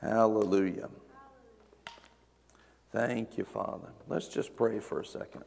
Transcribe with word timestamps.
Hallelujah. 0.00 0.88
Thank 2.92 3.38
you, 3.38 3.44
Father. 3.44 3.88
Let's 4.08 4.28
just 4.28 4.56
pray 4.56 4.80
for 4.80 5.00
a 5.00 5.04
second. 5.04 5.44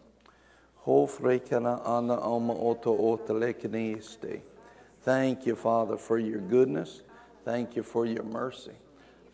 Thank 5.01 5.45
you, 5.45 5.55
Father, 5.55 5.97
for 5.97 6.17
your 6.17 6.39
goodness. 6.39 7.01
Thank 7.43 7.75
you 7.75 7.83
for 7.83 8.05
your 8.05 8.23
mercy. 8.23 8.71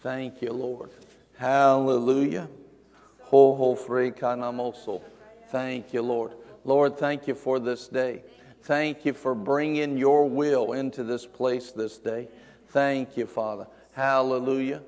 Thank 0.02 0.42
you, 0.42 0.52
Lord. 0.52 0.90
Hallelujah. 1.38 2.48
Thank 5.52 5.94
you, 5.94 6.02
Lord. 6.02 6.34
Lord, 6.66 6.98
thank 6.98 7.28
you 7.28 7.36
for 7.36 7.60
this 7.60 7.88
day. 7.88 8.24
Thank 8.64 9.06
you 9.06 9.14
for 9.14 9.36
bringing 9.36 9.98
your 9.98 10.28
will 10.28 10.74
into 10.74 11.04
this 11.04 11.26
place 11.26 11.72
this 11.72 11.98
day. 11.98 12.28
Thank 12.70 13.18
you, 13.18 13.26
Father. 13.26 13.68
Hallelujah. 13.94 14.82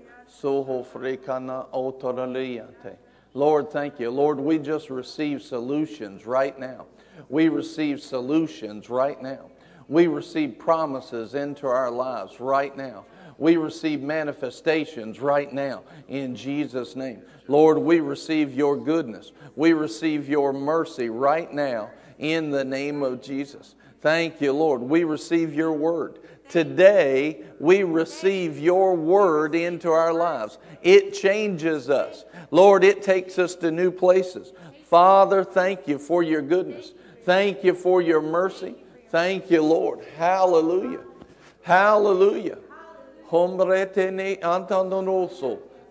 Lord, 3.33 3.69
thank 3.69 3.99
you. 3.99 4.09
Lord, 4.09 4.39
we 4.39 4.57
just 4.57 4.89
receive 4.89 5.41
solutions 5.41 6.25
right 6.25 6.57
now. 6.57 6.85
We 7.29 7.49
receive 7.49 8.01
solutions 8.01 8.89
right 8.89 9.21
now. 9.21 9.51
We 9.87 10.07
receive 10.07 10.57
promises 10.57 11.35
into 11.35 11.67
our 11.67 11.91
lives 11.91 12.39
right 12.39 12.75
now. 12.75 13.05
We 13.37 13.57
receive 13.57 14.01
manifestations 14.01 15.19
right 15.19 15.51
now 15.51 15.83
in 16.07 16.35
Jesus' 16.35 16.95
name. 16.95 17.23
Lord, 17.47 17.77
we 17.77 17.99
receive 17.99 18.53
your 18.53 18.77
goodness. 18.77 19.31
We 19.55 19.73
receive 19.73 20.29
your 20.29 20.53
mercy 20.53 21.09
right 21.09 21.51
now 21.51 21.89
in 22.19 22.51
the 22.51 22.63
name 22.63 23.03
of 23.03 23.21
Jesus. 23.21 23.75
Thank 24.01 24.41
you, 24.41 24.53
Lord. 24.53 24.81
We 24.81 25.03
receive 25.03 25.53
your 25.53 25.73
word. 25.73 26.19
Today, 26.51 27.43
we 27.61 27.83
receive 27.83 28.59
your 28.59 28.93
word 28.93 29.55
into 29.55 29.89
our 29.89 30.13
lives. 30.13 30.57
It 30.83 31.13
changes 31.13 31.89
us. 31.89 32.25
Lord, 32.51 32.83
it 32.83 33.01
takes 33.01 33.39
us 33.39 33.55
to 33.55 33.71
new 33.71 33.89
places. 33.89 34.51
Father, 34.83 35.45
thank 35.45 35.87
you 35.87 35.97
for 35.97 36.23
your 36.23 36.41
goodness. 36.41 36.91
Thank 37.23 37.63
you 37.63 37.73
for 37.73 38.01
your 38.01 38.21
mercy. 38.21 38.75
Thank 39.11 39.49
you, 39.49 39.61
Lord. 39.61 40.01
Hallelujah. 40.17 40.99
Hallelujah. 41.61 42.57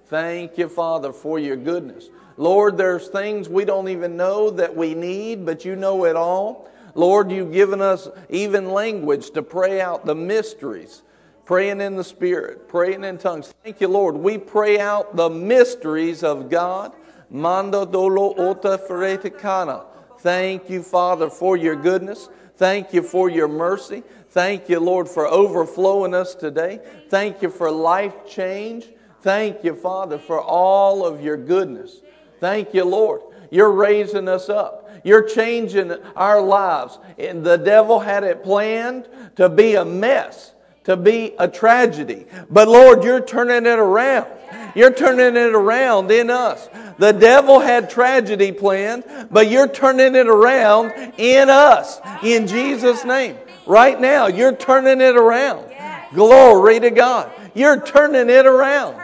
Thank 0.08 0.58
you, 0.58 0.69
Father, 0.69 1.12
for 1.14 1.39
your 1.39 1.56
goodness. 1.56 2.11
Lord, 2.36 2.77
there's 2.77 3.08
things 3.08 3.48
we 3.48 3.64
don't 3.64 3.89
even 3.89 4.14
know 4.14 4.50
that 4.50 4.77
we 4.77 4.95
need, 4.95 5.47
but 5.47 5.64
you 5.64 5.74
know 5.74 6.05
it 6.05 6.17
all. 6.17 6.69
Lord, 6.94 7.30
you've 7.30 7.52
given 7.52 7.80
us 7.80 8.08
even 8.28 8.70
language 8.70 9.30
to 9.33 9.42
pray 9.42 9.80
out 9.80 10.06
the 10.06 10.14
mysteries, 10.14 11.02
praying 11.44 11.80
in 11.80 11.96
the 11.96 12.05
Spirit, 12.05 12.69
praying 12.69 13.05
in 13.05 13.19
tongues. 13.19 13.55
Thank 13.62 13.80
you, 13.80 13.88
Lord. 13.88 14.16
We 14.16 14.38
pray 14.38 14.78
out 14.78 15.16
the 15.16 15.30
mysteries 15.30 16.22
of 16.22 16.50
God. 16.50 16.92
Mando 17.30 17.84
dolo 17.84 18.34
ota 18.36 18.80
fereticana. 18.88 19.84
Thank 20.18 20.68
you, 20.68 20.83
Father, 20.83 21.30
for 21.30 21.56
your 21.56 21.77
goodness. 21.77 22.28
Thank 22.56 22.92
you 22.92 23.02
for 23.02 23.30
your 23.30 23.48
mercy. 23.48 24.02
Thank 24.30 24.68
you, 24.68 24.80
Lord, 24.80 25.08
for 25.08 25.27
overflowing 25.27 26.14
us 26.14 26.34
today. 26.34 26.80
Thank 27.08 27.41
you 27.42 27.50
for 27.50 27.70
life 27.70 28.28
change. 28.28 28.91
Thank 29.22 29.64
you, 29.64 29.74
Father, 29.74 30.18
for 30.18 30.41
all 30.41 31.06
of 31.06 31.22
your 31.22 31.36
goodness. 31.36 32.00
Thank 32.38 32.74
you, 32.74 32.84
Lord. 32.84 33.22
You're 33.50 33.72
raising 33.72 34.28
us 34.28 34.48
up. 34.48 34.89
You're 35.05 35.23
changing 35.23 35.93
our 36.17 36.41
lives. 36.41 36.98
And 37.19 37.45
the 37.45 37.56
devil 37.56 38.01
had 38.01 38.25
it 38.25 38.43
planned 38.43 39.09
to 39.37 39.48
be 39.48 39.75
a 39.75 39.84
mess, 39.84 40.53
to 40.84 40.97
be 40.97 41.34
a 41.39 41.48
tragedy. 41.48 42.27
But 42.51 42.69
Lord, 42.69 43.05
you're 43.05 43.25
turning 43.25 43.67
it 43.67 43.79
around. 43.79 44.29
You're 44.75 44.92
turning 44.92 45.37
it 45.37 45.55
around 45.55 46.11
in 46.11 46.31
us. 46.31 46.69
The 46.98 47.12
devil 47.12 47.61
had 47.61 47.91
tragedy 47.91 48.53
planned, 48.53 49.05
but 49.31 49.51
you're 49.51 49.69
turning 49.69 50.15
it 50.15 50.29
around 50.29 50.92
in 51.19 51.48
us. 51.48 52.01
In 52.23 52.47
Jesus' 52.47 53.05
name. 53.05 53.36
Right 53.67 54.01
now, 54.01 54.27
you're 54.27 54.55
turning 54.55 55.01
it 55.01 55.17
around. 55.17 55.67
Glory 56.13 56.80
to 56.80 56.91
God. 56.91 57.30
You're 57.55 57.80
turning 57.80 58.29
it 58.29 58.47
around. 58.47 59.01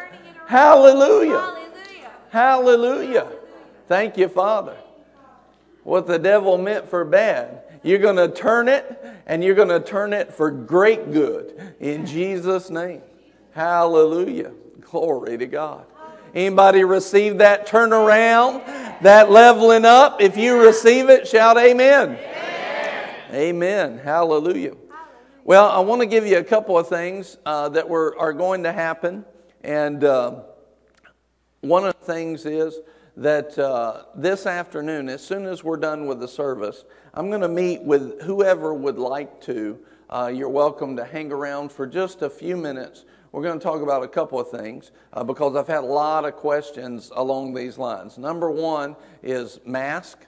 Hallelujah. 0.47 1.57
Hallelujah. 2.31 3.29
Thank 3.89 4.17
you, 4.17 4.29
Father. 4.29 4.77
What 5.87 6.09
the 6.09 6.19
devil 6.19 6.59
meant 6.59 6.89
for 6.89 7.05
bad, 7.05 7.63
you're 7.85 8.01
going 8.01 8.17
to 8.17 8.27
turn 8.27 8.67
it 8.67 9.01
and 9.25 9.45
you're 9.45 9.55
going 9.55 9.69
to 9.69 9.79
turn 9.79 10.13
it 10.13 10.35
for 10.35 10.51
great 10.51 11.13
good 11.13 11.77
in 11.79 12.05
Jesus' 12.05 12.71
name. 12.71 13.03
Hallelujah. 13.53 14.51
Glory 14.81 15.39
to 15.39 15.47
God. 15.47 15.87
Anybody 16.35 16.83
receive 16.83 17.39
that 17.39 17.69
turnaround, 17.69 18.67
that 19.03 19.31
leveling 19.31 19.85
up? 19.85 20.21
If 20.21 20.37
you 20.37 20.61
receive 20.61 21.09
it, 21.09 21.29
shout 21.29 21.57
amen. 21.57 22.19
Amen. 22.19 23.09
amen. 23.33 23.99
Hallelujah. 23.99 24.75
Well, 25.45 25.69
I 25.69 25.79
want 25.79 26.01
to 26.01 26.07
give 26.07 26.27
you 26.27 26.39
a 26.39 26.45
couple 26.45 26.77
of 26.77 26.89
things 26.89 27.39
uh, 27.47 27.69
that 27.69 27.89
were, 27.89 28.17
are 28.19 28.33
going 28.33 28.65
to 28.65 28.73
happen. 28.73 29.25
And 29.63 30.03
uh, 30.03 30.41
one 31.61 31.87
of 31.87 31.97
the 32.01 32.07
things 32.07 32.45
is 32.45 32.81
that 33.17 33.59
uh, 33.59 34.03
this 34.15 34.47
afternoon, 34.47 35.09
as 35.09 35.25
soon 35.25 35.47
as 35.47 35.65
we're 35.65 35.79
done 35.79 36.07
with 36.07 36.21
the 36.21 36.29
service, 36.29 36.85
I'm 37.15 37.31
going 37.31 37.41
to 37.41 37.49
meet 37.49 37.83
with 37.83 38.21
whoever 38.23 38.75
would 38.75 38.99
like 38.99 39.41
to. 39.43 39.79
Uh, 40.11 40.31
you're 40.33 40.51
welcome 40.51 40.97
to 40.97 41.05
hang 41.05 41.33
around 41.33 41.73
for 41.73 41.87
just 41.87 42.21
a 42.21 42.29
few 42.29 42.57
minutes. 42.57 43.07
We're 43.33 43.43
going 43.43 43.59
to 43.59 43.63
talk 43.63 43.81
about 43.81 44.03
a 44.03 44.09
couple 44.09 44.39
of 44.39 44.51
things 44.51 44.93
uh, 45.15 45.25
because 45.25 45.57
I've 45.57 45.67
had 45.67 45.83
a 45.83 45.87
lot 45.87 46.27
of 46.27 46.37
questions 46.37 47.11
along 47.15 47.55
these 47.55 47.79
lines. 47.79 48.19
Number 48.19 48.51
one 48.51 48.97
is 49.23 49.61
mask 49.65 50.19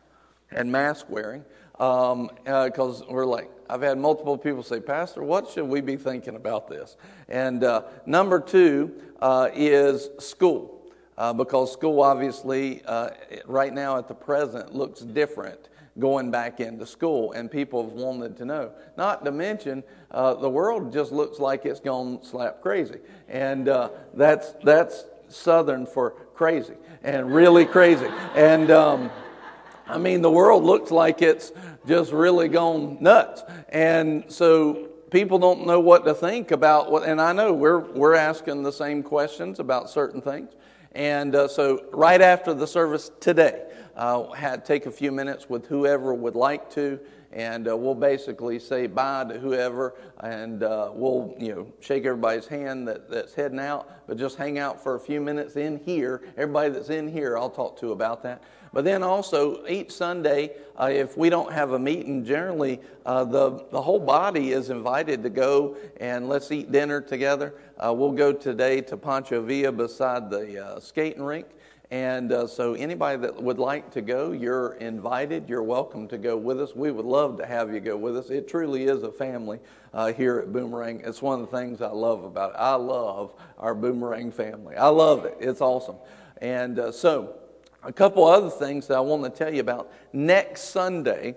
and 0.50 0.72
mask 0.72 1.10
wearing 1.10 1.44
because 1.72 2.12
um, 2.12 2.31
uh, 2.47 2.91
we're 3.10 3.27
like, 3.27 3.50
I've 3.69 3.82
had 3.82 3.98
multiple 3.98 4.38
people 4.38 4.62
say, 4.62 4.81
Pastor, 4.81 5.22
what 5.22 5.50
should 5.50 5.66
we 5.66 5.82
be 5.82 5.97
thinking 5.97 6.37
about 6.37 6.69
this? 6.69 6.97
And 7.28 7.65
uh, 7.65 7.82
number 8.06 8.41
two 8.41 8.94
uh, 9.21 9.50
is 9.54 10.09
school 10.19 10.78
uh, 11.18 11.32
because 11.32 11.72
school 11.72 12.00
obviously 12.00 12.80
uh, 12.86 13.10
right 13.44 13.74
now 13.74 13.98
at 13.98 14.06
the 14.08 14.14
present 14.14 14.74
looks 14.74 15.00
different 15.00 15.68
going 15.98 16.30
back 16.30 16.60
into 16.60 16.86
school, 16.86 17.32
and 17.32 17.50
people 17.50 17.82
have 17.82 17.92
wanted 17.92 18.36
to 18.36 18.44
know. 18.44 18.70
Not 18.96 19.24
to 19.24 19.32
mention, 19.32 19.82
uh, 20.12 20.34
the 20.34 20.48
world 20.48 20.92
just 20.92 21.10
looks 21.10 21.40
like 21.40 21.66
it's 21.66 21.80
gone 21.80 22.20
slap 22.22 22.62
crazy, 22.62 23.00
and 23.28 23.68
uh, 23.68 23.90
that's 24.14 24.52
that's 24.62 25.04
Southern 25.28 25.86
for 25.86 26.12
crazy 26.34 26.74
and 27.02 27.34
really 27.34 27.66
crazy. 27.66 28.06
And 28.36 28.70
um, 28.70 29.10
I 29.88 29.98
mean, 29.98 30.22
the 30.22 30.30
world 30.30 30.62
looks 30.62 30.92
like 30.92 31.20
it's 31.20 31.50
just 31.84 32.12
really 32.12 32.46
gone 32.46 32.98
nuts, 33.00 33.42
and 33.70 34.24
so 34.28 34.88
people 35.10 35.40
don't 35.40 35.66
know 35.66 35.80
what 35.80 36.04
to 36.04 36.14
think 36.14 36.52
about 36.52 36.92
what. 36.92 37.02
And 37.02 37.20
I 37.20 37.32
know 37.32 37.52
we're 37.52 37.80
we're 37.80 38.14
asking 38.14 38.62
the 38.62 38.72
same 38.72 39.02
questions 39.02 39.58
about 39.58 39.90
certain 39.90 40.22
things. 40.22 40.52
And 40.98 41.36
uh, 41.36 41.47
so, 41.47 41.84
right 41.92 42.20
after 42.20 42.53
the 42.53 42.66
service 42.66 43.12
today, 43.20 43.62
uh, 43.94 44.32
had 44.32 44.64
take 44.64 44.86
a 44.86 44.91
few 44.91 45.12
minutes 45.12 45.48
with 45.48 45.64
whoever 45.69 46.12
would 46.12 46.34
like 46.34 46.69
to, 46.70 46.98
and 47.31 47.69
uh, 47.69 47.76
we'll 47.76 47.94
basically 47.94 48.59
say 48.59 48.88
bye 48.88 49.22
to 49.22 49.38
whoever, 49.38 49.94
and 50.25 50.64
uh, 50.64 50.91
we'll 50.92 51.36
you 51.38 51.54
know 51.54 51.72
shake 51.78 52.04
everybody's 52.04 52.48
hand 52.48 52.88
that, 52.88 53.09
that's 53.09 53.32
heading 53.32 53.60
out, 53.60 53.88
but 54.09 54.16
just 54.16 54.36
hang 54.36 54.59
out 54.59 54.82
for 54.82 54.97
a 54.97 55.00
few 55.00 55.20
minutes 55.20 55.54
in 55.54 55.78
here. 55.84 56.20
Everybody 56.36 56.70
that's 56.70 56.91
in 56.91 57.06
here, 57.06 57.38
I'll 57.38 57.48
talk 57.48 57.78
to 57.78 57.92
about 57.92 58.25
that. 58.25 58.42
But 58.72 58.84
then 58.84 59.02
also 59.02 59.66
each 59.66 59.90
Sunday, 59.90 60.52
uh, 60.78 60.90
if 60.92 61.16
we 61.16 61.30
don't 61.30 61.52
have 61.52 61.72
a 61.72 61.78
meeting, 61.78 62.24
generally 62.24 62.80
uh, 63.06 63.24
the 63.24 63.64
the 63.70 63.80
whole 63.80 64.00
body 64.00 64.52
is 64.52 64.70
invited 64.70 65.22
to 65.22 65.30
go 65.30 65.76
and 66.00 66.28
let's 66.28 66.50
eat 66.52 66.70
dinner 66.70 67.00
together. 67.00 67.54
Uh, 67.78 67.92
we'll 67.92 68.12
go 68.12 68.32
today 68.32 68.80
to 68.82 68.96
Pancho 68.96 69.42
Villa 69.42 69.72
beside 69.72 70.30
the 70.30 70.65
uh, 70.65 70.80
skating 70.80 71.22
rink. 71.22 71.47
And 71.91 72.32
uh, 72.32 72.47
so, 72.47 72.74
anybody 72.74 73.18
that 73.22 73.42
would 73.42 73.59
like 73.59 73.91
to 73.92 74.03
go, 74.03 74.32
you're 74.32 74.74
invited. 74.74 75.48
You're 75.48 75.62
welcome 75.62 76.06
to 76.09 76.18
go 76.18 76.36
with 76.36 76.60
us. 76.60 76.76
We 76.76 76.91
would 76.91 77.06
love 77.06 77.38
to 77.38 77.47
have 77.47 77.72
you 77.72 77.80
go 77.80 77.97
with 77.97 78.14
us. 78.14 78.28
It 78.28 78.47
truly 78.47 78.84
is 78.84 79.04
a 79.04 79.10
family 79.10 79.59
uh, 79.94 80.12
here 80.12 80.38
at 80.38 80.53
Boomerang. 80.53 81.00
It's 81.03 81.22
one 81.22 81.41
of 81.41 81.50
the 81.50 81.56
things 81.56 81.80
I 81.80 81.88
love 81.88 82.24
about 82.24 82.50
it. 82.50 82.56
I 82.59 82.74
love 82.74 83.32
our 83.56 83.74
Boomerang 83.74 84.30
family. 84.30 84.76
I 84.76 84.88
love 84.88 85.24
it. 85.24 85.38
It's 85.41 85.62
awesome. 85.62 85.97
And 86.42 86.78
uh, 86.78 86.92
so, 86.92 87.37
a 87.83 87.92
couple 87.92 88.25
other 88.25 88.51
things 88.51 88.86
that 88.89 88.97
I 88.97 89.01
want 89.01 89.25
to 89.25 89.30
tell 89.30 89.53
you 89.53 89.60
about. 89.60 89.92
Next 90.13 90.63
Sunday, 90.63 91.36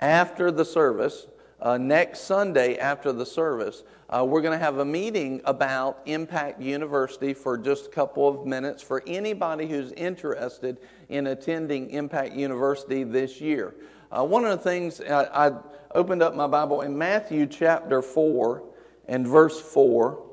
after 0.00 0.50
the 0.50 0.64
service, 0.64 1.26
uh, 1.60 1.76
next 1.76 2.20
Sunday 2.20 2.78
after 2.78 3.12
the 3.12 3.26
service, 3.26 3.82
uh, 4.08 4.24
we're 4.24 4.40
going 4.40 4.58
to 4.58 4.64
have 4.64 4.78
a 4.78 4.84
meeting 4.84 5.40
about 5.44 6.00
Impact 6.06 6.60
University 6.60 7.34
for 7.34 7.58
just 7.58 7.86
a 7.86 7.90
couple 7.90 8.26
of 8.26 8.46
minutes 8.46 8.82
for 8.82 9.02
anybody 9.06 9.66
who's 9.66 9.92
interested 9.92 10.78
in 11.08 11.26
attending 11.28 11.90
Impact 11.90 12.34
University 12.34 13.04
this 13.04 13.40
year. 13.40 13.74
Uh, 14.10 14.24
one 14.24 14.44
of 14.44 14.50
the 14.50 14.64
things 14.64 15.00
I, 15.00 15.48
I 15.48 15.52
opened 15.94 16.22
up 16.22 16.34
my 16.34 16.46
Bible 16.46 16.80
in 16.80 16.96
Matthew 16.96 17.46
chapter 17.46 18.02
4 18.02 18.62
and 19.06 19.26
verse 19.26 19.60
4. 19.60 20.26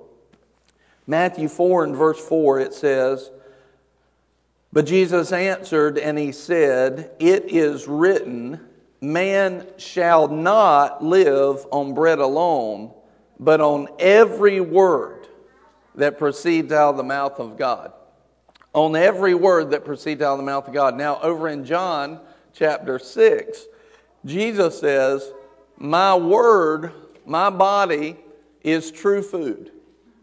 Matthew 1.05 1.47
4 1.47 1.83
and 1.83 1.95
verse 1.95 2.19
4, 2.25 2.59
it 2.59 2.73
says, 2.73 3.31
But 4.77 4.85
Jesus 4.85 5.31
answered 5.31 5.97
and 5.97 6.19
he 6.19 6.31
said, 6.31 7.09
It 7.17 7.45
is 7.51 7.87
written, 7.87 8.59
Man 9.01 9.65
shall 9.77 10.27
not 10.27 11.03
live 11.03 11.65
on 11.71 11.95
bread 11.95 12.19
alone, 12.19 12.93
but 13.39 13.59
on 13.59 13.87
every 13.97 14.61
word 14.61 15.29
that 15.95 16.19
proceeds 16.19 16.71
out 16.71 16.91
of 16.91 16.97
the 16.97 17.03
mouth 17.03 17.39
of 17.39 17.57
God. 17.57 17.91
On 18.71 18.95
every 18.95 19.33
word 19.33 19.71
that 19.71 19.83
proceeds 19.83 20.21
out 20.21 20.33
of 20.33 20.37
the 20.37 20.43
mouth 20.43 20.67
of 20.67 20.75
God. 20.75 20.95
Now, 20.95 21.19
over 21.23 21.47
in 21.47 21.65
John 21.65 22.19
chapter 22.53 22.99
6, 22.99 23.65
Jesus 24.25 24.79
says, 24.79 25.31
My 25.79 26.13
word, 26.13 26.91
my 27.25 27.49
body 27.49 28.15
is 28.61 28.91
true 28.91 29.23
food. 29.23 29.71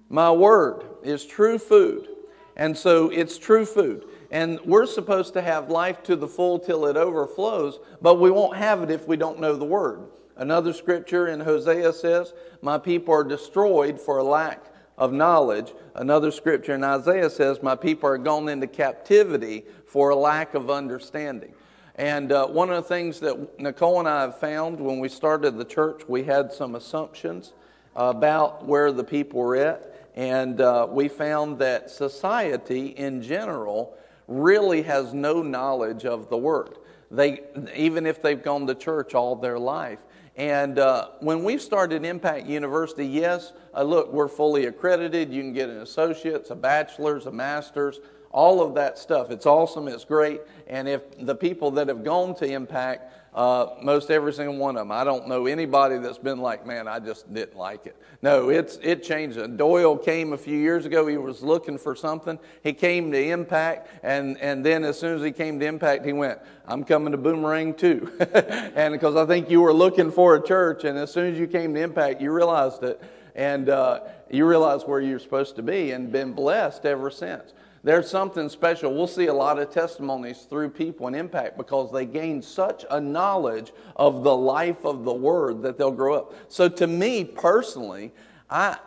My 0.08 0.30
word 0.30 0.84
is 1.02 1.26
true 1.26 1.58
food. 1.58 2.06
And 2.54 2.78
so 2.78 3.10
it's 3.10 3.36
true 3.36 3.66
food. 3.66 4.04
And 4.30 4.60
we're 4.64 4.86
supposed 4.86 5.34
to 5.34 5.42
have 5.42 5.70
life 5.70 6.02
to 6.04 6.16
the 6.16 6.28
full 6.28 6.58
till 6.58 6.86
it 6.86 6.96
overflows, 6.96 7.78
but 8.00 8.20
we 8.20 8.30
won't 8.30 8.56
have 8.56 8.82
it 8.82 8.90
if 8.90 9.06
we 9.06 9.16
don't 9.16 9.40
know 9.40 9.54
the 9.54 9.64
word. 9.64 10.06
Another 10.36 10.72
scripture 10.72 11.28
in 11.28 11.40
Hosea 11.40 11.92
says, 11.92 12.32
My 12.60 12.78
people 12.78 13.14
are 13.14 13.24
destroyed 13.24 14.00
for 14.00 14.18
a 14.18 14.24
lack 14.24 14.64
of 14.98 15.12
knowledge. 15.12 15.72
Another 15.94 16.30
scripture 16.30 16.74
in 16.74 16.82
Isaiah 16.82 17.30
says, 17.30 17.62
My 17.62 17.76
people 17.76 18.08
are 18.08 18.18
gone 18.18 18.48
into 18.48 18.66
captivity 18.66 19.64
for 19.86 20.10
a 20.10 20.16
lack 20.16 20.54
of 20.54 20.70
understanding. 20.70 21.54
And 21.96 22.32
uh, 22.32 22.48
one 22.48 22.70
of 22.70 22.76
the 22.76 22.88
things 22.88 23.20
that 23.20 23.60
Nicole 23.60 24.00
and 24.00 24.08
I 24.08 24.22
have 24.22 24.40
found 24.40 24.80
when 24.80 24.98
we 24.98 25.08
started 25.08 25.56
the 25.56 25.64
church, 25.64 26.02
we 26.08 26.24
had 26.24 26.52
some 26.52 26.74
assumptions 26.74 27.52
about 27.94 28.66
where 28.66 28.90
the 28.90 29.04
people 29.04 29.40
were 29.40 29.56
at. 29.56 30.10
And 30.16 30.60
uh, 30.60 30.88
we 30.90 31.08
found 31.08 31.58
that 31.60 31.90
society 31.90 32.88
in 32.88 33.22
general 33.22 33.96
really 34.26 34.82
has 34.82 35.14
no 35.14 35.42
knowledge 35.42 36.04
of 36.04 36.28
the 36.28 36.36
Word. 36.36 36.78
They, 37.10 37.40
even 37.76 38.06
if 38.06 38.22
they've 38.22 38.42
gone 38.42 38.66
to 38.66 38.74
church 38.74 39.14
all 39.14 39.36
their 39.36 39.58
life. 39.58 40.00
And 40.36 40.80
uh, 40.80 41.10
when 41.20 41.44
we 41.44 41.58
started 41.58 42.04
Impact 42.04 42.46
University, 42.46 43.06
yes, 43.06 43.52
uh, 43.72 43.84
look, 43.84 44.12
we're 44.12 44.28
fully 44.28 44.66
accredited. 44.66 45.32
You 45.32 45.42
can 45.42 45.52
get 45.52 45.68
an 45.68 45.78
associate's, 45.78 46.50
a 46.50 46.56
bachelor's, 46.56 47.26
a 47.26 47.30
master's, 47.30 48.00
all 48.32 48.60
of 48.60 48.74
that 48.74 48.98
stuff. 48.98 49.30
It's 49.30 49.46
awesome, 49.46 49.86
it's 49.86 50.04
great. 50.04 50.40
And 50.66 50.88
if 50.88 51.02
the 51.24 51.36
people 51.36 51.70
that 51.72 51.86
have 51.86 52.02
gone 52.02 52.34
to 52.36 52.46
Impact, 52.46 53.23
uh, 53.34 53.74
most 53.82 54.10
every 54.10 54.32
single 54.32 54.56
one 54.56 54.76
of 54.76 54.82
them. 54.82 54.92
I 54.92 55.02
don't 55.02 55.26
know 55.26 55.46
anybody 55.46 55.98
that's 55.98 56.18
been 56.18 56.38
like, 56.38 56.64
man, 56.64 56.86
I 56.86 57.00
just 57.00 57.32
didn't 57.32 57.56
like 57.56 57.84
it. 57.86 57.96
No, 58.22 58.48
it's 58.48 58.78
it 58.80 59.02
changed. 59.02 59.56
Doyle 59.56 59.98
came 59.98 60.32
a 60.32 60.38
few 60.38 60.56
years 60.56 60.86
ago. 60.86 61.06
He 61.06 61.16
was 61.16 61.42
looking 61.42 61.76
for 61.76 61.96
something. 61.96 62.38
He 62.62 62.72
came 62.72 63.10
to 63.10 63.20
Impact, 63.20 63.88
and 64.04 64.38
and 64.38 64.64
then 64.64 64.84
as 64.84 64.98
soon 64.98 65.16
as 65.16 65.22
he 65.22 65.32
came 65.32 65.58
to 65.58 65.66
Impact, 65.66 66.06
he 66.06 66.12
went, 66.12 66.38
I'm 66.66 66.84
coming 66.84 67.10
to 67.10 67.18
Boomerang 67.18 67.74
too, 67.74 68.12
and 68.20 68.92
because 68.92 69.16
I 69.16 69.26
think 69.26 69.50
you 69.50 69.60
were 69.60 69.74
looking 69.74 70.12
for 70.12 70.36
a 70.36 70.42
church, 70.42 70.84
and 70.84 70.96
as 70.96 71.12
soon 71.12 71.32
as 71.32 71.38
you 71.38 71.48
came 71.48 71.74
to 71.74 71.80
Impact, 71.80 72.22
you 72.22 72.30
realized 72.30 72.84
it, 72.84 73.02
and 73.34 73.68
uh, 73.68 74.00
you 74.30 74.46
realized 74.46 74.86
where 74.86 75.00
you're 75.00 75.18
supposed 75.18 75.56
to 75.56 75.62
be, 75.62 75.90
and 75.90 76.12
been 76.12 76.32
blessed 76.32 76.86
ever 76.86 77.10
since. 77.10 77.52
There's 77.84 78.08
something 78.08 78.48
special. 78.48 78.94
We'll 78.94 79.06
see 79.06 79.26
a 79.26 79.34
lot 79.34 79.58
of 79.58 79.70
testimonies 79.70 80.46
through 80.48 80.70
people 80.70 81.06
and 81.06 81.14
impact 81.14 81.58
because 81.58 81.92
they 81.92 82.06
gain 82.06 82.40
such 82.40 82.86
a 82.90 82.98
knowledge 82.98 83.72
of 83.96 84.24
the 84.24 84.34
life 84.34 84.86
of 84.86 85.04
the 85.04 85.12
Word 85.12 85.60
that 85.62 85.76
they'll 85.76 85.90
grow 85.90 86.14
up. 86.14 86.34
So, 86.48 86.66
to 86.70 86.86
me 86.86 87.24
personally, 87.26 88.12
I, 88.48 88.78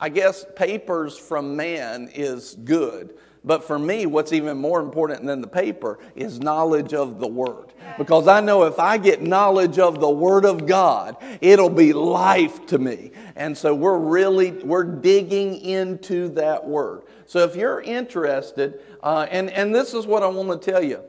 I 0.00 0.08
guess 0.08 0.44
papers 0.56 1.16
from 1.16 1.54
man 1.54 2.10
is 2.12 2.56
good. 2.64 3.14
But 3.44 3.62
for 3.62 3.78
me, 3.78 4.06
what's 4.06 4.32
even 4.32 4.56
more 4.56 4.80
important 4.80 5.24
than 5.24 5.42
the 5.42 5.46
paper 5.46 5.98
is 6.16 6.40
knowledge 6.40 6.94
of 6.94 7.20
the 7.20 7.26
Word. 7.28 7.72
Because 7.98 8.26
I 8.26 8.40
know 8.40 8.64
if 8.64 8.80
I 8.80 8.96
get 8.96 9.22
knowledge 9.22 9.78
of 9.78 10.00
the 10.00 10.08
Word 10.08 10.44
of 10.44 10.66
God, 10.66 11.16
it'll 11.40 11.70
be 11.70 11.92
life 11.92 12.66
to 12.66 12.78
me. 12.78 13.12
And 13.36 13.56
so 13.56 13.74
we're 13.74 13.98
really, 13.98 14.50
we're 14.50 14.84
digging 14.84 15.60
into 15.60 16.30
that 16.30 16.66
Word. 16.66 17.02
So 17.26 17.40
if 17.40 17.56
you're 17.56 17.80
interested, 17.80 18.80
uh, 19.02 19.26
and, 19.30 19.50
and 19.50 19.74
this 19.74 19.94
is 19.94 20.06
what 20.06 20.22
I 20.22 20.28
want 20.28 20.60
to 20.60 20.70
tell 20.70 20.82
you. 20.82 21.02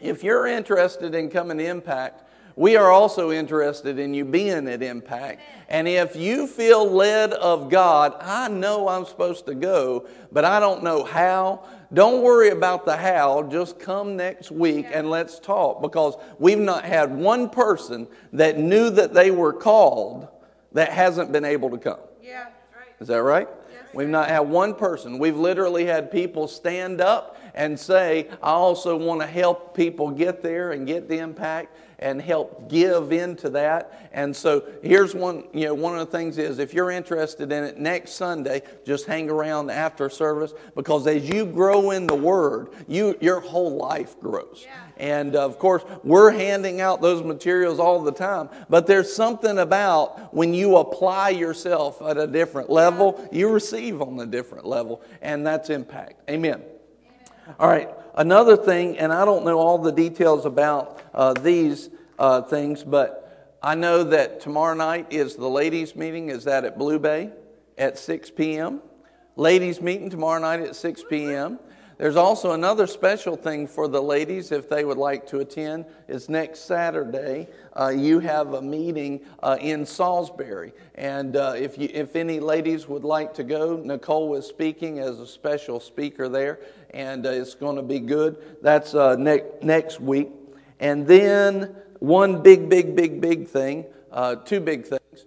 If 0.00 0.24
you're 0.24 0.46
interested 0.46 1.14
in 1.14 1.30
coming 1.30 1.58
to 1.58 1.64
Impact, 1.64 2.24
we 2.56 2.76
are 2.76 2.90
also 2.90 3.30
interested 3.30 3.98
in 3.98 4.12
you 4.12 4.24
being 4.24 4.68
at 4.68 4.82
Impact. 4.82 5.40
And 5.68 5.88
if 5.88 6.16
you 6.16 6.46
feel 6.46 6.90
led 6.90 7.32
of 7.32 7.70
God, 7.70 8.14
I 8.20 8.48
know 8.48 8.88
I'm 8.88 9.06
supposed 9.06 9.46
to 9.46 9.54
go, 9.54 10.06
but 10.30 10.44
I 10.44 10.60
don't 10.60 10.82
know 10.82 11.04
how. 11.04 11.64
Don't 11.94 12.22
worry 12.22 12.50
about 12.50 12.84
the 12.84 12.96
how. 12.96 13.44
Just 13.44 13.78
come 13.78 14.16
next 14.16 14.50
week 14.50 14.86
and 14.92 15.08
let's 15.08 15.38
talk 15.38 15.80
because 15.80 16.14
we've 16.38 16.58
not 16.58 16.84
had 16.84 17.14
one 17.14 17.48
person 17.48 18.06
that 18.32 18.58
knew 18.58 18.90
that 18.90 19.14
they 19.14 19.30
were 19.30 19.52
called 19.52 20.28
that 20.72 20.90
hasn't 20.90 21.32
been 21.32 21.44
able 21.44 21.70
to 21.70 21.78
come. 21.78 22.00
Yeah, 22.22 22.44
right. 22.76 22.88
Is 23.00 23.08
that 23.08 23.22
right? 23.22 23.48
We've 23.94 24.08
not 24.08 24.28
had 24.28 24.40
one 24.40 24.74
person. 24.74 25.18
We've 25.18 25.36
literally 25.36 25.84
had 25.84 26.10
people 26.10 26.48
stand 26.48 27.00
up 27.00 27.36
and 27.54 27.78
say, 27.78 28.28
I 28.42 28.52
also 28.52 28.96
want 28.96 29.20
to 29.20 29.26
help 29.26 29.76
people 29.76 30.10
get 30.10 30.42
there 30.42 30.72
and 30.72 30.86
get 30.86 31.08
the 31.08 31.18
impact 31.18 31.76
and 32.02 32.20
help 32.20 32.68
give 32.68 33.12
into 33.12 33.48
that. 33.50 34.10
And 34.12 34.34
so 34.34 34.64
here's 34.82 35.14
one, 35.14 35.44
you 35.54 35.66
know, 35.66 35.74
one 35.74 35.98
of 35.98 36.10
the 36.10 36.18
things 36.18 36.36
is 36.36 36.58
if 36.58 36.74
you're 36.74 36.90
interested 36.90 37.52
in 37.52 37.64
it 37.64 37.78
next 37.78 38.12
Sunday, 38.12 38.62
just 38.84 39.06
hang 39.06 39.30
around 39.30 39.70
after 39.70 40.10
service 40.10 40.52
because 40.74 41.06
as 41.06 41.28
you 41.28 41.46
grow 41.46 41.92
in 41.92 42.06
the 42.06 42.14
Word, 42.14 42.70
you 42.88 43.16
your 43.20 43.40
whole 43.40 43.76
life 43.76 44.18
grows. 44.20 44.66
Yeah. 44.66 44.74
And 44.96 45.36
of 45.36 45.58
course, 45.58 45.84
we're 46.02 46.30
handing 46.30 46.80
out 46.80 47.00
those 47.00 47.22
materials 47.22 47.78
all 47.78 48.02
the 48.02 48.12
time, 48.12 48.50
but 48.68 48.86
there's 48.86 49.12
something 49.12 49.58
about 49.58 50.34
when 50.34 50.52
you 50.52 50.76
apply 50.76 51.30
yourself 51.30 52.02
at 52.02 52.18
a 52.18 52.26
different 52.26 52.68
level, 52.68 53.28
you 53.32 53.48
receive 53.48 54.02
on 54.02 54.20
a 54.20 54.26
different 54.26 54.66
level, 54.66 55.02
and 55.22 55.46
that's 55.46 55.70
impact. 55.70 56.28
Amen. 56.28 56.62
All 57.58 57.68
right, 57.68 57.88
another 58.14 58.56
thing, 58.56 58.98
and 58.98 59.12
I 59.12 59.24
don't 59.24 59.44
know 59.44 59.58
all 59.58 59.78
the 59.78 59.92
details 59.92 60.46
about 60.46 61.00
uh, 61.14 61.32
these 61.32 61.90
uh, 62.18 62.42
things, 62.42 62.84
but 62.84 63.58
I 63.62 63.74
know 63.74 64.02
that 64.04 64.40
tomorrow 64.40 64.74
night 64.74 65.06
is 65.10 65.36
the 65.36 65.48
ladies' 65.48 65.94
meeting. 65.94 66.30
Is 66.30 66.44
that 66.44 66.64
at 66.64 66.76
Blue 66.76 66.98
Bay 66.98 67.30
at 67.78 67.98
6 67.98 68.30
p.m.? 68.30 68.80
Ladies' 69.36 69.80
meeting 69.80 70.10
tomorrow 70.10 70.40
night 70.40 70.60
at 70.60 70.74
6 70.76 71.04
p.m. 71.08 71.58
There's 72.02 72.16
also 72.16 72.50
another 72.50 72.88
special 72.88 73.36
thing 73.36 73.68
for 73.68 73.86
the 73.86 74.02
ladies 74.02 74.50
if 74.50 74.68
they 74.68 74.84
would 74.84 74.98
like 74.98 75.24
to 75.28 75.38
attend. 75.38 75.84
It's 76.08 76.28
next 76.28 76.64
Saturday 76.64 77.46
uh, 77.78 77.90
you 77.90 78.18
have 78.18 78.54
a 78.54 78.60
meeting 78.60 79.20
uh, 79.40 79.56
in 79.60 79.86
Salisbury, 79.86 80.72
and 80.96 81.36
uh, 81.36 81.54
if 81.56 81.78
you, 81.78 81.88
if 81.92 82.16
any 82.16 82.40
ladies 82.40 82.88
would 82.88 83.04
like 83.04 83.32
to 83.34 83.44
go, 83.44 83.76
Nicole 83.76 84.34
is 84.34 84.46
speaking 84.46 84.98
as 84.98 85.20
a 85.20 85.26
special 85.28 85.78
speaker 85.78 86.28
there, 86.28 86.58
and 86.90 87.24
uh, 87.24 87.30
it's 87.30 87.54
going 87.54 87.76
to 87.76 87.82
be 87.82 88.00
good. 88.00 88.58
That's 88.62 88.96
uh, 88.96 89.14
ne- 89.14 89.44
next 89.62 90.00
week, 90.00 90.30
and 90.80 91.06
then 91.06 91.76
one 92.02 92.42
big, 92.42 92.68
big, 92.68 92.96
big, 92.96 93.20
big 93.20 93.46
thing, 93.46 93.86
uh, 94.10 94.34
two 94.34 94.60
big 94.60 94.84
things 94.84 95.24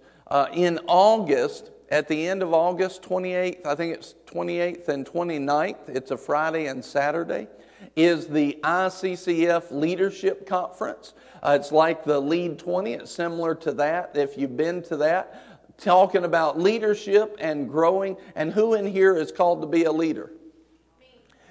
in 0.53 0.79
August 0.87 1.71
at 1.89 2.07
the 2.07 2.27
end 2.27 2.41
of 2.41 2.53
August 2.53 3.03
28th, 3.03 3.65
I 3.65 3.75
think 3.75 3.93
it's 3.93 4.15
28th 4.25 4.89
and 4.89 5.05
29th, 5.05 5.87
it's 5.87 6.11
a 6.11 6.17
Friday 6.17 6.65
and 6.65 6.83
Saturday, 6.83 7.47
is 7.95 8.27
the 8.27 8.57
ICCF 8.63 9.71
Leadership 9.71 10.47
Conference. 10.47 11.13
Uh, 11.43 11.57
it's 11.59 11.71
like 11.71 12.03
the 12.03 12.19
Lead 12.19 12.57
20, 12.57 12.93
it's 12.93 13.11
similar 13.11 13.53
to 13.55 13.71
that 13.73 14.11
if 14.15 14.37
you've 14.37 14.57
been 14.57 14.81
to 14.83 14.97
that. 14.97 15.41
Talking 15.77 16.23
about 16.23 16.59
leadership 16.59 17.37
and 17.39 17.69
growing, 17.69 18.17
and 18.35 18.51
who 18.51 18.73
in 18.73 18.85
here 18.85 19.15
is 19.15 19.31
called 19.31 19.61
to 19.61 19.67
be 19.67 19.83
a 19.83 19.91
leader? 19.91 20.31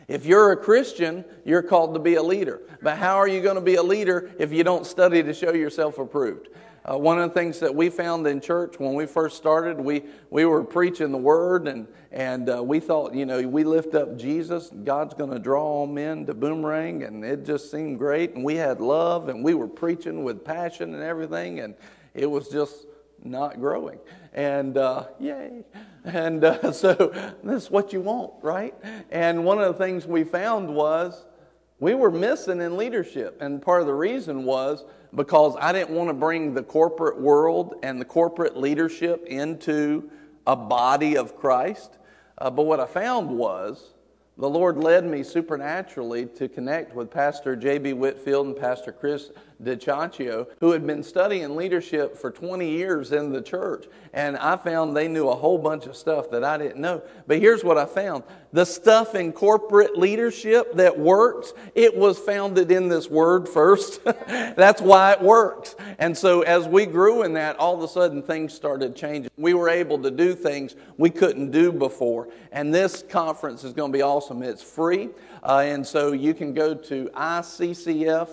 If 0.08 0.26
you're 0.26 0.52
a 0.52 0.56
Christian, 0.56 1.24
you're 1.44 1.62
called 1.62 1.94
to 1.94 2.00
be 2.00 2.14
a 2.14 2.22
leader. 2.22 2.60
But 2.82 2.98
how 2.98 3.16
are 3.16 3.28
you 3.28 3.40
going 3.40 3.54
to 3.56 3.62
be 3.62 3.76
a 3.76 3.82
leader 3.82 4.30
if 4.38 4.52
you 4.52 4.64
don't 4.64 4.86
study 4.86 5.22
to 5.22 5.32
show 5.32 5.52
yourself 5.54 5.98
approved? 5.98 6.48
Uh, 6.86 6.98
one 6.98 7.18
of 7.18 7.30
the 7.30 7.34
things 7.34 7.60
that 7.60 7.74
we 7.74 7.88
found 7.88 8.26
in 8.26 8.38
church 8.42 8.78
when 8.78 8.92
we 8.92 9.06
first 9.06 9.38
started, 9.38 9.80
we, 9.80 10.02
we 10.28 10.44
were 10.44 10.62
preaching 10.62 11.12
the 11.12 11.18
word, 11.18 11.66
and, 11.66 11.88
and 12.12 12.50
uh, 12.50 12.62
we 12.62 12.78
thought, 12.78 13.14
you 13.14 13.24
know, 13.24 13.40
we 13.48 13.64
lift 13.64 13.94
up 13.94 14.18
Jesus, 14.18 14.70
God's 14.84 15.14
going 15.14 15.30
to 15.30 15.38
draw 15.38 15.62
all 15.62 15.86
men 15.86 16.26
to 16.26 16.34
boomerang, 16.34 17.04
and 17.04 17.24
it 17.24 17.46
just 17.46 17.70
seemed 17.70 17.98
great. 17.98 18.34
And 18.34 18.44
we 18.44 18.56
had 18.56 18.82
love, 18.82 19.30
and 19.30 19.42
we 19.42 19.54
were 19.54 19.66
preaching 19.66 20.24
with 20.24 20.44
passion 20.44 20.92
and 20.92 21.02
everything, 21.02 21.60
and 21.60 21.74
it 22.12 22.30
was 22.30 22.48
just 22.48 22.84
not 23.22 23.60
growing. 23.60 23.98
And 24.34 24.76
uh, 24.76 25.06
yay. 25.18 25.64
And 26.04 26.44
uh, 26.44 26.72
so 26.72 27.12
that's 27.42 27.70
what 27.70 27.92
you 27.92 28.00
want, 28.00 28.32
right? 28.42 28.74
And 29.10 29.44
one 29.44 29.58
of 29.58 29.76
the 29.76 29.84
things 29.84 30.06
we 30.06 30.24
found 30.24 30.72
was 30.72 31.24
we 31.80 31.94
were 31.94 32.10
missing 32.10 32.60
in 32.60 32.76
leadership. 32.76 33.38
And 33.40 33.60
part 33.60 33.80
of 33.80 33.86
the 33.86 33.94
reason 33.94 34.44
was 34.44 34.84
because 35.14 35.56
I 35.60 35.72
didn't 35.72 35.94
want 35.94 36.08
to 36.08 36.14
bring 36.14 36.54
the 36.54 36.62
corporate 36.62 37.20
world 37.20 37.74
and 37.82 38.00
the 38.00 38.04
corporate 38.04 38.56
leadership 38.56 39.24
into 39.26 40.10
a 40.46 40.56
body 40.56 41.16
of 41.16 41.36
Christ. 41.36 41.98
Uh, 42.38 42.50
but 42.50 42.62
what 42.64 42.80
I 42.80 42.86
found 42.86 43.30
was 43.30 43.94
the 44.36 44.48
Lord 44.48 44.78
led 44.78 45.04
me 45.04 45.22
supernaturally 45.22 46.26
to 46.26 46.48
connect 46.48 46.94
with 46.94 47.10
Pastor 47.10 47.54
J.B. 47.54 47.92
Whitfield 47.92 48.48
and 48.48 48.56
Pastor 48.56 48.90
Chris 48.90 49.30
DiCiaccio, 49.62 50.46
who 50.60 50.72
had 50.72 50.86
been 50.86 51.02
studying 51.02 51.56
leadership 51.56 52.16
for 52.16 52.30
20 52.30 52.68
years 52.68 53.12
in 53.12 53.32
the 53.32 53.42
church. 53.42 53.86
And 54.12 54.36
I 54.36 54.56
found 54.56 54.96
they 54.96 55.08
knew 55.08 55.28
a 55.28 55.34
whole 55.34 55.58
bunch 55.58 55.86
of 55.86 55.96
stuff 55.96 56.30
that 56.30 56.44
I 56.44 56.58
didn't 56.58 56.80
know. 56.80 57.02
But 57.26 57.38
here's 57.38 57.64
what 57.64 57.78
I 57.78 57.86
found 57.86 58.24
the 58.52 58.64
stuff 58.64 59.16
in 59.16 59.32
corporate 59.32 59.98
leadership 59.98 60.74
that 60.74 60.96
works, 60.96 61.52
it 61.74 61.96
was 61.96 62.18
founded 62.18 62.70
in 62.70 62.88
this 62.88 63.10
word 63.10 63.48
first. 63.48 64.04
That's 64.04 64.80
why 64.80 65.12
it 65.12 65.20
works. 65.20 65.74
And 65.98 66.16
so 66.16 66.42
as 66.42 66.68
we 66.68 66.86
grew 66.86 67.24
in 67.24 67.32
that, 67.34 67.56
all 67.56 67.74
of 67.74 67.82
a 67.82 67.88
sudden 67.88 68.22
things 68.22 68.54
started 68.54 68.94
changing. 68.94 69.30
We 69.36 69.54
were 69.54 69.68
able 69.68 69.98
to 70.02 70.10
do 70.10 70.36
things 70.36 70.76
we 70.96 71.10
couldn't 71.10 71.50
do 71.50 71.72
before. 71.72 72.28
And 72.52 72.72
this 72.72 73.02
conference 73.08 73.64
is 73.64 73.72
going 73.72 73.90
to 73.90 73.98
be 73.98 74.02
awesome. 74.02 74.42
It's 74.44 74.62
free. 74.62 75.08
Uh, 75.44 75.62
and 75.66 75.86
so 75.86 76.12
you 76.12 76.34
can 76.34 76.54
go 76.54 76.74
to 76.74 77.10
iccf.us 77.14 78.30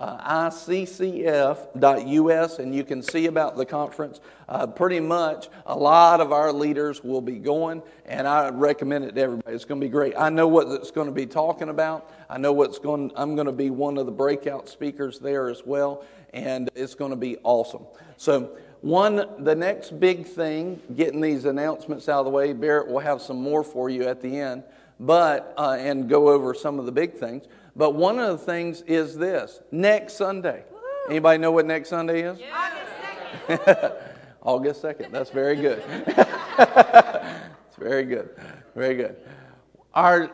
uh, 0.00 0.48
iccf.us, 0.48 2.58
and 2.58 2.74
you 2.74 2.82
can 2.82 3.02
see 3.02 3.26
about 3.26 3.58
the 3.58 3.66
conference. 3.66 4.22
Uh, 4.48 4.66
pretty 4.66 4.98
much 4.98 5.50
a 5.66 5.76
lot 5.76 6.22
of 6.22 6.32
our 6.32 6.50
leaders 6.52 7.04
will 7.04 7.20
be 7.20 7.38
going, 7.38 7.82
and 8.06 8.26
I 8.26 8.48
recommend 8.48 9.04
it 9.04 9.14
to 9.16 9.20
everybody. 9.20 9.54
It's 9.54 9.66
going 9.66 9.78
to 9.78 9.86
be 9.86 9.90
great. 9.90 10.14
I 10.16 10.30
know 10.30 10.48
what 10.48 10.68
it's 10.68 10.90
going 10.90 11.08
to 11.08 11.12
be 11.12 11.26
talking 11.26 11.68
about. 11.68 12.10
I 12.30 12.38
know 12.38 12.54
what's 12.54 12.78
going. 12.78 13.12
I'm 13.14 13.34
going 13.34 13.46
to 13.46 13.52
be 13.52 13.68
one 13.68 13.98
of 13.98 14.06
the 14.06 14.12
breakout 14.12 14.70
speakers 14.70 15.18
there 15.18 15.50
as 15.50 15.66
well, 15.66 16.02
and 16.32 16.70
it's 16.74 16.94
going 16.94 17.10
to 17.10 17.16
be 17.16 17.36
awesome. 17.44 17.84
So. 18.16 18.56
One, 18.82 19.44
the 19.44 19.54
next 19.54 20.00
big 20.00 20.24
thing, 20.24 20.80
getting 20.96 21.20
these 21.20 21.44
announcements 21.44 22.08
out 22.08 22.20
of 22.20 22.24
the 22.24 22.30
way, 22.30 22.54
Barrett 22.54 22.88
will 22.88 23.00
have 23.00 23.20
some 23.20 23.36
more 23.36 23.62
for 23.62 23.90
you 23.90 24.04
at 24.04 24.22
the 24.22 24.40
end, 24.40 24.62
but, 25.00 25.54
uh, 25.56 25.76
and 25.78 26.08
go 26.08 26.28
over 26.28 26.54
some 26.54 26.78
of 26.78 26.86
the 26.86 26.92
big 26.92 27.14
things. 27.14 27.46
But 27.74 27.94
one 27.94 28.18
of 28.18 28.38
the 28.38 28.44
things 28.44 28.82
is 28.82 29.16
this 29.16 29.60
next 29.72 30.14
Sunday. 30.14 30.62
Anybody 31.08 31.38
know 31.38 31.50
what 31.50 31.66
next 31.66 31.88
Sunday 31.88 32.22
is? 32.22 32.38
August 32.52 33.66
2nd. 33.66 33.96
August 34.42 34.82
2nd. 34.82 35.10
That's 35.10 35.30
very 35.30 35.56
good. 35.56 35.82
it's 36.06 37.76
very 37.78 38.04
good. 38.04 38.30
Very 38.74 38.94
good. 38.94 39.16
Our 39.94 40.30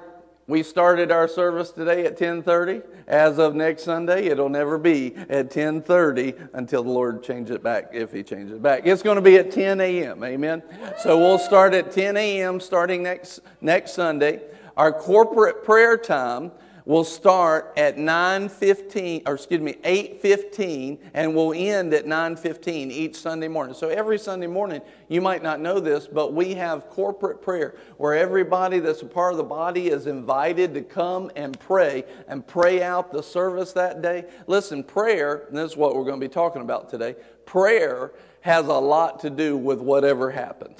we 0.48 0.62
started 0.62 1.10
our 1.10 1.26
service 1.26 1.72
today 1.72 2.06
at 2.06 2.16
10:30. 2.16 2.82
As 3.08 3.38
of 3.38 3.56
next 3.56 3.82
Sunday, 3.82 4.26
it'll 4.26 4.48
never 4.48 4.78
be 4.78 5.16
at 5.28 5.50
10:30 5.50 6.50
until 6.52 6.84
the 6.84 6.90
Lord 6.90 7.22
changes 7.24 7.56
it 7.56 7.64
back. 7.64 7.90
If 7.92 8.12
He 8.12 8.22
changes 8.22 8.56
it 8.56 8.62
back, 8.62 8.86
it's 8.86 9.02
going 9.02 9.16
to 9.16 9.22
be 9.22 9.38
at 9.38 9.50
10 9.50 9.80
a.m. 9.80 10.22
Amen. 10.22 10.62
So 11.02 11.18
we'll 11.18 11.38
start 11.38 11.74
at 11.74 11.90
10 11.90 12.16
a.m. 12.16 12.60
starting 12.60 13.02
next 13.02 13.40
next 13.60 13.94
Sunday. 13.94 14.40
Our 14.76 14.92
corporate 14.92 15.64
prayer 15.64 15.96
time 15.96 16.52
will 16.84 17.02
start 17.02 17.72
at 17.76 17.96
9:15 17.96 19.22
or 19.26 19.34
excuse 19.34 19.60
me 19.60 19.76
8:15 19.82 20.98
and 21.14 21.34
will 21.34 21.52
end 21.54 21.92
at 21.94 22.06
9:15 22.06 22.90
each 22.90 23.16
Sunday 23.16 23.48
morning. 23.48 23.74
So 23.74 23.88
every 23.88 24.18
Sunday 24.18 24.46
morning, 24.46 24.82
you 25.08 25.20
might 25.20 25.42
not 25.42 25.60
know 25.60 25.80
this, 25.80 26.06
but 26.06 26.32
we 26.32 26.54
have 26.54 26.88
corporate 26.90 27.42
prayer 27.42 27.74
where 27.96 28.14
everybody 28.14 28.78
that's 28.78 29.02
a 29.02 29.06
part 29.06 29.32
of 29.32 29.38
the 29.38 29.44
body 29.44 29.88
is 29.88 30.06
invited 30.06 30.74
to 30.74 30.82
come 30.82 31.30
and 31.34 31.58
pray 31.58 32.04
and 32.28 32.46
pray 32.46 32.82
out 32.82 33.10
the 33.10 33.22
service 33.22 33.72
that 33.72 34.02
day. 34.02 34.26
Listen, 34.46 34.84
prayer, 34.84 35.46
and 35.48 35.56
this 35.56 35.72
is 35.72 35.76
what 35.76 35.96
we're 35.96 36.04
going 36.04 36.20
to 36.20 36.28
be 36.28 36.32
talking 36.32 36.62
about 36.62 36.88
today. 36.88 37.16
Prayer 37.46 38.12
has 38.42 38.68
a 38.68 38.74
lot 38.74 39.20
to 39.20 39.30
do 39.30 39.56
with 39.56 39.80
whatever 39.80 40.30
happens. 40.30 40.78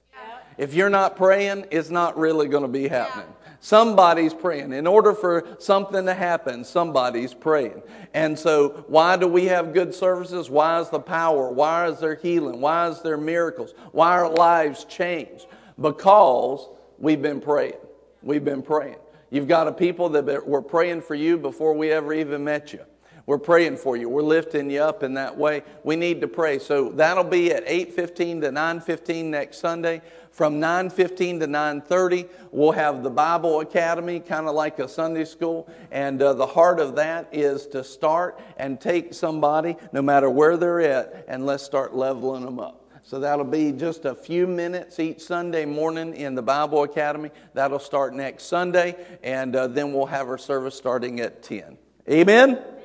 If 0.57 0.73
you're 0.73 0.91
not 0.91 1.17
praying, 1.17 1.67
it's 1.71 1.91
not 1.91 2.17
really 2.17 2.47
going 2.47 2.63
to 2.63 2.69
be 2.69 2.89
happening. 2.89 3.27
Somebody's 3.61 4.35
praying. 4.35 4.73
In 4.73 4.87
order 4.87 5.13
for 5.13 5.47
something 5.59 6.07
to 6.07 6.15
happen, 6.15 6.65
somebody's 6.65 7.35
praying. 7.35 7.83
And 8.15 8.39
so, 8.39 8.85
why 8.89 9.17
do 9.17 9.27
we 9.27 9.47
have 9.47 9.73
good 9.73 9.95
services? 9.95 10.51
Why 10.51 10.81
is 10.81 10.91
the 10.91 11.01
power? 11.01 11.51
Why 11.51 11.89
is 11.89 11.99
there 11.99 12.15
healing? 12.15 12.61
Why 12.61 12.89
is 12.89 13.03
there 13.03 13.17
miracles? 13.17 13.75
Why 13.93 14.13
are 14.13 14.29
lives 14.29 14.85
changed? 14.85 15.47
Because 15.81 16.69
we've 16.99 17.23
been 17.23 17.41
praying. 17.41 17.79
We've 18.23 18.45
been 18.45 18.63
praying. 18.63 18.97
You've 19.31 19.49
got 19.49 19.69
a 19.69 19.73
people 19.73 20.09
that 20.11 20.47
were 20.47 20.63
praying 20.63 21.03
for 21.03 21.15
you 21.15 21.37
before 21.37 21.73
we 21.75 21.91
ever 21.91 22.13
even 22.13 22.45
met 22.45 22.73
you. 22.73 22.81
We're 23.27 23.39
praying 23.39 23.79
for 23.79 23.97
you. 23.97 24.09
We're 24.09 24.23
lifting 24.23 24.71
you 24.71 24.81
up 24.83 25.03
in 25.03 25.15
that 25.15 25.37
way. 25.37 25.65
We 25.83 25.97
need 25.97 26.21
to 26.21 26.29
pray. 26.29 26.61
So 26.61 26.91
that'll 26.91 27.25
be 27.25 27.53
at 27.53 27.65
8:15 27.67 28.41
to 28.43 28.53
9:15 28.53 29.31
next 29.31 29.59
Sunday. 29.59 30.01
From 30.31 30.61
9:15 30.61 31.41
to 31.41 31.49
9:30, 31.49 32.29
we'll 32.53 32.71
have 32.71 33.03
the 33.03 33.11
Bible 33.11 33.61
Academy, 33.61 34.21
kind 34.21 34.47
of 34.47 34.55
like 34.55 34.79
a 34.79 34.87
Sunday 34.87 35.25
school, 35.25 35.69
and 35.91 36.23
uh, 36.23 36.35
the 36.35 36.47
heart 36.47 36.79
of 36.79 36.95
that 36.97 37.27
is 37.33 37.67
to 37.69 37.83
start 37.83 38.39
and 38.59 38.81
take 38.81 39.13
somebody, 39.13 39.77
no 39.93 40.03
matter 40.03 40.31
where 40.31 40.57
they're 40.57 40.83
at, 40.83 41.25
and 41.27 41.47
let's 41.47 41.65
start 41.65 41.97
leveling 41.97 42.45
them 42.45 42.61
up. 42.61 42.85
So 43.03 43.19
that'll 43.19 43.45
be 43.45 43.73
just 43.73 44.05
a 44.05 44.15
few 44.15 44.47
minutes 44.47 45.01
each 45.01 45.21
Sunday 45.21 45.65
morning 45.65 46.15
in 46.15 46.35
the 46.35 46.43
Bible 46.43 46.83
Academy. 46.83 47.31
That'll 47.55 47.79
start 47.79 48.15
next 48.15 48.45
Sunday, 48.45 48.95
and 49.23 49.57
uh, 49.57 49.67
then 49.67 49.93
we'll 49.93 50.07
have 50.07 50.29
our 50.29 50.39
service 50.39 50.77
starting 50.77 51.21
at 51.21 51.43
10. 51.43 51.79
Amen. 52.09 52.76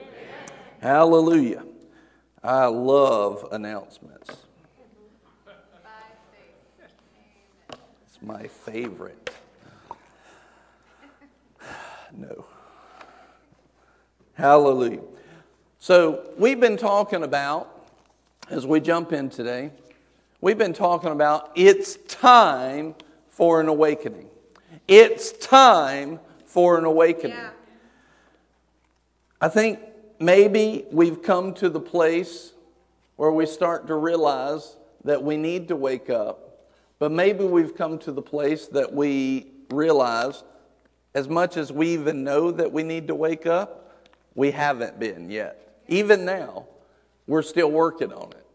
Hallelujah. 0.81 1.63
I 2.43 2.65
love 2.65 3.47
announcements. 3.51 4.31
It's 8.07 8.21
my 8.21 8.47
favorite. 8.47 9.29
No. 12.17 12.45
Hallelujah. 14.33 15.00
So, 15.79 16.31
we've 16.38 16.59
been 16.59 16.75
talking 16.75 17.23
about, 17.23 17.88
as 18.50 18.65
we 18.65 18.81
jump 18.81 19.13
in 19.13 19.29
today, 19.29 19.71
we've 20.41 20.57
been 20.57 20.73
talking 20.73 21.11
about 21.11 21.51
it's 21.55 21.95
time 22.09 22.95
for 23.29 23.61
an 23.61 23.69
awakening. 23.69 24.27
It's 24.89 25.31
time 25.31 26.19
for 26.45 26.77
an 26.77 26.83
awakening. 26.83 27.38
Yeah. 27.38 27.51
I 29.39 29.47
think 29.47 29.79
maybe 30.22 30.86
we've 30.92 31.22
come 31.22 31.54
to 31.56 31.70
the 31.70 31.80
place 31.80 32.54
where 33.16 33.32
we 33.32 33.46
start 33.46 33.88
to 33.88 33.96
realize 33.96 34.78
that 35.04 35.22
we 35.24 35.36
need 35.38 35.68
to 35.68 35.75
wake 35.75 36.10
up, 36.10 36.66
but 37.00 37.12
maybe 37.12 37.44
we've 37.44 37.75
come 37.75 37.98
to 38.00 38.12
the 38.12 38.22
place 38.22 38.68
that 38.68 38.94
we 38.94 39.48
realize, 39.70 40.44
as 41.16 41.28
much 41.28 41.58
as 41.58 41.72
we 41.72 41.90
even 41.90 42.24
know 42.24 42.51
that 42.51 42.72
we 42.72 42.84
need 42.84 43.08
to 43.08 43.16
wake 43.16 43.46
up, 43.46 44.06
we 44.36 44.51
haven't 44.51 45.00
been 45.00 45.30
yet. 45.30 45.82
Even 45.88 46.24
now, 46.24 46.68
we're 47.28 47.42
still 47.42 47.72
working 47.72 48.13
on 48.13 48.32
it. 48.32 48.46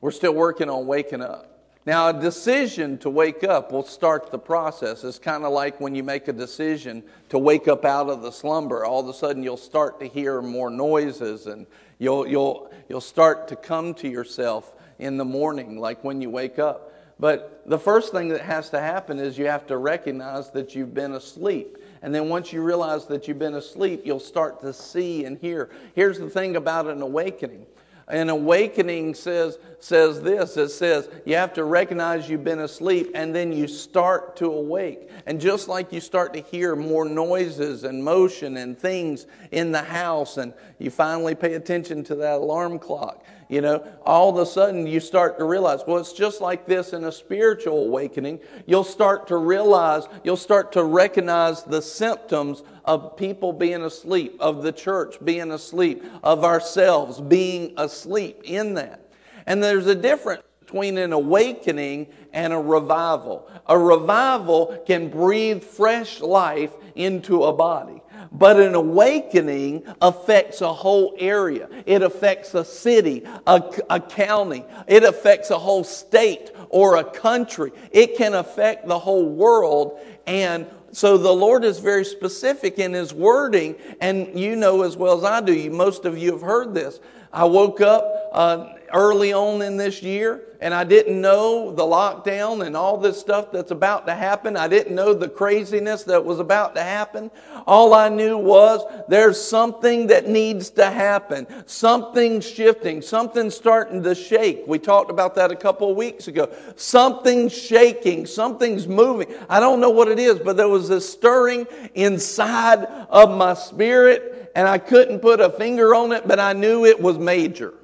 We're 0.00 0.10
still 0.10 0.34
working 0.34 0.68
on 0.68 0.86
waking 0.86 1.22
up. 1.22 1.53
Now, 1.86 2.08
a 2.08 2.12
decision 2.14 2.96
to 2.98 3.10
wake 3.10 3.44
up 3.44 3.70
will 3.70 3.84
start 3.84 4.30
the 4.30 4.38
process. 4.38 5.04
It's 5.04 5.18
kind 5.18 5.44
of 5.44 5.52
like 5.52 5.80
when 5.80 5.94
you 5.94 6.02
make 6.02 6.28
a 6.28 6.32
decision 6.32 7.02
to 7.28 7.38
wake 7.38 7.68
up 7.68 7.84
out 7.84 8.08
of 8.08 8.22
the 8.22 8.30
slumber. 8.30 8.86
All 8.86 9.00
of 9.00 9.08
a 9.08 9.12
sudden, 9.12 9.42
you'll 9.42 9.58
start 9.58 10.00
to 10.00 10.06
hear 10.06 10.40
more 10.40 10.70
noises 10.70 11.46
and 11.46 11.66
you'll, 11.98 12.26
you'll, 12.26 12.70
you'll 12.88 13.02
start 13.02 13.48
to 13.48 13.56
come 13.56 13.92
to 13.94 14.08
yourself 14.08 14.72
in 14.98 15.18
the 15.18 15.26
morning, 15.26 15.78
like 15.78 16.02
when 16.02 16.22
you 16.22 16.30
wake 16.30 16.58
up. 16.58 16.90
But 17.20 17.62
the 17.66 17.78
first 17.78 18.12
thing 18.12 18.28
that 18.28 18.40
has 18.40 18.70
to 18.70 18.80
happen 18.80 19.18
is 19.18 19.36
you 19.36 19.46
have 19.46 19.66
to 19.66 19.76
recognize 19.76 20.50
that 20.52 20.74
you've 20.74 20.94
been 20.94 21.12
asleep. 21.12 21.76
And 22.00 22.14
then 22.14 22.30
once 22.30 22.50
you 22.50 22.62
realize 22.62 23.06
that 23.06 23.28
you've 23.28 23.38
been 23.38 23.54
asleep, 23.54 24.02
you'll 24.04 24.20
start 24.20 24.60
to 24.62 24.72
see 24.72 25.26
and 25.26 25.36
hear. 25.36 25.68
Here's 25.94 26.18
the 26.18 26.30
thing 26.30 26.56
about 26.56 26.86
an 26.86 27.02
awakening 27.02 27.66
an 28.08 28.28
awakening 28.28 29.14
says, 29.14 29.58
says 29.78 30.20
this 30.20 30.56
it 30.56 30.68
says 30.68 31.08
you 31.24 31.36
have 31.36 31.52
to 31.54 31.64
recognize 31.64 32.28
you've 32.28 32.44
been 32.44 32.60
asleep 32.60 33.10
and 33.14 33.34
then 33.34 33.52
you 33.52 33.66
start 33.66 34.36
to 34.36 34.46
awake. 34.46 35.10
And 35.26 35.40
just 35.40 35.68
like 35.68 35.92
you 35.92 36.00
start 36.00 36.34
to 36.34 36.40
hear 36.40 36.76
more 36.76 37.04
noises 37.04 37.84
and 37.84 38.02
motion 38.04 38.58
and 38.58 38.78
things 38.78 39.26
in 39.52 39.72
the 39.72 39.82
house, 39.82 40.36
and 40.36 40.52
you 40.78 40.90
finally 40.90 41.34
pay 41.34 41.54
attention 41.54 42.04
to 42.04 42.14
that 42.16 42.34
alarm 42.34 42.78
clock, 42.78 43.24
you 43.54 43.60
know, 43.60 43.86
all 44.04 44.30
of 44.30 44.36
a 44.36 44.44
sudden 44.44 44.84
you 44.84 44.98
start 44.98 45.38
to 45.38 45.44
realize, 45.44 45.82
well, 45.86 45.98
it's 45.98 46.12
just 46.12 46.40
like 46.40 46.66
this 46.66 46.92
in 46.92 47.04
a 47.04 47.12
spiritual 47.12 47.84
awakening. 47.84 48.40
You'll 48.66 48.82
start 48.82 49.28
to 49.28 49.36
realize, 49.36 50.08
you'll 50.24 50.36
start 50.36 50.72
to 50.72 50.82
recognize 50.82 51.62
the 51.62 51.80
symptoms 51.80 52.64
of 52.84 53.16
people 53.16 53.52
being 53.52 53.82
asleep, 53.82 54.36
of 54.40 54.64
the 54.64 54.72
church 54.72 55.24
being 55.24 55.52
asleep, 55.52 56.02
of 56.24 56.42
ourselves 56.44 57.20
being 57.20 57.74
asleep 57.76 58.40
in 58.42 58.74
that. 58.74 59.08
And 59.46 59.62
there's 59.62 59.86
a 59.86 59.94
difference 59.94 60.42
between 60.58 60.98
an 60.98 61.12
awakening 61.12 62.08
and 62.32 62.52
a 62.52 62.58
revival. 62.58 63.48
A 63.68 63.78
revival 63.78 64.82
can 64.84 65.10
breathe 65.10 65.62
fresh 65.62 66.20
life 66.20 66.72
into 66.96 67.44
a 67.44 67.52
body. 67.52 68.02
But 68.34 68.58
an 68.58 68.74
awakening 68.74 69.84
affects 70.02 70.60
a 70.60 70.72
whole 70.72 71.14
area. 71.20 71.68
It 71.86 72.02
affects 72.02 72.52
a 72.54 72.64
city, 72.64 73.22
a, 73.46 73.62
a, 73.88 74.00
county. 74.00 74.64
It 74.88 75.04
affects 75.04 75.50
a 75.50 75.58
whole 75.58 75.84
state 75.84 76.50
or 76.68 76.96
a 76.96 77.04
country. 77.04 77.70
It 77.92 78.16
can 78.16 78.34
affect 78.34 78.88
the 78.88 78.98
whole 78.98 79.24
world. 79.24 80.00
And 80.26 80.66
so 80.90 81.16
the 81.16 81.32
Lord 81.32 81.64
is 81.64 81.78
very 81.78 82.04
specific 82.04 82.80
in 82.80 82.92
His 82.92 83.14
wording. 83.14 83.76
And 84.00 84.36
you 84.36 84.56
know 84.56 84.82
as 84.82 84.96
well 84.96 85.16
as 85.16 85.22
I 85.22 85.40
do, 85.40 85.70
most 85.70 86.04
of 86.04 86.18
you 86.18 86.32
have 86.32 86.42
heard 86.42 86.74
this. 86.74 86.98
I 87.32 87.44
woke 87.44 87.80
up 87.80 88.30
uh, 88.32 88.74
early 88.94 89.32
on 89.32 89.60
in 89.60 89.76
this 89.76 90.02
year, 90.02 90.40
and 90.60 90.72
I 90.72 90.84
didn't 90.84 91.20
know 91.20 91.72
the 91.72 91.82
lockdown 91.82 92.64
and 92.64 92.76
all 92.76 92.96
this 92.96 93.20
stuff 93.20 93.52
that's 93.52 93.72
about 93.72 94.06
to 94.06 94.14
happen. 94.14 94.56
I 94.56 94.68
didn't 94.68 94.94
know 94.94 95.12
the 95.12 95.28
craziness 95.28 96.04
that 96.04 96.24
was 96.24 96.38
about 96.38 96.74
to 96.76 96.82
happen. 96.82 97.30
All 97.66 97.92
I 97.92 98.08
knew 98.08 98.38
was 98.38 98.82
there's 99.08 99.38
something 99.38 100.06
that 100.06 100.28
needs 100.28 100.70
to 100.70 100.90
happen. 100.90 101.46
Something's 101.66 102.48
shifting. 102.48 103.02
Something's 103.02 103.54
starting 103.54 104.02
to 104.04 104.14
shake. 104.14 104.62
We 104.66 104.78
talked 104.78 105.10
about 105.10 105.34
that 105.34 105.50
a 105.50 105.56
couple 105.56 105.90
of 105.90 105.96
weeks 105.96 106.28
ago. 106.28 106.50
Something's 106.76 107.52
shaking. 107.52 108.24
Something's 108.24 108.86
moving. 108.86 109.34
I 109.50 109.60
don't 109.60 109.80
know 109.80 109.90
what 109.90 110.08
it 110.08 110.18
is, 110.18 110.38
but 110.38 110.56
there 110.56 110.68
was 110.68 110.88
this 110.88 111.06
stirring 111.10 111.66
inside 111.94 112.84
of 113.10 113.36
my 113.36 113.54
spirit, 113.54 114.52
and 114.54 114.68
I 114.68 114.78
couldn't 114.78 115.18
put 115.18 115.40
a 115.40 115.50
finger 115.50 115.94
on 115.94 116.12
it, 116.12 116.26
but 116.26 116.38
I 116.38 116.52
knew 116.52 116.86
it 116.86 117.00
was 117.00 117.18
major. 117.18 117.74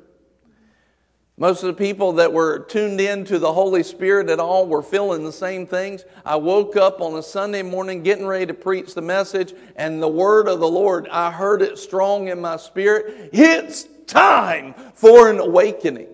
Most 1.40 1.62
of 1.62 1.68
the 1.68 1.72
people 1.72 2.12
that 2.12 2.34
were 2.34 2.58
tuned 2.58 3.00
in 3.00 3.24
to 3.24 3.38
the 3.38 3.50
Holy 3.50 3.82
Spirit 3.82 4.28
at 4.28 4.38
all 4.38 4.66
were 4.66 4.82
feeling 4.82 5.24
the 5.24 5.32
same 5.32 5.66
things. 5.66 6.04
I 6.22 6.36
woke 6.36 6.76
up 6.76 7.00
on 7.00 7.14
a 7.14 7.22
Sunday 7.22 7.62
morning 7.62 8.02
getting 8.02 8.26
ready 8.26 8.44
to 8.44 8.52
preach 8.52 8.92
the 8.92 9.00
message, 9.00 9.54
and 9.74 10.02
the 10.02 10.08
word 10.08 10.48
of 10.48 10.60
the 10.60 10.68
Lord, 10.68 11.08
I 11.08 11.30
heard 11.30 11.62
it 11.62 11.78
strong 11.78 12.28
in 12.28 12.42
my 12.42 12.58
spirit. 12.58 13.30
It's 13.32 13.88
time 14.06 14.74
for 14.92 15.30
an 15.30 15.38
awakening. 15.38 16.08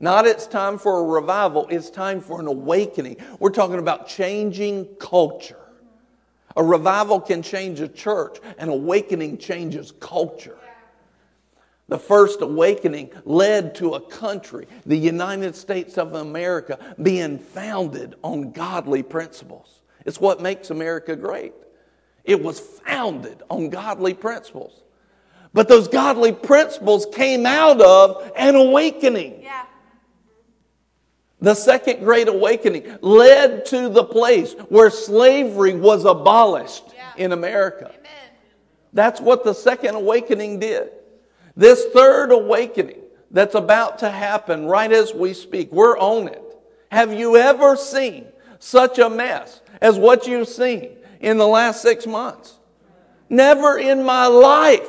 Not 0.00 0.26
it's 0.26 0.48
time 0.48 0.76
for 0.76 0.98
a 0.98 1.04
revival, 1.04 1.68
it's 1.70 1.88
time 1.88 2.20
for 2.20 2.40
an 2.40 2.48
awakening. 2.48 3.18
We're 3.38 3.50
talking 3.50 3.78
about 3.78 4.08
changing 4.08 4.86
culture. 4.96 5.56
A 6.56 6.64
revival 6.64 7.20
can 7.20 7.42
change 7.42 7.78
a 7.78 7.86
church, 7.86 8.38
an 8.58 8.70
awakening 8.70 9.38
changes 9.38 9.92
culture. 10.00 10.58
The 11.88 11.98
first 11.98 12.40
awakening 12.40 13.10
led 13.24 13.74
to 13.76 13.94
a 13.94 14.00
country, 14.00 14.66
the 14.86 14.96
United 14.96 15.54
States 15.54 15.98
of 15.98 16.14
America, 16.14 16.78
being 17.02 17.38
founded 17.38 18.14
on 18.22 18.52
godly 18.52 19.02
principles. 19.02 19.80
It's 20.06 20.20
what 20.20 20.40
makes 20.40 20.70
America 20.70 21.14
great. 21.14 21.52
It 22.24 22.42
was 22.42 22.58
founded 22.58 23.42
on 23.50 23.68
godly 23.68 24.14
principles. 24.14 24.82
But 25.52 25.68
those 25.68 25.86
godly 25.86 26.32
principles 26.32 27.06
came 27.12 27.44
out 27.44 27.80
of 27.80 28.32
an 28.34 28.54
awakening. 28.54 29.42
Yeah. 29.42 29.66
The 31.40 31.54
second 31.54 32.02
great 32.02 32.28
awakening 32.28 32.96
led 33.02 33.66
to 33.66 33.90
the 33.90 34.04
place 34.04 34.54
where 34.70 34.88
slavery 34.88 35.74
was 35.74 36.06
abolished 36.06 36.84
yeah. 36.94 37.12
in 37.18 37.32
America. 37.32 37.90
Amen. 37.90 38.30
That's 38.94 39.20
what 39.20 39.44
the 39.44 39.52
second 39.52 39.94
awakening 39.94 40.60
did. 40.60 40.90
This 41.56 41.84
third 41.94 42.32
awakening 42.32 43.00
that's 43.30 43.54
about 43.54 43.98
to 44.00 44.10
happen 44.10 44.66
right 44.66 44.90
as 44.90 45.14
we 45.14 45.34
speak, 45.34 45.72
we're 45.72 45.98
on 45.98 46.28
it. 46.28 46.42
Have 46.90 47.12
you 47.12 47.36
ever 47.36 47.76
seen 47.76 48.26
such 48.58 48.98
a 48.98 49.10
mess 49.10 49.60
as 49.80 49.98
what 49.98 50.26
you've 50.26 50.48
seen 50.48 50.96
in 51.20 51.38
the 51.38 51.46
last 51.46 51.82
six 51.82 52.06
months? 52.06 52.58
Never 53.28 53.78
in 53.78 54.04
my 54.04 54.26
life. 54.26 54.88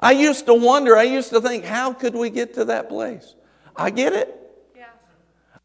I 0.00 0.12
used 0.12 0.46
to 0.46 0.54
wonder, 0.54 0.96
I 0.96 1.04
used 1.04 1.30
to 1.30 1.40
think, 1.40 1.64
how 1.64 1.92
could 1.92 2.14
we 2.14 2.30
get 2.30 2.54
to 2.54 2.66
that 2.66 2.88
place? 2.88 3.34
I 3.74 3.90
get 3.90 4.12
it. 4.12 4.34
Yeah. 4.76 4.86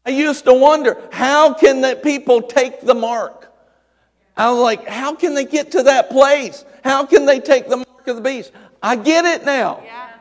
I 0.06 0.10
used 0.10 0.44
to 0.44 0.54
wonder, 0.54 1.00
how 1.12 1.54
can 1.54 1.80
the 1.80 1.96
people 1.96 2.42
take 2.42 2.80
the 2.80 2.94
mark? 2.94 3.52
I 4.36 4.50
was 4.50 4.60
like, 4.60 4.86
how 4.86 5.14
can 5.14 5.34
they 5.34 5.44
get 5.44 5.72
to 5.72 5.82
that 5.84 6.10
place? 6.10 6.64
How 6.82 7.04
can 7.04 7.26
they 7.26 7.40
take 7.40 7.68
the 7.68 7.78
mark 7.78 8.06
of 8.06 8.16
the 8.16 8.22
beast? 8.22 8.52
I 8.82 8.96
get 8.96 9.24
it 9.24 9.44
now. 9.44 9.82
Yeah. 9.84 10.11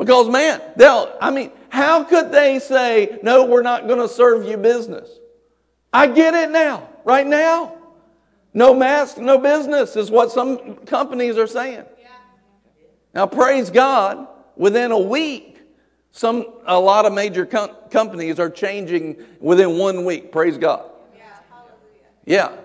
Because, 0.00 0.30
man, 0.30 0.62
they'll, 0.76 1.14
I 1.20 1.30
mean, 1.30 1.52
how 1.68 2.04
could 2.04 2.32
they 2.32 2.58
say, 2.58 3.18
no, 3.22 3.44
we're 3.44 3.60
not 3.60 3.86
going 3.86 3.98
to 3.98 4.08
serve 4.08 4.48
you 4.48 4.56
business? 4.56 5.10
I 5.92 6.06
get 6.06 6.32
it 6.32 6.50
now, 6.50 6.88
right 7.04 7.26
now. 7.26 7.76
No 8.54 8.72
mask, 8.72 9.18
no 9.18 9.36
business 9.36 9.96
is 9.96 10.10
what 10.10 10.32
some 10.32 10.76
companies 10.86 11.36
are 11.36 11.46
saying. 11.46 11.84
Now, 13.12 13.26
praise 13.26 13.68
God, 13.68 14.26
within 14.56 14.90
a 14.90 14.98
week, 14.98 15.60
some, 16.12 16.46
a 16.64 16.80
lot 16.80 17.04
of 17.04 17.12
major 17.12 17.44
com- 17.44 17.76
companies 17.90 18.40
are 18.40 18.48
changing 18.48 19.22
within 19.38 19.76
one 19.76 20.06
week. 20.06 20.32
Praise 20.32 20.56
God. 20.56 20.90
Yeah. 22.24 22.56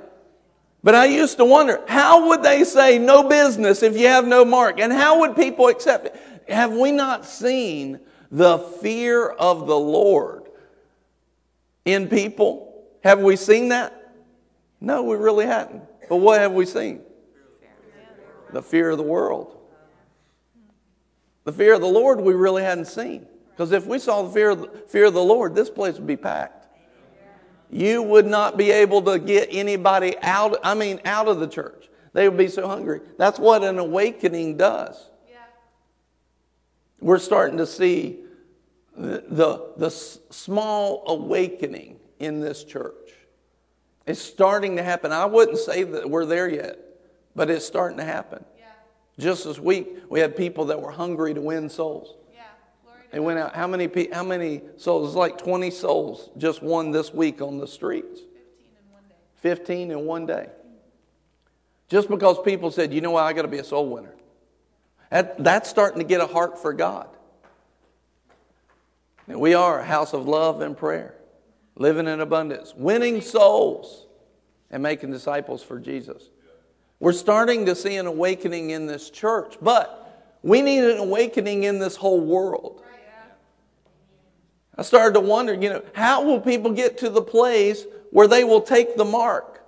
But 0.83 0.95
I 0.95 1.05
used 1.05 1.35
to 1.37 1.45
wonder, 1.45 1.83
how 1.85 2.29
would 2.29 2.43
they 2.43 2.63
say 2.63 2.97
no 2.97 3.27
business 3.27 3.83
if 3.83 3.97
you 3.97 4.07
have 4.07 4.25
no 4.25 4.45
mark? 4.45 4.79
And 4.79 4.93
how 4.93 5.19
would 5.19 5.35
people 5.35 5.67
accept 5.67 6.05
it? 6.05 6.21
Have 6.47 6.73
we 6.73 6.91
not 6.91 7.25
seen 7.25 7.99
the 8.31 8.57
fear 8.57 9.29
of 9.29 9.67
the 9.67 9.77
Lord 9.77 10.43
in 11.85 12.07
people? 12.07 12.83
Have 13.03 13.19
we 13.19 13.35
seen 13.35 13.69
that? 13.69 14.13
No, 14.81 15.03
we 15.03 15.15
really 15.15 15.45
hadn't. 15.45 15.83
But 16.09 16.17
what 16.17 16.39
have 16.39 16.51
we 16.51 16.65
seen? 16.65 17.01
The 18.51 18.61
fear 18.61 18.91
of 18.91 18.97
the 18.97 19.03
world. 19.03 19.57
The 21.43 21.51
fear 21.51 21.73
of 21.73 21.81
the 21.81 21.87
Lord 21.87 22.21
we 22.21 22.33
really 22.33 22.63
hadn't 22.63 22.85
seen. 22.85 23.27
Because 23.51 23.71
if 23.71 23.85
we 23.85 23.99
saw 23.99 24.23
the 24.23 24.29
fear 24.31 24.49
of 24.51 24.61
the, 24.61 24.67
fear 24.87 25.05
of 25.05 25.13
the 25.13 25.23
Lord, 25.23 25.55
this 25.55 25.69
place 25.69 25.95
would 25.95 26.07
be 26.07 26.17
packed. 26.17 26.67
You 27.71 28.03
would 28.03 28.25
not 28.25 28.57
be 28.57 28.71
able 28.71 29.01
to 29.03 29.17
get 29.17 29.49
anybody 29.51 30.15
out, 30.21 30.57
I 30.63 30.75
mean, 30.75 31.01
out 31.05 31.27
of 31.27 31.39
the 31.39 31.47
church. 31.47 31.89
They 32.13 32.29
would 32.29 32.37
be 32.37 32.47
so 32.47 32.67
hungry. 32.67 33.01
That's 33.17 33.39
what 33.39 33.63
an 33.63 33.79
awakening 33.79 34.57
does 34.57 35.09
we're 36.99 37.19
starting 37.19 37.57
to 37.57 37.67
see 37.67 38.19
the, 38.95 39.23
the, 39.27 39.73
the 39.77 39.89
small 39.89 41.03
awakening 41.07 41.99
in 42.19 42.39
this 42.39 42.63
church. 42.63 43.11
It's 44.05 44.21
starting 44.21 44.77
to 44.77 44.83
happen. 44.83 45.11
I 45.11 45.25
wouldn't 45.25 45.57
say 45.57 45.83
that 45.83 46.09
we're 46.09 46.25
there 46.25 46.47
yet, 46.47 46.79
but 47.35 47.49
it's 47.49 47.65
starting 47.65 47.97
to 47.97 48.03
happen. 48.03 48.45
Yeah. 48.57 48.65
Just 49.19 49.45
this 49.45 49.59
week, 49.59 49.87
we 50.09 50.19
had 50.19 50.37
people 50.37 50.65
that 50.65 50.79
were 50.79 50.91
hungry 50.91 51.33
to 51.33 51.41
win 51.41 51.69
souls. 51.69 52.15
Yeah. 52.33 52.43
They 53.11 53.19
went 53.19 53.39
out. 53.39 53.55
How 53.55 53.67
many, 53.67 53.89
how 54.13 54.23
many 54.23 54.61
souls? 54.77 55.09
It's 55.09 55.15
like 55.15 55.37
20 55.37 55.71
souls 55.71 56.29
just 56.37 56.61
won 56.61 56.91
this 56.91 57.13
week 57.13 57.41
on 57.41 57.57
the 57.57 57.67
streets. 57.67 58.21
15 58.21 58.71
in 58.79 58.91
one 58.91 59.03
day. 59.09 59.15
15 59.35 59.91
in 59.91 60.05
one 60.05 60.25
day. 60.25 60.49
Just 61.89 62.09
because 62.09 62.39
people 62.41 62.71
said, 62.71 62.93
you 62.93 63.01
know 63.01 63.11
what, 63.11 63.23
I 63.23 63.33
got 63.33 63.43
to 63.43 63.47
be 63.47 63.59
a 63.59 63.63
soul 63.63 63.89
winner. 63.89 64.13
That, 65.09 65.43
that's 65.43 65.69
starting 65.69 65.99
to 65.99 66.05
get 66.05 66.21
a 66.21 66.27
heart 66.27 66.61
for 66.61 66.73
God. 66.73 67.07
And 69.27 69.39
we 69.39 69.53
are 69.53 69.79
a 69.79 69.85
house 69.85 70.13
of 70.13 70.27
love 70.27 70.61
and 70.61 70.77
prayer, 70.77 71.15
living 71.75 72.07
in 72.07 72.21
abundance, 72.21 72.73
winning 72.75 73.21
souls, 73.21 74.05
and 74.69 74.83
making 74.83 75.11
disciples 75.11 75.63
for 75.63 75.79
Jesus. 75.79 76.29
We're 76.99 77.13
starting 77.13 77.65
to 77.65 77.75
see 77.75 77.97
an 77.97 78.05
awakening 78.05 78.69
in 78.69 78.87
this 78.87 79.09
church, 79.09 79.57
but 79.61 80.37
we 80.43 80.61
need 80.61 80.83
an 80.83 80.97
awakening 80.97 81.63
in 81.63 81.79
this 81.79 81.95
whole 81.95 82.21
world. 82.21 82.83
I 84.77 84.81
started 84.81 85.13
to 85.13 85.21
wonder, 85.21 85.53
you 85.53 85.69
know, 85.69 85.83
how 85.93 86.23
will 86.23 86.39
people 86.39 86.71
get 86.71 86.97
to 86.99 87.09
the 87.09 87.21
place 87.21 87.85
where 88.11 88.27
they 88.27 88.43
will 88.43 88.61
take 88.61 88.97
the 88.97 89.05
mark? 89.05 89.65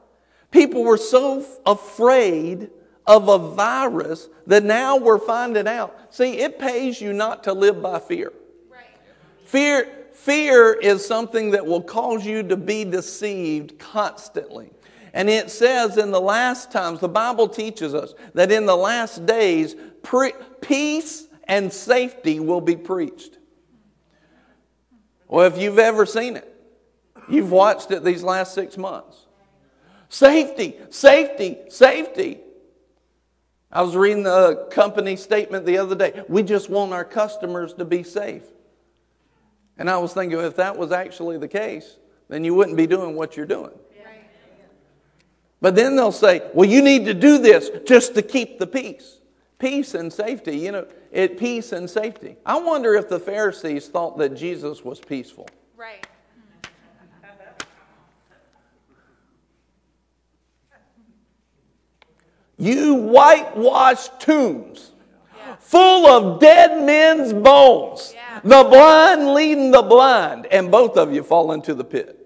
People 0.52 0.84
were 0.84 0.98
so 0.98 1.46
afraid 1.66 2.70
of 3.08 3.30
a 3.30 3.38
virus 3.38 4.28
that 4.48 4.64
now 4.64 4.98
we're 4.98 5.18
finding 5.18 5.68
out. 5.68 6.14
See, 6.14 6.40
it 6.40 6.60
pays 6.60 7.00
you 7.00 7.14
not 7.14 7.44
to 7.46 7.54
live 7.54 7.82
by 7.82 8.00
fear. 8.00 8.34
Right. 8.70 8.86
Fear, 9.46 9.88
fear 10.14 10.74
is 10.74 11.06
something 11.06 11.52
that 11.52 11.66
will 11.66 11.82
cause 11.82 12.26
you 12.26 12.44
to 12.44 12.58
be 12.58 12.84
deceived 12.84 13.80
constantly. 13.80 14.72
And 15.14 15.30
it 15.30 15.50
says 15.50 15.98
in 15.98 16.12
the 16.12 16.22
last 16.22 16.72
times, 16.72 17.00
the 17.00 17.08
Bible 17.08 17.48
teaches 17.48 17.96
us 17.96 18.14
that 18.34 18.52
in 18.52 18.66
the 18.66 18.76
last 18.76 19.26
days, 19.26 19.76
pre- 20.04 20.34
peace 20.62 21.28
and 21.46 21.72
safety 21.72 22.40
will 22.42 22.62
be 22.62 22.76
preached. 22.76 23.38
Well, 25.30 25.46
if 25.46 25.58
you've 25.58 25.80
ever 25.80 26.06
seen 26.06 26.36
it, 26.36 26.54
you've 27.30 27.52
watched 27.52 27.92
it 27.92 28.04
these 28.04 28.22
last 28.22 28.54
six 28.54 28.78
months. 28.78 29.26
Safety, 30.10 30.76
safety, 30.90 31.58
safety. 31.70 32.40
I 33.72 33.82
was 33.82 33.96
reading 33.96 34.24
the 34.24 34.68
company 34.72 35.16
statement 35.16 35.66
the 35.66 35.78
other 35.78 35.96
day. 35.96 36.24
We 36.30 36.44
just 36.44 36.70
want 36.70 36.94
our 36.94 37.06
customers 37.06 37.74
to 37.76 37.86
be 37.86 38.04
safe. 38.04 38.44
And 39.78 39.90
I 39.90 39.98
was 39.98 40.14
thinking, 40.14 40.40
if 40.40 40.56
that 40.56 40.78
was 40.78 40.92
actually 40.92 41.38
the 41.38 41.48
case, 41.48 41.98
then 42.30 42.44
you 42.44 42.54
wouldn't 42.54 42.78
be 42.78 42.88
doing 42.88 43.16
what 43.16 43.38
you're 43.38 43.46
doing. 43.46 43.72
But 45.60 45.76
then 45.76 45.96
they'll 45.96 46.12
say, 46.12 46.44
well, 46.54 46.70
you 46.70 46.82
need 46.82 47.06
to 47.06 47.14
do 47.14 47.40
this 47.40 47.72
just 47.86 48.14
to 48.16 48.22
keep 48.22 48.60
the 48.60 48.68
peace. 48.68 49.20
Peace 49.60 49.96
and 49.96 50.14
safety. 50.14 50.58
You 50.58 50.72
know, 50.72 50.88
it 51.12 51.38
peace 51.40 51.72
and 51.72 51.90
safety. 51.90 52.38
I 52.46 52.60
wonder 52.60 52.94
if 52.94 53.10
the 53.10 53.20
Pharisees 53.20 53.88
thought 53.88 54.20
that 54.20 54.36
Jesus 54.36 54.84
was 54.84 55.00
peaceful. 55.00 55.48
Right. 55.76 56.06
You 62.58 62.96
whitewashed 62.96 64.20
tombs 64.20 64.92
full 65.60 66.08
of 66.08 66.40
dead 66.40 66.86
men's 66.86 67.34
bones. 67.34 68.14
Yeah. 68.16 68.40
The 68.44 68.70
blind 68.70 69.34
leading 69.34 69.72
the 69.72 69.82
blind, 69.82 70.46
and 70.48 70.72
both 70.72 70.98
of 70.98 71.14
you 71.14 71.24
fall 71.24 71.52
into 71.52 71.74
the 71.74 71.84
pit. 71.84 72.26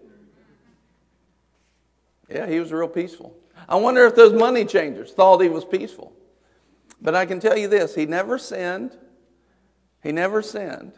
Yeah, 2.30 2.48
he 2.48 2.60
was 2.60 2.72
real 2.72 2.88
peaceful. 2.88 3.36
I 3.67 3.76
wonder 3.76 4.06
if 4.06 4.15
those 4.15 4.34
money 4.34 4.65
changers 4.65 5.12
thought 5.12 5.41
he 5.41 5.50
was 5.50 5.65
peaceful. 5.65 6.13
But 7.02 7.15
I 7.15 7.26
can 7.26 7.39
tell 7.39 7.58
you 7.58 7.67
this 7.67 7.96
he 7.96 8.06
never 8.06 8.38
sinned, 8.38 8.96
he 10.04 10.12
never 10.12 10.41
sinned, 10.41 10.94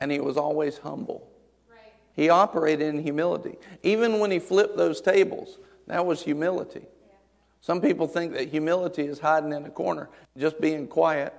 and 0.00 0.10
he 0.10 0.18
was 0.18 0.36
always 0.36 0.78
humble. 0.78 1.28
Right. 1.70 1.92
He 2.14 2.30
operated 2.30 2.94
in 2.94 3.02
humility. 3.02 3.58
Even 3.82 4.18
when 4.18 4.30
he 4.30 4.38
flipped 4.38 4.76
those 4.76 5.00
tables, 5.00 5.58
that 5.86 6.06
was 6.06 6.22
humility. 6.22 6.86
Some 7.66 7.80
people 7.80 8.06
think 8.06 8.32
that 8.34 8.48
humility 8.48 9.02
is 9.02 9.18
hiding 9.18 9.52
in 9.52 9.64
a 9.64 9.70
corner, 9.70 10.08
just 10.38 10.60
being 10.60 10.86
quiet. 10.86 11.34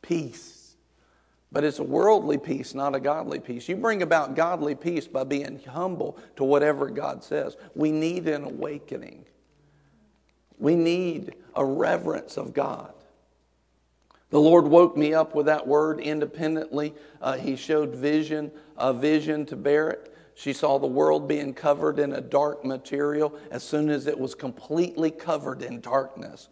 Peace. 0.00 0.76
But 1.52 1.62
it's 1.62 1.78
a 1.78 1.82
worldly 1.82 2.38
peace, 2.38 2.72
not 2.72 2.94
a 2.94 3.00
godly 3.00 3.38
peace. 3.38 3.68
You 3.68 3.76
bring 3.76 4.00
about 4.00 4.34
godly 4.34 4.74
peace 4.74 5.06
by 5.06 5.24
being 5.24 5.60
humble 5.68 6.16
to 6.36 6.44
whatever 6.44 6.88
God 6.88 7.22
says. 7.22 7.58
We 7.74 7.92
need 7.92 8.28
an 8.28 8.44
awakening. 8.44 9.26
We 10.56 10.74
need 10.74 11.34
a 11.54 11.66
reverence 11.66 12.38
of 12.38 12.54
God. 12.54 12.94
The 14.30 14.40
Lord 14.40 14.64
woke 14.66 14.96
me 14.96 15.12
up 15.12 15.34
with 15.34 15.44
that 15.46 15.66
word 15.66 16.00
independently. 16.00 16.94
Uh, 17.20 17.36
he 17.36 17.56
showed 17.56 17.94
vision, 17.94 18.50
a 18.78 18.94
vision 18.94 19.44
to 19.44 19.56
Barrett. 19.56 20.14
She 20.38 20.52
saw 20.52 20.78
the 20.78 20.86
world 20.86 21.26
being 21.26 21.52
covered 21.52 21.98
in 21.98 22.12
a 22.12 22.20
dark 22.20 22.64
material. 22.64 23.36
As 23.50 23.64
soon 23.64 23.90
as 23.90 24.06
it 24.06 24.16
was 24.16 24.36
completely 24.36 25.10
covered 25.10 25.62
in 25.62 25.80
darkness, 25.80 26.48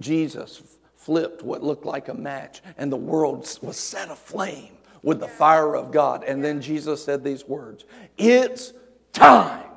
Jesus 0.00 0.60
flipped 0.96 1.40
what 1.40 1.62
looked 1.62 1.84
like 1.84 2.08
a 2.08 2.14
match, 2.14 2.62
and 2.76 2.90
the 2.90 2.96
world 2.96 3.48
was 3.62 3.76
set 3.76 4.10
aflame 4.10 4.72
with 5.04 5.20
the 5.20 5.28
fire 5.28 5.76
of 5.76 5.92
God. 5.92 6.24
And 6.24 6.44
then 6.44 6.60
Jesus 6.60 7.04
said 7.04 7.22
these 7.22 7.46
words 7.46 7.84
It's 8.18 8.72
time. 9.12 9.70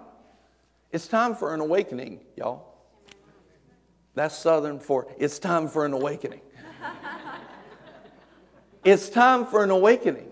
It's 0.92 1.08
time 1.08 1.36
for 1.36 1.54
an 1.54 1.60
awakening, 1.60 2.22
y'all. 2.36 2.74
That's 4.16 4.36
Southern 4.36 4.80
for 4.80 5.06
it's 5.20 5.38
time 5.38 5.68
for 5.68 5.86
an 5.86 5.94
awakening. 5.94 6.42
it's 8.84 9.08
time 9.08 9.46
for 9.46 9.64
an 9.64 9.70
awakening. 9.70 10.32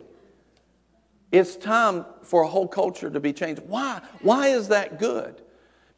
It's 1.34 1.56
time 1.56 2.06
for 2.22 2.44
a 2.44 2.48
whole 2.48 2.68
culture 2.68 3.10
to 3.10 3.20
be 3.20 3.34
changed. 3.34 3.64
Why? 3.66 4.02
Why 4.22 4.50
is 4.50 4.68
that 4.68 5.00
good? 5.00 5.42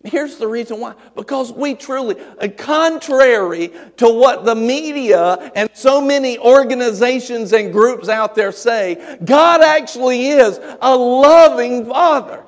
Here's 0.02 0.38
the 0.38 0.48
reason 0.48 0.80
why. 0.80 0.94
Because 1.14 1.52
we 1.52 1.76
truly, 1.76 2.16
uh, 2.40 2.48
contrary 2.58 3.74
to 3.98 4.08
what 4.08 4.46
the 4.46 4.56
media 4.56 5.52
and 5.56 5.70
so 5.74 6.00
many 6.00 6.40
organizations 6.40 7.52
and 7.52 7.74
groups 7.74 8.08
out 8.08 8.34
there 8.34 8.54
say, 8.54 9.18
God 9.26 9.62
actually 9.62 10.28
is 10.28 10.58
a 10.82 10.96
loving 10.96 11.86
Father. 11.86 12.42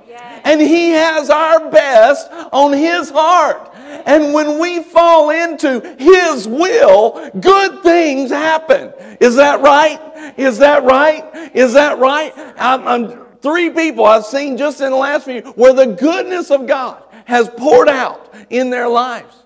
And 0.45 0.61
He 0.61 0.91
has 0.91 1.29
our 1.29 1.69
best 1.69 2.31
on 2.53 2.71
His 2.71 3.09
heart. 3.09 3.75
And 4.05 4.33
when 4.33 4.59
we 4.59 4.83
fall 4.83 5.29
into 5.29 5.95
His 5.97 6.47
will, 6.47 7.31
good 7.39 7.83
things 7.83 8.29
happen. 8.29 8.93
Is 9.19 9.35
that 9.35 9.61
right? 9.61 10.33
Is 10.37 10.57
that 10.59 10.83
right? 10.83 11.51
Is 11.55 11.73
that 11.73 11.97
right? 11.99 12.33
I'm, 12.57 12.87
I'm 12.87 13.25
three 13.41 13.69
people 13.69 14.05
I've 14.05 14.25
seen 14.25 14.57
just 14.57 14.81
in 14.81 14.91
the 14.91 14.97
last 14.97 15.25
few 15.25 15.41
where 15.55 15.73
the 15.73 15.87
goodness 15.87 16.51
of 16.51 16.67
God 16.67 17.03
has 17.25 17.49
poured 17.49 17.89
out 17.89 18.33
in 18.49 18.69
their 18.69 18.87
lives. 18.87 19.43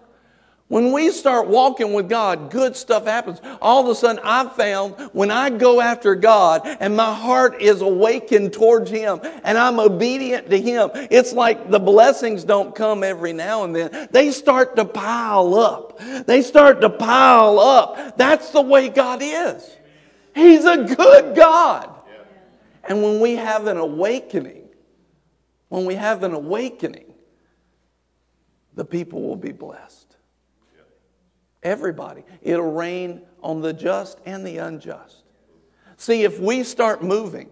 When 0.71 0.93
we 0.93 1.11
start 1.11 1.49
walking 1.49 1.91
with 1.91 2.07
God, 2.07 2.49
good 2.49 2.77
stuff 2.77 3.05
happens. 3.05 3.41
All 3.61 3.83
of 3.83 3.89
a 3.89 3.93
sudden, 3.93 4.21
I've 4.23 4.55
found 4.55 4.95
when 5.11 5.29
I 5.29 5.49
go 5.49 5.81
after 5.81 6.15
God 6.15 6.61
and 6.65 6.95
my 6.95 7.13
heart 7.13 7.61
is 7.61 7.81
awakened 7.81 8.53
towards 8.53 8.89
Him 8.89 9.19
and 9.43 9.57
I'm 9.57 9.81
obedient 9.81 10.49
to 10.49 10.57
Him, 10.57 10.91
it's 10.93 11.33
like 11.33 11.69
the 11.69 11.77
blessings 11.77 12.45
don't 12.45 12.73
come 12.73 13.03
every 13.03 13.33
now 13.33 13.65
and 13.65 13.75
then. 13.75 14.07
They 14.11 14.31
start 14.31 14.77
to 14.77 14.85
pile 14.85 15.55
up. 15.55 15.99
They 16.25 16.41
start 16.41 16.79
to 16.79 16.89
pile 16.89 17.59
up. 17.59 18.15
That's 18.15 18.51
the 18.51 18.61
way 18.61 18.87
God 18.87 19.19
is. 19.21 19.69
He's 20.33 20.63
a 20.63 20.85
good 20.85 21.35
God. 21.35 21.93
And 22.85 23.03
when 23.03 23.19
we 23.19 23.35
have 23.35 23.67
an 23.67 23.75
awakening, 23.75 24.69
when 25.67 25.83
we 25.83 25.95
have 25.95 26.23
an 26.23 26.33
awakening, 26.33 27.13
the 28.75 28.85
people 28.85 29.21
will 29.21 29.35
be 29.35 29.51
blessed. 29.51 29.90
Everybody. 31.63 32.23
It'll 32.41 32.71
rain 32.71 33.21
on 33.41 33.61
the 33.61 33.73
just 33.73 34.19
and 34.25 34.45
the 34.45 34.57
unjust. 34.57 35.23
See, 35.97 36.23
if 36.23 36.39
we 36.39 36.63
start 36.63 37.03
moving, 37.03 37.49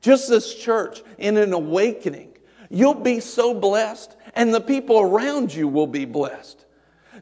just 0.00 0.28
this 0.28 0.54
church, 0.54 1.02
in 1.18 1.36
an 1.36 1.52
awakening, 1.52 2.36
you'll 2.70 2.94
be 2.94 3.20
so 3.20 3.54
blessed, 3.54 4.16
and 4.34 4.54
the 4.54 4.60
people 4.60 5.00
around 5.00 5.54
you 5.54 5.68
will 5.68 5.86
be 5.86 6.04
blessed. 6.04 6.64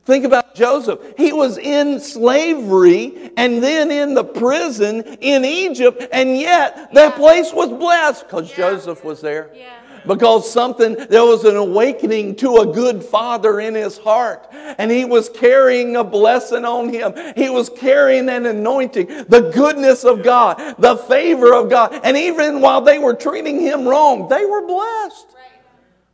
Think 0.05 0.25
about 0.25 0.55
Joseph. 0.55 1.01
He 1.17 1.33
was 1.33 1.59
in 1.59 2.01
slavery 2.01 3.31
and 3.37 3.63
then 3.63 3.91
in 3.91 4.15
the 4.15 4.25
prison 4.25 5.03
in 5.21 5.45
Egypt, 5.45 6.09
and 6.13 6.37
yet 6.37 6.93
that 6.95 7.15
place 7.15 7.53
was 7.53 7.69
blessed 7.69 8.27
because 8.27 8.51
Yeah. 8.51 8.57
Joseph 8.57 9.05
was 9.05 9.21
there 9.21 9.51
Yeah. 9.55 9.82
Because 10.07 10.51
something, 10.51 10.95
there 10.95 11.25
was 11.25 11.45
an 11.45 11.57
awakening 11.57 12.37
to 12.37 12.59
a 12.59 12.67
good 12.67 13.03
father 13.03 13.61
in 13.61 13.75
his 13.75 13.99
heart. 13.99 14.47
And 14.53 14.91
he 14.91 15.05
was 15.05 15.29
carrying 15.29 15.97
a 15.97 16.05
blessing 16.05 16.65
on 16.65 16.89
him. 16.89 17.15
He 17.37 17.51
was 17.51 17.69
carrying 17.69 18.29
an 18.29 18.47
anointing, 18.47 19.07
the 19.29 19.51
goodness 19.55 20.05
of 20.05 20.23
God, 20.23 20.77
the 20.79 20.97
favor 20.97 21.55
of 21.55 21.69
God. 21.71 22.01
And 22.05 22.17
even 22.17 22.61
while 22.61 22.81
they 22.81 22.99
were 22.99 23.15
treating 23.15 23.61
him 23.61 23.87
wrong, 23.87 24.29
they 24.29 24.45
were 24.45 24.67
blessed. 24.67 25.27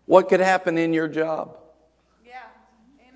What 0.06 0.28
could 0.30 0.40
happen 0.40 0.78
in 0.78 0.94
your 0.94 1.08
job? 1.08 1.57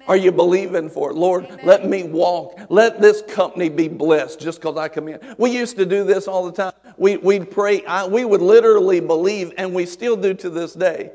Amen. 0.03 0.09
Are 0.09 0.17
you 0.17 0.33
believing 0.33 0.91
for 0.91 1.11
it? 1.11 1.17
Lord, 1.17 1.49
let 1.65 1.89
me 1.89 2.03
walk. 2.03 2.59
Let 2.69 3.01
this 3.01 3.23
company 3.23 3.69
be 3.69 3.89
blessed 3.89 4.41
just 4.41 4.61
because 4.61 4.77
I 4.77 4.89
come 4.89 5.09
in. 5.09 5.21
We 5.39 5.51
used 5.51 5.77
to 5.77 5.87
do 5.87 6.05
this 6.05 6.29
all 6.29 6.45
the 6.45 6.53
time. 6.53 6.73
We, 6.97 7.17
we'd 7.17 7.51
pray, 7.51 7.85
I, 7.85 8.07
we 8.07 8.25
would 8.25 8.43
literally 8.43 9.01
believe, 9.01 9.53
and 9.57 9.75
we 9.75 9.87
still 9.87 10.17
do 10.17 10.35
to 10.35 10.51
this 10.51 10.75
day, 10.75 11.13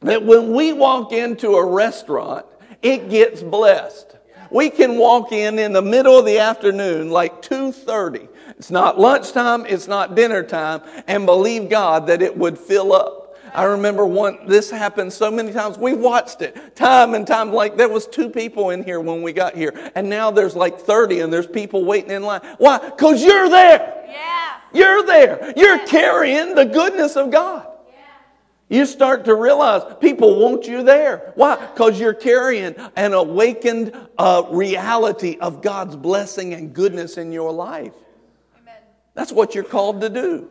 that 0.00 0.24
when 0.24 0.52
we 0.52 0.72
walk 0.72 1.12
into 1.12 1.56
a 1.56 1.66
restaurant, 1.66 2.46
it 2.82 3.08
gets 3.10 3.42
blessed. 3.42 4.16
We 4.50 4.70
can 4.70 4.96
walk 4.98 5.32
in 5.32 5.58
in 5.58 5.72
the 5.72 5.82
middle 5.82 6.18
of 6.18 6.26
the 6.26 6.38
afternoon, 6.38 7.10
like 7.10 7.42
2.30. 7.42 8.28
It's 8.50 8.70
not 8.70 9.00
lunchtime, 9.00 9.66
it's 9.66 9.88
not 9.88 10.14
dinner 10.14 10.42
time, 10.42 10.82
and 11.08 11.26
believe 11.26 11.68
God 11.68 12.06
that 12.06 12.22
it 12.22 12.36
would 12.36 12.58
fill 12.58 12.92
up. 12.92 13.23
I 13.54 13.64
remember 13.64 14.04
one, 14.04 14.46
this 14.46 14.68
happened 14.68 15.12
so 15.12 15.30
many 15.30 15.52
times. 15.52 15.78
We've 15.78 15.98
watched 15.98 16.42
it 16.42 16.74
time 16.74 17.14
and 17.14 17.24
time. 17.24 17.52
Like 17.52 17.76
there 17.76 17.88
was 17.88 18.08
two 18.08 18.28
people 18.28 18.70
in 18.70 18.82
here 18.82 19.00
when 19.00 19.22
we 19.22 19.32
got 19.32 19.54
here, 19.54 19.92
and 19.94 20.10
now 20.10 20.32
there's 20.32 20.56
like 20.56 20.80
30 20.80 21.20
and 21.20 21.32
there's 21.32 21.46
people 21.46 21.84
waiting 21.84 22.10
in 22.10 22.24
line. 22.24 22.40
Why? 22.58 22.78
Because 22.78 23.22
you're 23.22 23.48
there. 23.48 24.06
Yeah. 24.08 24.56
You're 24.72 25.06
there. 25.06 25.52
You're 25.56 25.86
carrying 25.86 26.56
the 26.56 26.64
goodness 26.64 27.14
of 27.16 27.30
God. 27.30 27.68
Yeah. 27.88 28.76
You 28.76 28.86
start 28.86 29.24
to 29.26 29.36
realize 29.36 29.82
people 30.00 30.40
want 30.40 30.66
you 30.66 30.82
there. 30.82 31.32
Why? 31.36 31.54
Because 31.54 32.00
you're 32.00 32.12
carrying 32.12 32.74
an 32.96 33.12
awakened 33.12 33.96
uh, 34.18 34.42
reality 34.50 35.38
of 35.40 35.62
God's 35.62 35.94
blessing 35.94 36.54
and 36.54 36.74
goodness 36.74 37.18
in 37.18 37.30
your 37.30 37.52
life. 37.52 37.94
Amen. 38.60 38.82
That's 39.14 39.30
what 39.30 39.54
you're 39.54 39.62
called 39.62 40.00
to 40.00 40.10
do. 40.10 40.50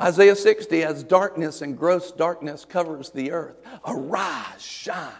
Isaiah 0.00 0.36
60, 0.36 0.82
as 0.82 1.02
darkness 1.02 1.62
and 1.62 1.76
gross 1.76 2.12
darkness 2.12 2.64
covers 2.64 3.10
the 3.10 3.32
earth, 3.32 3.56
arise, 3.86 4.60
shine, 4.60 5.12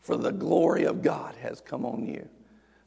for 0.00 0.16
the 0.16 0.32
glory 0.32 0.84
of 0.84 1.02
God 1.02 1.34
has 1.36 1.60
come 1.60 1.84
on 1.84 2.06
you. 2.06 2.26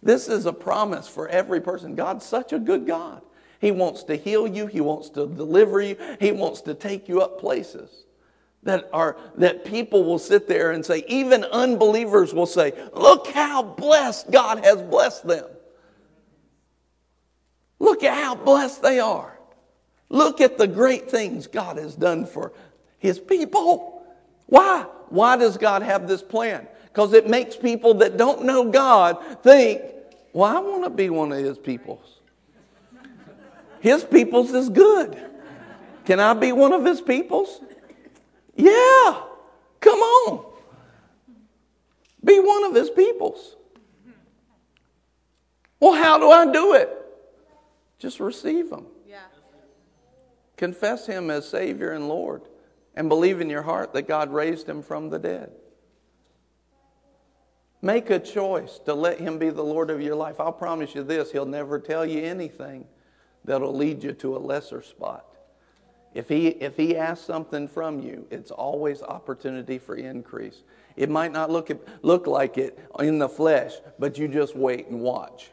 This 0.02 0.28
is 0.28 0.46
a 0.46 0.54
promise 0.54 1.08
for 1.08 1.28
every 1.28 1.62
person. 1.62 1.96
God's 1.96 2.26
such 2.26 2.54
a 2.54 2.60
good 2.60 2.88
God. 2.88 3.22
He 3.60 3.72
wants 3.72 4.04
to 4.04 4.16
heal 4.16 4.48
you, 4.48 4.68
He 4.68 4.82
wants 4.82 5.10
to 5.12 5.28
deliver 5.28 5.82
you, 5.82 5.98
He 6.20 6.32
wants 6.32 6.62
to 6.62 6.74
take 6.74 7.08
you 7.08 7.22
up 7.22 7.40
places 7.40 8.06
that 8.64 8.90
are 8.92 9.18
that 9.38 9.66
people 9.66 10.04
will 10.04 10.20
sit 10.20 10.48
there 10.48 10.72
and 10.72 10.86
say, 10.86 11.04
even 11.08 11.44
unbelievers 11.46 12.34
will 12.34 12.46
say, 12.46 12.74
Look 12.94 13.28
how 13.28 13.64
blessed 13.64 14.32
God 14.32 14.64
has 14.64 14.82
blessed 14.82 15.28
them. 15.28 15.46
Look 17.80 18.04
at 18.04 18.14
how 18.14 18.36
blessed 18.36 18.82
they 18.82 19.00
are. 19.00 19.37
Look 20.10 20.42
at 20.42 20.58
the 20.58 20.68
great 20.68 21.10
things 21.10 21.48
God 21.48 21.78
has 21.78 21.96
done 21.96 22.26
for 22.26 22.54
his 22.98 23.20
people. 23.20 24.06
Why? 24.46 24.86
Why 25.10 25.38
does 25.38 25.58
God 25.58 25.82
have 25.82 26.08
this 26.08 26.22
plan? 26.22 26.68
Because 26.86 27.14
it 27.14 27.30
makes 27.30 27.56
people 27.56 27.96
that 27.96 28.18
don't 28.18 28.44
know 28.44 28.72
God 28.72 29.24
think 29.44 29.82
Well, 30.34 30.56
I 30.56 30.60
want 30.60 30.84
to 30.84 30.90
be 30.90 31.10
one 31.10 31.32
of 31.32 31.40
his 31.40 31.58
peoples. 31.58 32.20
His 33.80 34.04
peoples 34.04 34.52
is 34.52 34.70
good. 34.70 35.18
Can 36.06 36.20
I 36.20 36.34
be 36.34 36.52
one 36.52 36.74
of 36.74 36.86
his 36.86 37.02
peoples? 37.02 37.62
Yeah. 38.56 39.22
Come 39.80 40.00
on. 40.00 40.46
Be 42.24 42.40
one 42.40 42.64
of 42.66 42.74
his 42.74 42.90
peoples. 42.90 43.56
Well, 45.80 45.94
how 45.94 46.18
do 46.18 46.30
I 46.32 46.52
do 46.52 46.74
it? 46.74 46.90
Just 48.00 48.20
receive 48.20 48.72
him. 48.72 48.86
Confess 50.58 51.06
him 51.06 51.30
as 51.30 51.48
Savior 51.48 51.92
and 51.92 52.10
Lord 52.10 52.42
and 52.96 53.08
believe 53.08 53.40
in 53.40 53.50
your 53.50 53.62
heart 53.62 53.94
that 53.94 54.08
God 54.08 54.34
raised 54.34 54.68
him 54.68 54.82
from 54.82 55.10
the 55.10 55.20
dead. 55.20 55.52
Make 57.82 58.10
a 58.10 58.20
choice 58.20 58.80
to 58.86 58.96
let 58.96 59.20
him 59.20 59.38
be 59.38 59.52
the 59.52 59.64
Lord 59.64 59.92
of 59.92 60.02
your 60.02 60.16
life. 60.16 60.40
I'll 60.40 60.52
promise 60.52 60.96
you 60.96 61.04
this 61.04 61.32
he'll 61.32 61.46
never 61.46 61.80
tell 61.80 62.06
you 62.06 62.24
anything 62.24 62.86
that'll 63.46 63.74
lead 63.74 64.04
you 64.04 64.14
to 64.14 64.36
a 64.36 64.40
lesser 64.40 64.82
spot. 64.82 65.26
If 66.16 66.28
he, 66.28 66.48
if 66.48 66.76
he 66.76 66.98
asks 66.98 67.26
something 67.26 67.68
from 67.68 68.00
you, 68.02 68.26
it's 68.32 68.50
always 68.50 69.04
opportunity 69.04 69.78
for 69.78 69.96
increase. 69.96 70.64
It 70.96 71.12
might 71.12 71.32
not 71.32 71.52
look, 71.52 71.70
look 72.02 72.26
like 72.26 72.58
it 72.58 72.80
in 73.00 73.20
the 73.20 73.30
flesh, 73.30 73.74
but 74.00 74.18
you 74.18 74.28
just 74.28 74.56
wait 74.56 74.88
and 74.88 75.00
watch. 75.02 75.52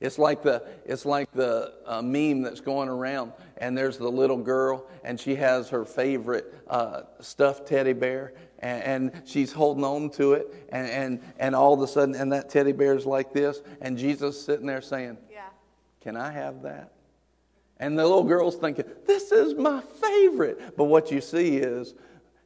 It's 0.00 0.18
like 0.18 0.42
the, 0.42 0.64
it's 0.84 1.04
like 1.04 1.30
the 1.32 1.74
uh, 1.84 2.02
meme 2.02 2.42
that's 2.42 2.60
going 2.60 2.88
around, 2.88 3.32
and 3.56 3.76
there's 3.76 3.98
the 3.98 4.08
little 4.08 4.36
girl, 4.36 4.86
and 5.02 5.18
she 5.18 5.34
has 5.34 5.68
her 5.70 5.84
favorite 5.84 6.54
uh, 6.68 7.02
stuffed 7.20 7.66
teddy 7.66 7.94
bear, 7.94 8.32
and, 8.60 9.12
and, 9.12 9.22
she's 9.24 9.52
holding 9.52 9.84
on 9.84 10.10
to 10.10 10.34
it, 10.34 10.66
and, 10.70 10.88
and, 10.88 11.20
and 11.38 11.54
all 11.54 11.74
of 11.74 11.80
a 11.80 11.88
sudden, 11.88 12.14
and 12.14 12.32
that 12.32 12.48
teddy 12.48 12.72
bear 12.72 12.94
is 12.94 13.06
like 13.06 13.32
this, 13.32 13.60
and 13.80 13.98
Jesus 13.98 14.40
sitting 14.40 14.66
there 14.66 14.82
saying, 14.82 15.16
Yeah. 15.30 15.46
Can 16.00 16.16
I 16.16 16.30
have 16.30 16.62
that? 16.62 16.92
And 17.80 17.98
the 17.98 18.02
little 18.02 18.24
girl's 18.24 18.56
thinking, 18.56 18.84
This 19.06 19.32
is 19.32 19.54
my 19.54 19.80
favorite. 20.00 20.76
But 20.76 20.84
what 20.84 21.10
you 21.10 21.20
see 21.20 21.56
is, 21.56 21.94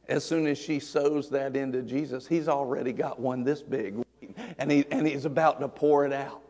as 0.07 0.23
soon 0.23 0.47
as 0.47 0.57
she 0.57 0.79
sows 0.79 1.29
that 1.29 1.55
into 1.55 1.81
Jesus, 1.83 2.27
he's 2.27 2.47
already 2.47 2.93
got 2.93 3.19
one 3.19 3.43
this 3.43 3.61
big, 3.61 4.03
and, 4.57 4.71
he, 4.71 4.85
and 4.91 5.05
he's 5.07 5.25
about 5.25 5.59
to 5.61 5.67
pour 5.67 6.05
it 6.05 6.13
out. 6.13 6.42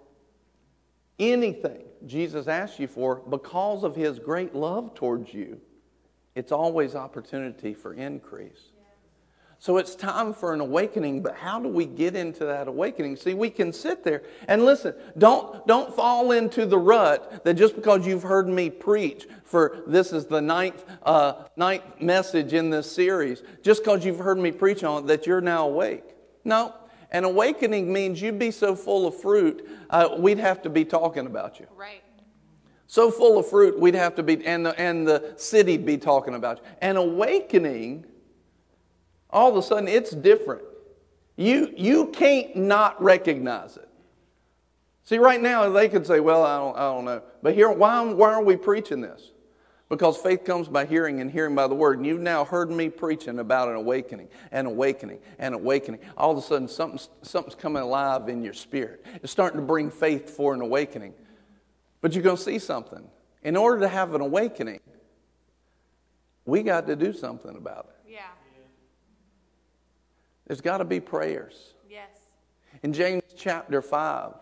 Anything 1.20 1.84
Jesus 2.06 2.48
asks 2.48 2.80
you 2.80 2.88
for, 2.88 3.18
because 3.30 3.84
of 3.84 3.96
his 3.96 4.20
great 4.20 4.56
love 4.56 4.94
towards 4.96 5.34
you, 5.34 5.60
it's 6.36 6.52
always 6.52 6.96
opportunity 6.96 7.74
for 7.74 7.94
increase. 7.94 8.72
So 9.60 9.78
it's 9.78 9.96
time 9.96 10.34
for 10.34 10.54
an 10.54 10.60
awakening, 10.60 11.22
but 11.24 11.38
how 11.38 11.58
do 11.58 11.70
we 11.70 11.86
get 11.86 12.18
into 12.18 12.44
that 12.44 12.68
awakening? 12.68 13.16
See, 13.16 13.34
we 13.34 13.50
can 13.50 13.72
sit 13.72 14.04
there 14.04 14.24
and 14.50 14.66
listen. 14.66 14.94
Don't, 15.18 15.66
don't 15.66 15.96
fall 15.96 16.34
into 16.34 16.66
the 16.66 16.78
rut 16.78 17.46
that 17.46 17.54
just 17.54 17.76
because 17.76 18.06
you've 18.06 18.24
heard 18.24 18.50
me 18.50 18.70
preach 18.70 19.26
for 19.46 19.82
this 19.88 20.12
is 20.12 20.26
the 20.26 20.42
ninth, 20.42 20.84
uh, 21.04 21.46
ninth 21.56 22.02
message 22.02 22.52
in 22.52 22.72
this 22.72 22.92
series, 22.92 23.42
just 23.62 23.86
because 23.86 24.04
you've 24.04 24.20
heard 24.20 24.38
me 24.38 24.52
preach 24.52 24.84
on 24.84 25.04
it, 25.04 25.08
that 25.08 25.26
you're 25.26 25.40
now 25.40 25.70
awake. 25.70 26.04
No, 26.44 26.76
an 27.14 27.24
awakening 27.24 27.92
means 27.92 28.22
you'd 28.22 28.40
be 28.40 28.52
so 28.52 28.76
full 28.76 29.08
of 29.08 29.20
fruit, 29.20 29.68
uh, 29.90 30.10
we'd 30.18 30.40
have 30.40 30.62
to 30.64 30.70
be 30.70 30.84
talking 30.84 31.26
about 31.26 31.60
you. 31.60 31.68
Right. 31.76 32.04
So 32.88 33.10
full 33.10 33.40
of 33.40 33.48
fruit, 33.48 33.80
we'd 33.80 33.96
have 33.96 34.16
to 34.16 34.24
be, 34.24 34.46
and 34.46 34.66
the, 34.66 34.80
and 34.80 35.08
the 35.08 35.34
city'd 35.38 35.86
be 35.86 35.98
talking 35.98 36.36
about 36.36 36.58
you. 36.58 36.64
An 36.82 36.98
awakening 36.98 38.06
all 39.34 39.50
of 39.50 39.58
a 39.58 39.64
sudden 39.64 39.88
it's 39.88 40.12
different. 40.12 40.64
You, 41.36 41.74
you 41.76 42.08
can't 42.08 42.56
not 42.56 43.02
recognize 43.02 43.76
it. 43.76 43.90
See, 45.04 45.18
right 45.18 45.42
now 45.42 45.70
they 45.70 45.90
could 45.90 46.08
say, 46.08 46.20
well, 46.20 46.44
I 46.44 46.58
don't, 46.58 46.78
I 46.78 46.94
don't 46.94 47.06
know. 47.06 47.24
But 47.42 47.56
here, 47.56 47.70
why, 47.72 48.02
why 48.04 48.34
are 48.34 48.44
we 48.44 48.56
preaching 48.56 49.02
this? 49.02 49.32
Because 49.94 50.18
faith 50.18 50.44
comes 50.44 50.68
by 50.68 50.88
hearing 50.88 51.22
and 51.22 51.30
hearing 51.30 51.54
by 51.54 51.68
the 51.68 51.76
word. 51.76 52.00
And 52.00 52.08
you've 52.08 52.20
now 52.20 52.46
heard 52.46 52.72
me 52.72 52.90
preaching 52.90 53.38
about 53.38 53.70
an 53.70 53.76
awakening, 53.76 54.28
an 54.52 54.66
awakening, 54.66 55.20
an 55.38 55.54
awakening. 55.54 56.00
All 56.18 56.32
of 56.32 56.38
a 56.40 56.42
sudden, 56.42 56.68
something's, 56.68 57.10
something's 57.22 57.54
coming 57.54 57.84
alive 57.84 58.28
in 58.28 58.42
your 58.42 58.54
spirit. 58.54 59.06
It's 59.22 59.32
starting 59.32 59.60
to 59.60 59.66
bring 59.68 59.92
faith 59.92 60.32
for 60.32 60.56
an 60.56 60.62
awakening. 60.62 61.14
But 62.02 62.16
you're 62.16 62.24
going 62.24 62.38
to 62.38 62.42
see 62.42 62.58
something. 62.58 63.08
In 63.44 63.56
order 63.56 63.82
to 63.82 63.88
have 63.88 64.16
an 64.16 64.22
awakening, 64.22 64.80
we 66.44 66.64
got 66.64 66.88
to 66.88 66.96
do 66.96 67.14
something 67.14 67.56
about 67.56 67.92
it. 67.92 68.14
Yeah. 68.14 68.22
There's 70.48 70.62
got 70.62 70.80
to 70.80 70.86
be 70.86 71.02
prayers. 71.02 71.76
Yes. 71.88 72.10
In 72.82 72.94
James 72.94 73.22
chapter 73.38 73.80
5, 73.84 74.34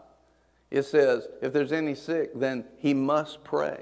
it 0.70 0.84
says, 0.84 1.28
if 1.42 1.52
there's 1.52 1.74
any 1.74 1.94
sick, 1.94 2.32
then 2.40 2.64
he 2.78 2.94
must 2.94 3.44
pray. 3.44 3.82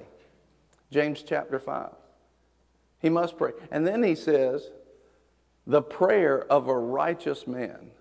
James 0.91 1.23
chapter 1.23 1.59
5. 1.59 1.91
He 2.99 3.09
must 3.09 3.37
pray. 3.37 3.51
And 3.71 3.85
then 3.85 4.03
he 4.03 4.15
says, 4.15 4.69
the 5.65 5.81
prayer 5.81 6.45
of 6.51 6.67
a 6.67 6.77
righteous 6.77 7.47
man 7.47 7.91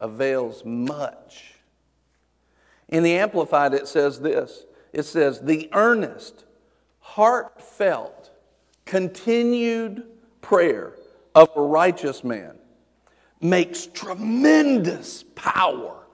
avails 0.00 0.64
much. 0.64 1.54
In 2.88 3.02
the 3.02 3.16
Amplified, 3.16 3.72
it 3.74 3.88
says 3.88 4.20
this 4.20 4.64
it 4.92 5.04
says, 5.04 5.40
the 5.40 5.68
earnest, 5.72 6.44
heartfelt, 7.00 8.30
continued 8.84 10.04
prayer 10.40 10.94
of 11.34 11.48
a 11.56 11.60
righteous 11.60 12.22
man 12.22 12.56
makes 13.40 13.86
tremendous 13.86 15.24
power 15.34 16.06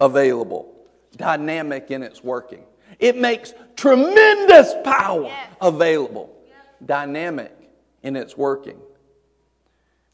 available, 0.00 0.74
dynamic 1.16 1.90
in 1.90 2.02
its 2.02 2.22
working. 2.22 2.64
It 2.98 3.16
makes 3.16 3.52
tremendous 3.78 4.74
power 4.82 5.22
Yes. 5.22 5.48
available, 5.60 6.34
dynamic 6.84 7.52
in 8.02 8.16
its 8.16 8.36
working. 8.36 8.78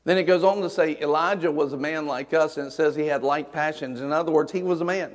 Then 0.04 0.18
it 0.18 0.24
goes 0.24 0.44
on 0.44 0.60
to 0.60 0.68
say 0.68 0.98
Elijah 1.00 1.50
was 1.50 1.72
a 1.72 1.78
man 1.78 2.06
like 2.06 2.34
us, 2.34 2.58
and 2.58 2.66
it 2.66 2.72
says 2.72 2.94
he 2.94 3.06
had 3.06 3.22
like 3.22 3.52
passions. 3.52 4.02
In 4.02 4.12
other 4.12 4.30
words, 4.30 4.52
he 4.52 4.62
was 4.62 4.82
a 4.82 4.84
man. 4.84 5.12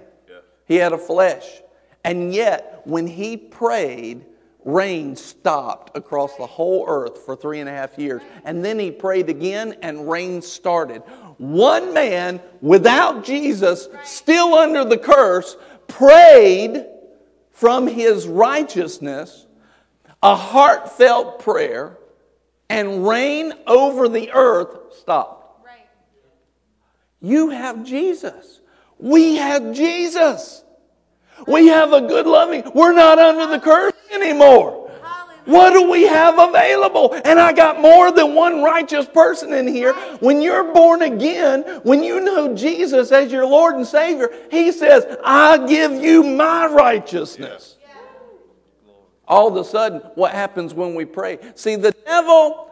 He 0.65 0.75
had 0.75 0.93
a 0.93 0.97
flesh. 0.97 1.61
And 2.03 2.33
yet, 2.33 2.81
when 2.85 3.05
he 3.05 3.37
prayed, 3.37 4.25
rain 4.65 5.15
stopped 5.15 5.95
across 5.95 6.35
the 6.37 6.45
whole 6.45 6.85
earth 6.87 7.19
for 7.25 7.35
three 7.35 7.59
and 7.59 7.69
a 7.69 7.71
half 7.71 7.97
years. 7.99 8.21
And 8.45 8.65
then 8.65 8.79
he 8.79 8.89
prayed 8.89 9.29
again, 9.29 9.75
and 9.83 10.09
rain 10.09 10.41
started. 10.41 11.03
One 11.37 11.93
man 11.93 12.41
without 12.61 13.23
Jesus, 13.23 13.89
still 14.03 14.55
under 14.55 14.83
the 14.85 14.97
curse, 14.97 15.55
prayed 15.87 16.85
from 17.59 17.87
his 17.87 18.25
righteousness 18.25 19.45
a 20.23 20.33
heartfelt 20.33 21.39
prayer, 21.39 21.97
and 22.69 23.05
rain 23.05 23.53
over 23.67 24.07
the 24.07 24.31
earth 24.31 24.93
stopped. 24.99 25.65
Right. 25.65 25.87
You 27.21 27.49
have 27.49 27.83
Jesus. 27.83 28.61
We 28.97 29.35
have 29.35 29.73
Jesus. 29.73 30.63
We 31.47 31.67
have 31.67 31.91
a 31.93 32.01
good 32.01 32.27
loving. 32.27 32.63
We're 32.73 32.93
not 32.93 33.19
under 33.19 33.47
the 33.47 33.59
curse 33.59 33.93
anymore. 34.13 34.78
What 35.49 35.73
do 35.73 35.89
we 35.89 36.03
have 36.03 36.37
available? 36.37 37.19
And 37.25 37.39
I 37.39 37.53
got 37.53 37.81
more 37.81 38.11
than 38.11 38.35
one 38.35 38.61
righteous 38.61 39.07
person 39.07 39.51
in 39.51 39.67
here. 39.67 39.93
When 40.19 40.43
you're 40.43 40.71
born 40.73 41.01
again, 41.01 41.63
when 41.81 42.03
you 42.03 42.19
know 42.19 42.53
Jesus 42.53 43.11
as 43.11 43.31
your 43.31 43.47
Lord 43.47 43.73
and 43.73 43.87
Savior, 43.87 44.29
He 44.51 44.71
says, 44.71 45.17
I 45.23 45.65
give 45.65 45.93
you 45.93 46.21
my 46.21 46.67
righteousness. 46.67 47.77
All 49.27 49.47
of 49.47 49.55
a 49.55 49.63
sudden, 49.67 50.01
what 50.13 50.33
happens 50.33 50.75
when 50.75 50.93
we 50.93 51.05
pray? 51.05 51.39
See, 51.55 51.75
the 51.75 51.93
devil, 52.05 52.69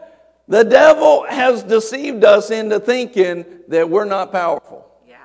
the 0.47 0.63
devil 0.63 1.25
has 1.27 1.63
deceived 1.63 2.23
us 2.23 2.51
into 2.51 2.79
thinking 2.79 3.43
that 3.69 3.89
we're 3.89 4.05
not 4.05 4.31
powerful. 4.31 4.87
Yeah. 5.07 5.17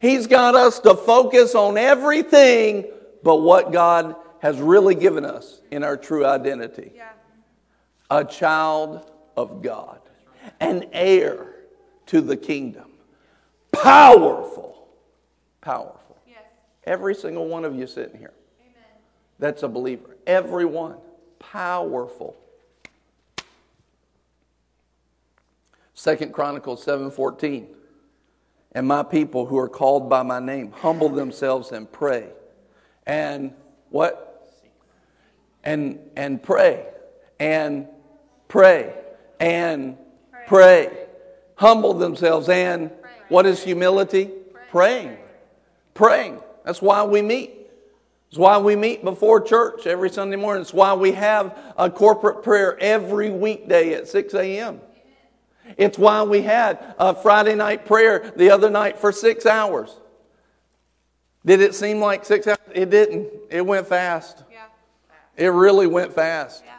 He's 0.00 0.26
got 0.26 0.54
us 0.54 0.80
to 0.80 0.94
focus 0.94 1.54
on 1.54 1.76
everything 1.76 2.86
but 3.22 3.36
what 3.36 3.72
God 3.72 4.16
has 4.42 4.60
really 4.60 4.96
given 4.96 5.24
us 5.24 5.60
in 5.70 5.84
our 5.84 5.96
true 5.96 6.26
identity 6.26 6.90
Yeah. 6.96 7.12
a 8.10 8.24
child 8.24 9.08
of 9.36 9.62
God, 9.62 10.00
an 10.58 10.90
heir 10.92 11.54
to 12.06 12.20
the 12.20 12.36
kingdom. 12.36 12.90
Powerful. 13.70 14.88
Powerful. 15.60 16.16
Yes. 16.26 16.42
Every 16.82 17.14
single 17.14 17.46
one 17.46 17.64
of 17.64 17.76
you 17.76 17.86
sitting 17.86 18.18
here 18.18 18.34
Amen. 18.60 18.74
that's 19.38 19.62
a 19.62 19.68
believer. 19.68 20.16
Everyone. 20.26 20.96
Powerful. 21.38 22.34
Second 25.94 26.32
Chronicles 26.32 26.82
7:14. 26.84 27.68
And 28.72 28.88
my 28.88 29.04
people 29.04 29.46
who 29.46 29.56
are 29.58 29.68
called 29.68 30.08
by 30.08 30.24
my 30.24 30.40
name 30.40 30.72
humble 30.72 31.10
themselves 31.10 31.70
and 31.70 31.90
pray. 31.90 32.30
And 33.06 33.54
what? 33.90 34.30
And 35.64 35.98
and 36.16 36.42
pray. 36.42 36.86
And 37.38 37.86
pray. 38.48 38.94
And 39.40 39.96
pray. 40.46 41.06
Humble 41.56 41.94
themselves 41.94 42.48
and 42.48 42.90
what 43.28 43.46
is 43.46 43.62
humility? 43.62 44.30
Praying. 44.70 45.16
Praying. 45.94 46.42
That's 46.64 46.82
why 46.82 47.02
we 47.04 47.22
meet. 47.22 47.50
It's 48.28 48.38
why 48.38 48.58
we 48.58 48.76
meet 48.76 49.04
before 49.04 49.40
church 49.40 49.86
every 49.86 50.10
Sunday 50.10 50.36
morning. 50.36 50.62
It's 50.62 50.72
why 50.72 50.94
we 50.94 51.12
have 51.12 51.56
a 51.76 51.90
corporate 51.90 52.42
prayer 52.42 52.78
every 52.78 53.30
weekday 53.30 53.94
at 53.94 54.08
6 54.08 54.34
a.m. 54.34 54.80
It's 55.76 55.98
why 55.98 56.22
we 56.22 56.42
had 56.42 56.94
a 56.98 57.14
Friday 57.14 57.54
night 57.54 57.86
prayer 57.86 58.32
the 58.36 58.50
other 58.50 58.70
night 58.70 58.98
for 58.98 59.12
six 59.12 59.46
hours. 59.46 59.96
Did 61.44 61.60
it 61.60 61.74
seem 61.74 62.00
like 62.00 62.24
six 62.24 62.46
hours? 62.46 62.58
It 62.74 62.90
didn't. 62.90 63.28
It 63.50 63.64
went 63.64 63.86
fast. 63.86 64.44
It 65.36 65.48
really 65.48 65.86
went 65.86 66.12
fast. 66.12 66.62
Yeah. 66.64 66.72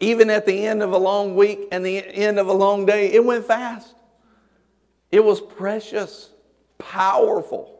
Even 0.00 0.30
at 0.30 0.44
the 0.44 0.66
end 0.66 0.82
of 0.82 0.92
a 0.92 0.98
long 0.98 1.36
week 1.36 1.68
and 1.70 1.84
the 1.84 1.98
end 1.98 2.38
of 2.38 2.48
a 2.48 2.52
long 2.52 2.84
day, 2.84 3.12
it 3.12 3.24
went 3.24 3.44
fast. 3.44 3.94
It 5.10 5.24
was 5.24 5.40
precious, 5.40 6.30
powerful. 6.78 7.78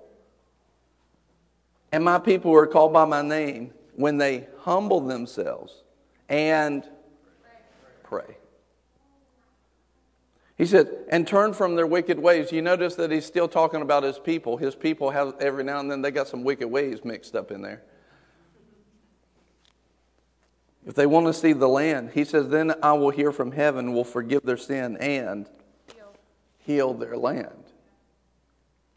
And 1.91 2.05
my 2.05 2.19
people 2.19 2.53
who 2.53 2.57
are 2.57 2.67
called 2.67 2.93
by 2.93 3.05
my 3.05 3.23
name 3.23 3.73
when 3.97 4.19
they 4.19 4.47
humble 4.61 5.01
themselves 5.01 5.83
and 6.29 6.89
pray. 8.03 8.37
He 10.57 10.67
said, 10.67 10.89
and 11.09 11.27
turn 11.27 11.53
from 11.53 11.75
their 11.75 11.87
wicked 11.87 12.19
ways. 12.19 12.53
You 12.53 12.63
notice 12.63 12.95
that 12.95 13.11
he's 13.11 13.27
still 13.27 13.49
talking 13.49 13.83
about 13.83 14.05
his 14.05 14.19
people. 14.19 14.57
His 14.57 14.77
people 14.77 15.11
have 15.11 15.35
every 15.41 15.65
now 15.65 15.81
and 15.81 15.91
then 15.91 16.01
they 16.01 16.13
got 16.13 16.29
some 16.29 16.45
wicked 16.45 16.69
ways 16.69 17.05
mixed 17.05 17.35
up 17.35 17.51
in 17.51 17.61
there. 17.61 17.83
If 20.87 20.95
they 20.95 21.07
want 21.07 21.27
to 21.27 21.33
see 21.33 21.53
the 21.55 21.69
land, 21.69 22.11
he 22.13 22.25
says, 22.25 22.49
then 22.49 22.75
I 22.83 22.93
will 22.93 23.11
hear 23.11 23.33
from 23.33 23.53
heaven, 23.53 23.95
will 23.95 24.05
forgive 24.05 24.43
their 24.43 24.59
sin, 24.59 24.97
and 24.99 25.49
heal 26.59 26.95
their 26.95 27.17
land. 27.17 27.65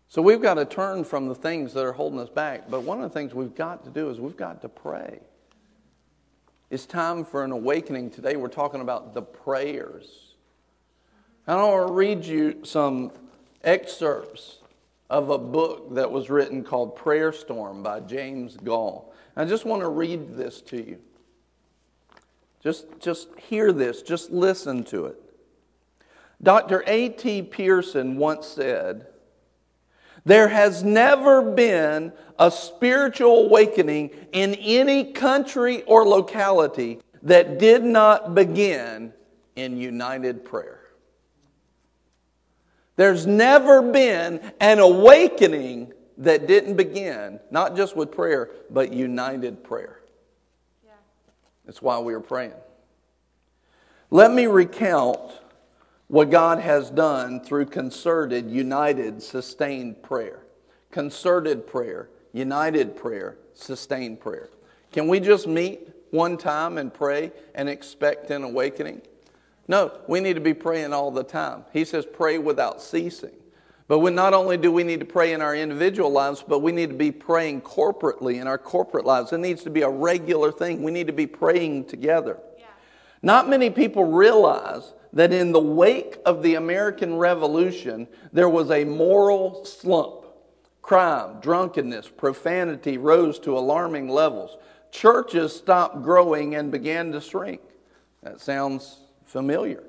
So 0.10 0.22
we've 0.22 0.42
got 0.42 0.56
to 0.56 0.66
turn 0.66 1.04
from 1.04 1.28
the 1.28 1.36
things 1.36 1.74
that 1.74 1.86
are 1.86 1.94
holding 1.94 2.20
us 2.20 2.30
back. 2.30 2.70
But 2.70 2.84
one 2.84 3.02
of 3.02 3.12
the 3.12 3.14
things 3.14 3.34
we've 3.34 3.56
got 3.56 3.84
to 3.84 3.90
do 3.90 4.10
is 4.10 4.20
we've 4.20 4.38
got 4.38 4.62
to 4.62 4.70
pray. 4.70 5.20
It's 6.70 6.86
time 6.86 7.24
for 7.24 7.44
an 7.44 7.52
awakening. 7.52 8.12
Today 8.12 8.36
we're 8.36 8.48
talking 8.48 8.82
about 8.82 9.14
the 9.14 9.22
prayers. 9.22 10.36
I 11.48 11.56
want 11.56 11.88
to 11.88 11.94
read 11.94 12.26
you 12.26 12.60
some 12.64 13.12
excerpts 13.64 14.60
of 15.10 15.30
a 15.30 15.38
book 15.38 15.94
that 15.96 16.12
was 16.12 16.30
written 16.30 16.64
called 16.64 16.98
Prayer 16.98 17.32
Storm 17.32 17.84
by 17.84 18.02
James 18.02 18.58
Goll. 18.58 19.14
I 19.38 19.46
just 19.46 19.66
want 19.66 19.82
to 19.82 19.88
read 19.88 20.36
this 20.36 20.60
to 20.64 20.78
you. 20.78 21.00
Just, 22.68 23.00
just 23.00 23.30
hear 23.40 23.72
this, 23.72 24.02
just 24.02 24.30
listen 24.30 24.84
to 24.84 25.06
it. 25.06 25.16
Dr. 26.44 26.84
A.T. 26.86 27.44
Pierson 27.44 28.18
once 28.18 28.46
said, 28.46 29.08
There 30.26 30.50
has 30.50 30.84
never 30.84 31.42
been 31.42 32.12
a 32.38 32.52
spiritual 32.52 33.46
awakening 33.46 34.10
in 34.34 34.54
any 34.56 35.14
country 35.14 35.84
or 35.84 36.06
locality 36.06 37.00
that 37.24 37.58
did 37.58 37.86
not 37.86 38.36
begin 38.36 39.14
in 39.56 39.78
united 39.78 40.44
prayer. 40.44 40.82
There's 42.98 43.26
never 43.26 43.82
been 43.82 44.42
an 44.60 44.80
awakening 44.80 45.94
that 46.18 46.48
didn't 46.48 46.76
begin, 46.76 47.40
not 47.50 47.78
just 47.78 47.96
with 47.96 48.12
prayer, 48.12 48.52
but 48.70 48.92
united 48.92 49.64
prayer. 49.64 49.97
That's 51.68 51.82
why 51.82 52.00
we 52.00 52.14
are 52.14 52.20
praying. 52.20 52.54
Let 54.10 54.32
me 54.32 54.48
recount 54.48 55.20
what 56.08 56.30
God 56.30 56.60
has 56.60 56.90
done 56.90 57.42
through 57.42 57.66
concerted, 57.66 58.50
united, 58.50 59.22
sustained 59.22 60.02
prayer. 60.02 60.40
Concerted 60.92 61.68
prayer, 61.68 62.10
united 62.32 62.96
prayer, 62.96 63.38
sustained 63.54 64.22
prayer. 64.22 64.50
Can 64.94 65.10
we 65.10 65.20
just 65.20 65.46
meet 65.46 65.90
one 66.12 66.38
time 66.38 66.78
and 66.78 66.94
pray 66.94 67.34
and 67.54 67.68
expect 67.68 68.32
an 68.32 68.44
awakening? 68.44 69.02
No, 69.68 69.92
we 70.08 70.22
need 70.22 70.36
to 70.36 70.42
be 70.42 70.54
praying 70.54 70.94
all 70.94 71.12
the 71.12 71.24
time. 71.24 71.66
He 71.74 71.84
says, 71.84 72.06
pray 72.06 72.38
without 72.38 72.82
ceasing. 72.82 73.36
But 73.88 74.00
we, 74.00 74.12
not 74.12 74.34
only 74.34 74.58
do 74.58 74.72
we 74.72 74.84
need 74.84 75.00
to 75.00 75.06
pray 75.06 75.32
in 75.32 75.42
our 75.42 75.56
individual 75.56 76.12
lives, 76.12 76.44
but 76.46 76.60
we 76.60 76.74
need 76.74 76.90
to 76.90 76.96
be 76.96 77.12
praying 77.12 77.62
corporately 77.62 78.42
in 78.42 78.48
our 78.48 78.58
corporate 78.58 79.06
lives. 79.06 79.32
It 79.32 79.38
needs 79.38 79.64
to 79.64 79.70
be 79.70 79.82
a 79.82 79.90
regular 79.90 80.52
thing. 80.52 80.84
We 80.84 80.92
need 80.92 81.08
to 81.08 81.14
be 81.14 81.28
praying 81.28 81.86
together. 81.86 82.38
Yeah. 82.58 82.66
Not 83.22 83.48
many 83.48 83.70
people 83.70 84.04
realize 84.04 84.94
that 85.14 85.32
in 85.32 85.54
the 85.54 85.60
wake 85.60 86.18
of 86.26 86.44
the 86.44 86.56
American 86.56 87.16
Revolution, 87.16 88.08
there 88.34 88.50
was 88.50 88.70
a 88.72 88.84
moral 88.84 89.64
slump. 89.64 90.26
Crime, 90.82 91.40
drunkenness, 91.40 92.10
profanity 92.10 92.98
rose 92.98 93.40
to 93.40 93.58
alarming 93.58 94.10
levels. 94.10 94.58
Churches 94.92 95.56
stopped 95.56 96.04
growing 96.04 96.56
and 96.56 96.72
began 96.72 97.12
to 97.14 97.22
shrink. 97.22 97.62
That 98.22 98.42
sounds 98.42 99.00
familiar. 99.26 99.84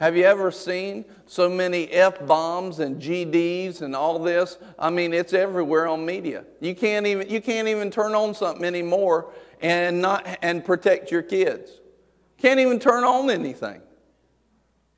Have 0.00 0.16
you 0.16 0.24
ever 0.24 0.50
seen 0.50 1.04
so 1.26 1.46
many 1.46 1.86
F 1.88 2.26
bombs 2.26 2.78
and 2.78 3.00
GDs 3.00 3.82
and 3.82 3.94
all 3.94 4.18
this? 4.18 4.56
I 4.78 4.88
mean, 4.88 5.12
it's 5.12 5.34
everywhere 5.34 5.86
on 5.86 6.06
media. 6.06 6.44
You 6.58 6.74
can't 6.74 7.06
even 7.06 7.28
you 7.28 7.42
can't 7.42 7.68
even 7.68 7.90
turn 7.90 8.14
on 8.14 8.34
something 8.34 8.64
anymore 8.64 9.30
and 9.60 10.00
not 10.00 10.26
and 10.40 10.64
protect 10.64 11.10
your 11.10 11.20
kids. 11.20 11.70
Can't 12.38 12.58
even 12.60 12.78
turn 12.78 13.04
on 13.04 13.28
anything. 13.28 13.82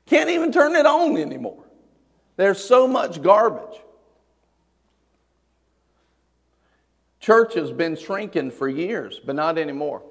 Can't 0.05 0.29
even 0.29 0.53
turn 0.53 0.73
it 0.73 0.85
on 0.85 1.17
anymore. 1.17 1.65
There's 2.37 2.63
so 2.63 2.87
much 2.87 3.21
garbage. 3.21 3.81
Church 7.19 7.55
has 7.55 7.73
been 7.73 7.97
shrinking 7.97 8.51
for 8.51 8.69
years, 8.69 9.19
but 9.19 9.35
not 9.35 9.57
anymore. 9.57 10.01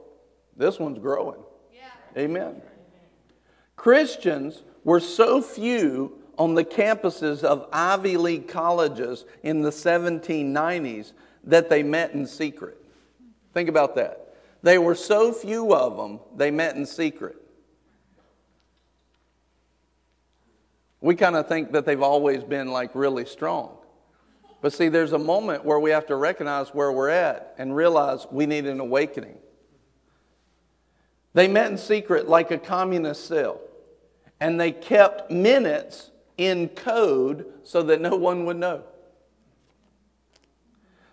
This 0.54 0.78
one's 0.78 0.98
growing. 0.98 1.42
Yeah. 1.74 1.88
Amen. 2.22 2.60
Christians 3.74 4.62
were 4.84 5.00
so 5.00 5.40
few 5.40 6.18
on 6.38 6.54
the 6.54 6.64
campuses 6.64 7.42
of 7.44 7.68
Ivy 7.72 8.16
League 8.16 8.48
colleges 8.48 9.24
in 9.42 9.62
the 9.62 9.70
1790s 9.70 11.12
that 11.44 11.68
they 11.68 11.82
met 11.82 12.12
in 12.12 12.26
secret. 12.26 12.78
Think 13.54 13.68
about 13.68 13.94
that. 13.96 14.34
They 14.62 14.78
were 14.78 14.94
so 14.94 15.32
few 15.32 15.74
of 15.74 15.96
them, 15.96 16.20
they 16.36 16.50
met 16.50 16.76
in 16.76 16.86
secret. 16.86 17.36
We 21.00 21.16
kind 21.16 21.34
of 21.34 21.48
think 21.48 21.72
that 21.72 21.84
they've 21.84 22.00
always 22.00 22.44
been 22.44 22.68
like 22.68 22.94
really 22.94 23.24
strong. 23.24 23.76
But 24.60 24.72
see, 24.72 24.88
there's 24.88 25.12
a 25.12 25.18
moment 25.18 25.64
where 25.64 25.80
we 25.80 25.90
have 25.90 26.06
to 26.06 26.14
recognize 26.14 26.68
where 26.68 26.92
we're 26.92 27.08
at 27.08 27.56
and 27.58 27.74
realize 27.74 28.26
we 28.30 28.46
need 28.46 28.66
an 28.66 28.78
awakening. 28.78 29.36
They 31.34 31.48
met 31.48 31.72
in 31.72 31.76
secret 31.76 32.28
like 32.28 32.52
a 32.52 32.58
communist 32.58 33.26
cell, 33.26 33.60
and 34.42 34.58
they 34.58 34.72
kept 34.72 35.30
minutes 35.30 36.10
in 36.36 36.68
code 36.70 37.46
so 37.62 37.80
that 37.80 38.00
no 38.00 38.16
one 38.16 38.44
would 38.44 38.56
know. 38.56 38.82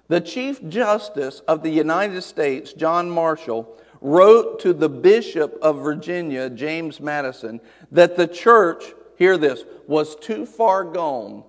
The 0.08 0.20
Chief 0.20 0.68
Justice 0.68 1.42
of 1.42 1.62
the 1.62 1.70
United 1.70 2.24
States, 2.24 2.74
John 2.74 3.08
Marshall, 3.08 3.78
wrote 4.02 4.60
to 4.62 4.74
the 4.74 4.90
Bishop 4.90 5.60
of 5.62 5.78
Virginia, 5.78 6.50
James 6.50 7.00
Madison, 7.00 7.62
that 7.92 8.18
the 8.18 8.26
church, 8.26 8.86
hear 9.16 9.38
this, 9.38 9.64
was 9.86 10.16
too 10.16 10.48
far 10.48 10.84
gone 10.84 11.44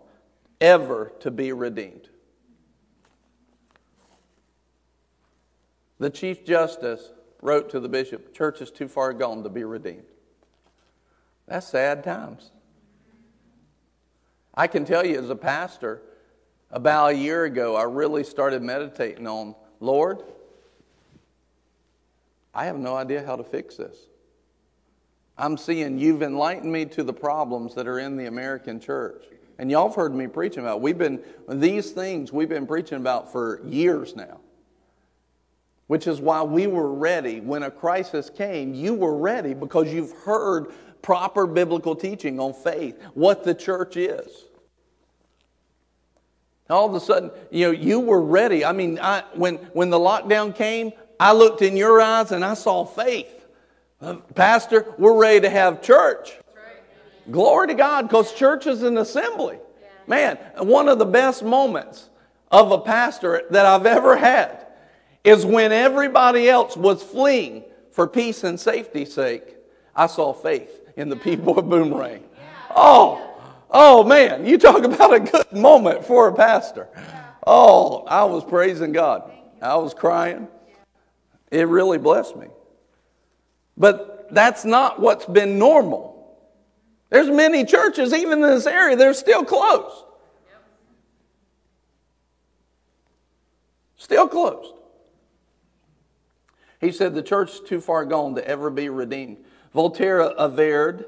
ever 0.60 1.12
to 1.20 1.30
be 1.30 1.50
redeemed. 1.50 2.10
The 5.98 6.10
Chief 6.10 6.44
Justice 6.44 7.14
wrote 7.40 7.70
to 7.70 7.80
the 7.80 7.88
bishop, 7.88 8.34
Church 8.34 8.60
is 8.60 8.70
too 8.70 8.86
far 8.86 9.14
gone 9.14 9.42
to 9.44 9.48
be 9.48 9.64
redeemed. 9.64 10.10
That's 11.50 11.66
sad 11.66 12.04
times. 12.04 12.52
I 14.54 14.68
can 14.68 14.84
tell 14.84 15.04
you 15.04 15.18
as 15.18 15.30
a 15.30 15.36
pastor, 15.36 16.00
about 16.70 17.10
a 17.10 17.16
year 17.16 17.44
ago, 17.44 17.74
I 17.74 17.82
really 17.82 18.22
started 18.22 18.62
meditating 18.62 19.26
on, 19.26 19.56
Lord, 19.80 20.22
I 22.54 22.66
have 22.66 22.79
no 22.79 22.94
idea 22.94 23.25
how 23.27 23.35
to 23.35 23.42
fix 23.42 23.77
this. 23.77 23.96
I'm 25.37 25.56
seeing 25.56 25.98
you've 25.98 26.22
enlightened 26.22 26.72
me 26.72 26.85
to 26.87 27.02
the 27.02 27.12
problems 27.12 27.75
that 27.75 27.88
are 27.88 27.98
in 27.98 28.16
the 28.16 28.27
American 28.27 28.79
church. 28.79 29.25
And 29.58 29.72
y'all 29.72 29.88
have 29.88 29.96
heard 29.96 30.14
me 30.14 30.29
preaching 30.29 30.62
about. 30.62 30.81
We've 30.81 30.98
been 30.98 31.20
these 31.48 31.90
things 31.90 32.33
we've 32.33 32.48
been 32.48 32.66
preaching 32.66 32.98
about 32.98 33.33
for 33.33 33.60
years 33.66 34.14
now. 34.14 34.38
Which 35.88 36.06
is 36.06 36.20
why 36.20 36.42
we 36.42 36.68
were 36.68 36.92
ready 36.92 37.40
when 37.40 37.64
a 37.64 37.70
crisis 37.70 38.31
came. 38.31 38.72
You 38.72 38.94
were 38.94 39.16
ready 39.16 39.54
because 39.54 39.92
you've 39.92 40.12
heard 40.12 40.72
proper 41.03 41.46
biblical 41.46 41.94
teaching 41.94 42.38
on 42.40 42.53
faith, 42.53 43.01
what 43.15 43.44
the 43.44 43.55
church 43.55 43.96
is. 43.96 44.44
All 46.69 46.87
of 46.87 46.94
a 46.94 47.01
sudden, 47.01 47.31
you 47.51 47.67
know, 47.67 47.73
you 47.73 47.98
were 47.98 48.23
ready. 48.23 48.65
I 48.65 48.73
mean, 48.73 48.98
I, 49.01 49.25
when, 49.35 49.57
when 49.73 49.90
the 49.90 49.98
lockdown 49.98 50.55
came, 50.55 50.92
I 51.19 51.33
looked 51.33 51.63
in 51.63 51.77
your 51.77 52.01
eyes 52.01 52.31
and 52.31 52.44
I 52.44 52.55
saw 52.55 52.85
faith. 52.85 53.46
Uh, 54.01 54.15
Pastor, 54.35 54.94
we're 54.96 55.19
ready 55.19 55.40
to 55.40 55.51
have 55.51 55.83
church. 55.83 56.38
Glory 57.31 57.69
to 57.69 57.75
God, 57.75 58.03
because 58.03 58.33
church 58.33 58.67
is 58.67 58.83
an 58.83 58.98
assembly. 58.98 59.59
Man, 60.07 60.37
one 60.59 60.88
of 60.88 60.98
the 60.98 61.05
best 61.05 61.42
moments 61.42 62.09
of 62.51 62.73
a 62.73 62.79
pastor 62.79 63.42
that 63.51 63.67
I've 63.67 63.87
ever 63.87 64.17
had 64.17 64.67
is 65.23 65.44
when 65.44 65.73
everybody 65.73 66.48
else 66.48 66.77
was 66.77 67.03
fleeing 67.03 67.65
for 67.92 68.07
peace 68.07 68.42
and 68.42 68.59
safety's 68.59 69.13
sake, 69.13 69.57
I 69.94 70.07
saw 70.07 70.33
faith 70.33 70.79
in 70.96 71.08
the 71.08 71.16
people 71.16 71.58
of 71.58 71.68
Boomerang. 71.68 72.24
Oh, 72.74 73.36
oh 73.70 74.04
man, 74.04 74.46
you 74.46 74.58
talk 74.58 74.84
about 74.84 75.14
a 75.14 75.20
good 75.20 75.52
moment 75.52 76.04
for 76.04 76.28
a 76.28 76.34
pastor. 76.34 76.88
Oh, 77.46 78.04
I 78.04 78.24
was 78.24 78.44
praising 78.44 78.92
God. 78.92 79.30
I 79.60 79.76
was 79.76 79.94
crying. 79.94 80.48
It 81.50 81.66
really 81.68 81.98
blessed 81.98 82.36
me. 82.36 82.46
But 83.76 84.28
that's 84.30 84.64
not 84.64 85.00
what's 85.00 85.26
been 85.26 85.58
normal. 85.58 86.10
There's 87.08 87.28
many 87.28 87.64
churches, 87.64 88.12
even 88.12 88.42
in 88.42 88.50
this 88.50 88.66
area, 88.66 88.96
they're 88.96 89.14
still 89.14 89.44
closed. 89.44 90.04
Still 93.96 94.28
closed. 94.28 94.74
He 96.80 96.92
said 96.92 97.14
the 97.14 97.22
church 97.22 97.54
is 97.54 97.60
too 97.60 97.80
far 97.80 98.04
gone 98.04 98.34
to 98.36 98.46
ever 98.46 98.70
be 98.70 98.88
redeemed. 98.88 99.38
Voltaire 99.73 100.21
averred, 100.21 101.04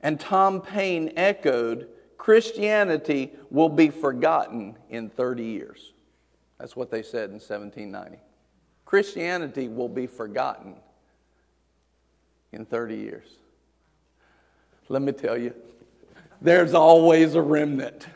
and 0.00 0.18
Tom 0.18 0.60
Paine 0.60 1.12
echoed 1.16 1.88
Christianity 2.16 3.32
will 3.50 3.68
be 3.68 3.90
forgotten 3.90 4.76
in 4.90 5.10
30 5.10 5.44
years. 5.44 5.92
That's 6.58 6.76
what 6.76 6.90
they 6.90 7.02
said 7.02 7.30
in 7.30 7.40
1790. 7.40 8.22
Christianity 8.84 9.68
will 9.68 9.88
be 9.88 10.06
forgotten 10.06 10.76
in 12.52 12.64
30 12.64 12.96
years. 12.96 13.26
Let 14.88 15.02
me 15.02 15.12
tell 15.12 15.36
you, 15.36 15.54
there's 16.40 16.74
always 16.74 17.34
a 17.34 17.42
remnant. 17.42 18.06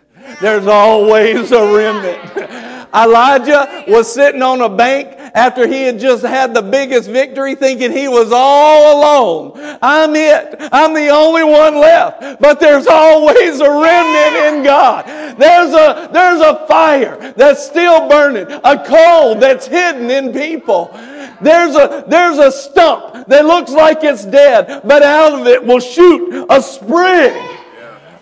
There's 0.41 0.67
always 0.67 1.51
a 1.51 1.75
remnant. 1.75 2.66
Elijah 2.97 3.85
was 3.89 4.13
sitting 4.13 4.43
on 4.43 4.61
a 4.63 4.69
bank 4.69 5.09
after 5.35 5.67
he 5.67 5.83
had 5.83 6.01
just 6.01 6.25
had 6.25 6.55
the 6.55 6.63
biggest 6.63 7.11
victory, 7.11 7.55
thinking 7.55 7.93
he 7.93 8.09
was 8.09 8.33
all 8.33 8.99
alone. 8.99 9.79
I'm 9.83 10.17
it. 10.17 10.57
I'm 10.73 10.95
the 10.95 11.11
only 11.11 11.45
one 11.45 11.77
left. 11.77 12.41
But 12.41 12.59
there's 12.59 12.87
always 12.87 13.61
a 13.61 13.71
remnant 13.71 14.57
in 14.57 14.65
God. 14.65 15.05
There's 15.39 15.75
a, 15.75 16.09
there's 16.11 16.41
a 16.41 16.67
fire 16.67 17.35
that's 17.37 17.67
still 17.67 18.09
burning, 18.09 18.47
a 18.65 18.83
coal 18.85 19.35
that's 19.35 19.67
hidden 19.67 20.11
in 20.11 20.33
people. 20.33 20.91
There's 21.43 21.77
a, 21.77 22.05
there's 22.09 22.39
a 22.39 22.51
stump 22.51 23.29
that 23.29 23.45
looks 23.45 23.73
like 23.73 24.03
it's 24.03 24.25
dead, 24.25 24.83
but 24.85 25.03
out 25.03 25.39
of 25.39 25.47
it 25.47 25.63
will 25.63 25.81
shoot 25.81 26.47
a 26.49 26.63
spring. 26.63 27.37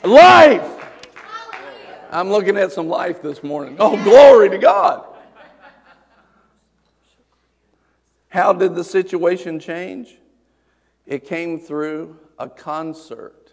Life. 0.03 0.74
I'm 2.15 2.31
looking 2.31 2.57
at 2.57 2.71
some 2.71 2.87
life 2.87 3.21
this 3.23 3.43
morning. 3.43 3.75
Oh, 3.81 4.01
glory 4.05 4.49
to 4.51 4.57
God. 4.57 5.05
How 8.29 8.53
did 8.53 8.77
the 8.77 8.85
situation 8.85 9.59
change? 9.59 10.17
It 11.07 11.27
came 11.27 11.59
through 11.59 12.17
a 12.39 12.49
concert. 12.49 13.53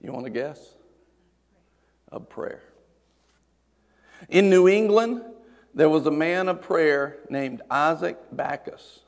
You 0.00 0.12
want 0.12 0.26
to 0.26 0.30
guess? 0.30 0.76
Of 2.12 2.28
prayer. 2.28 2.62
In 4.28 4.48
New 4.48 4.68
England, 4.68 5.22
there 5.74 5.88
was 5.88 6.06
a 6.06 6.12
man 6.12 6.48
of 6.48 6.62
prayer 6.62 7.18
named 7.28 7.60
Isaac 7.68 8.18
Backus, 8.30 9.00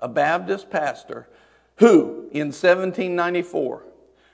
a 0.00 0.08
Baptist 0.08 0.70
pastor 0.70 1.28
who, 1.76 2.28
in 2.32 2.48
1794, 2.48 3.84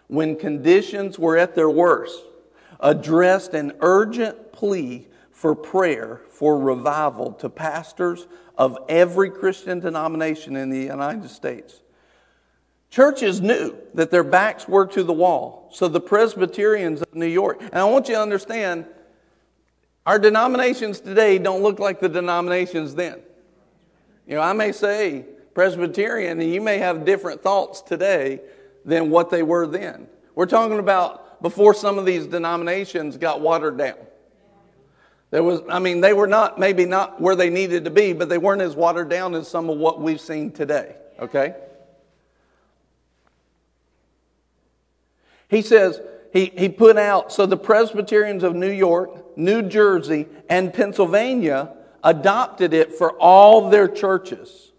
when 0.07 0.37
conditions 0.37 1.19
were 1.19 1.37
at 1.37 1.55
their 1.55 1.69
worst, 1.69 2.25
addressed 2.81 3.55
an 3.55 3.73
urgent 3.81 4.53
plea 4.53 5.07
for 5.31 5.55
prayer 5.55 6.21
for 6.31 6.59
revival 6.59 7.33
to 7.33 7.49
pastors 7.49 8.27
of 8.59 8.77
every 8.89 9.31
Christian 9.31 9.81
denomination 9.81 10.57
in 10.57 10.71
the 10.71 10.81
United 10.81 11.31
States. 11.31 11.81
Churches 12.91 13.41
knew 13.41 13.77
that 13.95 14.11
their 14.11 14.25
backs 14.25 14.67
were 14.67 14.87
to 14.89 15.03
the 15.03 15.13
wall. 15.13 15.69
So 15.73 15.87
the 15.87 16.01
Presbyterians 16.01 17.03
of 17.03 17.15
New 17.15 17.27
York, 17.27 17.63
and 17.63 17.77
I 17.77 17.85
want 17.85 18.09
you 18.09 18.17
to 18.17 18.21
understand, 18.21 18.85
our 20.05 20.19
denominations 20.19 21.01
today 21.01 21.39
don't 21.39 21.63
look 21.63 21.79
like 21.79 22.01
the 22.01 22.09
denominations 22.09 22.95
then. 22.95 23.21
You 24.27 24.35
know, 24.35 24.41
I 24.43 24.53
may 24.53 24.73
say 24.73 25.25
Presbyterian, 25.55 26.41
and 26.41 26.53
you 26.53 26.61
may 26.61 26.79
have 26.79 27.05
different 27.05 27.43
thoughts 27.43 27.81
today 27.81 28.41
than 28.85 29.11
what 29.11 29.31
they 29.31 29.43
were 29.43 29.67
then. 29.67 30.09
We're 30.35 30.47
talking 30.47 30.79
about 30.79 31.30
before 31.43 31.75
some 31.75 31.99
of 31.99 32.05
these 32.05 32.27
denominations 32.27 33.17
got 33.17 33.41
watered 33.41 33.79
down. 33.79 33.97
There 35.31 35.43
was, 35.43 35.61
I 35.71 35.79
mean, 35.79 36.01
they 36.01 36.13
were 36.13 36.27
not, 36.27 36.59
maybe 36.59 36.85
not 36.85 37.21
where 37.21 37.37
they 37.37 37.51
needed 37.51 37.85
to 37.85 37.91
be, 37.91 38.13
but 38.13 38.29
they 38.29 38.39
weren't 38.39 38.63
as 38.63 38.75
watered 38.75 39.09
down 39.09 39.35
as 39.35 39.47
some 39.47 39.71
of 39.71 39.79
what 39.79 40.01
we've 40.01 40.21
seen 40.21 40.51
today, 40.51 40.97
okay? 41.21 41.55
He 45.49 45.63
says, 45.63 46.01
he, 46.33 46.47
he 46.57 46.69
put 46.69 46.97
out, 46.97 47.33
so 47.33 47.47
the 47.47 47.57
Presbyterians 47.57 48.43
of 48.43 48.55
New 48.55 48.71
York, 48.71 49.37
New 49.37 49.63
Jersey, 49.63 50.27
and 50.49 50.75
Pennsylvania 50.75 51.75
adopted 52.03 52.75
it 52.75 52.95
for 52.95 53.13
all 53.13 53.71
their 53.71 53.87
churches. 53.89 54.73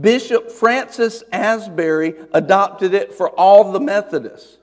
Bishop 0.00 0.50
Francis 0.50 1.22
Asbury 1.30 2.14
adopted 2.32 2.94
it 2.94 3.12
for 3.12 3.28
all 3.30 3.72
the 3.72 3.80
Methodists 3.80 4.58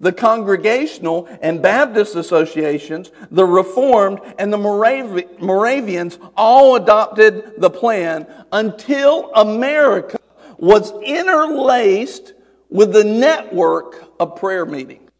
the 0.00 0.12
Congregational 0.12 1.28
and 1.42 1.62
Baptist 1.62 2.16
associations, 2.16 3.12
the 3.30 3.44
Reformed, 3.44 4.20
and 4.38 4.52
the 4.52 4.56
Moravians 4.56 6.18
all 6.36 6.76
adopted 6.76 7.52
the 7.58 7.70
plan 7.70 8.26
until 8.50 9.30
America 9.34 10.18
was 10.56 10.92
interlaced 11.02 12.32
with 12.70 12.92
the 12.92 13.04
network 13.04 14.10
of 14.18 14.36
prayer 14.36 14.64
meetings, 14.64 15.10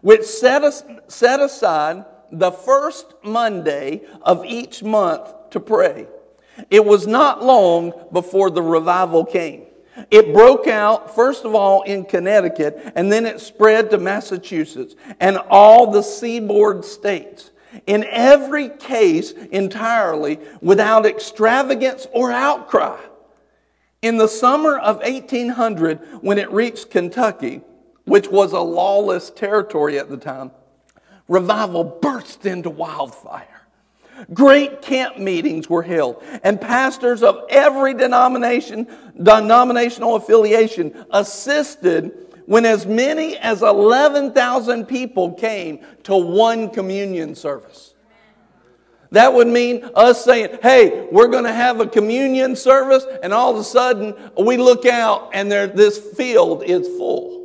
which 0.00 0.22
set, 0.22 0.62
set 1.10 1.40
aside 1.40 2.04
the 2.32 2.50
first 2.50 3.14
Monday 3.22 4.02
of 4.22 4.44
each 4.44 4.82
month 4.82 5.50
to 5.50 5.60
pray. 5.60 6.06
It 6.70 6.84
was 6.84 7.06
not 7.06 7.44
long 7.44 7.92
before 8.12 8.50
the 8.50 8.62
revival 8.62 9.24
came. 9.24 9.65
It 10.10 10.32
broke 10.32 10.66
out, 10.66 11.14
first 11.14 11.44
of 11.44 11.54
all, 11.54 11.82
in 11.82 12.04
Connecticut, 12.04 12.92
and 12.94 13.10
then 13.10 13.26
it 13.26 13.40
spread 13.40 13.90
to 13.90 13.98
Massachusetts 13.98 14.94
and 15.20 15.38
all 15.48 15.90
the 15.90 16.02
seaboard 16.02 16.84
states. 16.84 17.50
In 17.86 18.04
every 18.04 18.68
case, 18.68 19.32
entirely 19.32 20.38
without 20.60 21.06
extravagance 21.06 22.06
or 22.12 22.30
outcry. 22.30 22.98
In 24.02 24.18
the 24.18 24.28
summer 24.28 24.78
of 24.78 24.96
1800, 24.98 26.22
when 26.22 26.38
it 26.38 26.50
reached 26.50 26.90
Kentucky, 26.90 27.62
which 28.04 28.28
was 28.28 28.52
a 28.52 28.60
lawless 28.60 29.30
territory 29.30 29.98
at 29.98 30.08
the 30.08 30.16
time, 30.16 30.52
revival 31.28 31.84
burst 31.84 32.46
into 32.46 32.70
wildfire. 32.70 33.55
Great 34.32 34.82
camp 34.82 35.18
meetings 35.18 35.68
were 35.68 35.82
held, 35.82 36.22
and 36.42 36.60
pastors 36.60 37.22
of 37.22 37.44
every 37.48 37.94
denomination, 37.94 38.86
denominational 39.22 40.16
affiliation 40.16 41.04
assisted 41.10 42.26
when 42.46 42.64
as 42.64 42.86
many 42.86 43.36
as 43.38 43.62
11,000 43.62 44.86
people 44.86 45.34
came 45.34 45.80
to 46.04 46.16
one 46.16 46.70
communion 46.70 47.34
service. 47.34 47.94
That 49.10 49.34
would 49.34 49.48
mean 49.48 49.88
us 49.94 50.24
saying, 50.24 50.58
hey, 50.62 51.08
we're 51.12 51.28
going 51.28 51.44
to 51.44 51.52
have 51.52 51.80
a 51.80 51.86
communion 51.86 52.56
service, 52.56 53.04
and 53.22 53.32
all 53.32 53.52
of 53.52 53.58
a 53.58 53.64
sudden 53.64 54.14
we 54.38 54.56
look 54.56 54.86
out 54.86 55.30
and 55.32 55.50
there, 55.50 55.66
this 55.66 55.98
field 55.98 56.62
is 56.64 56.88
full. 56.96 57.36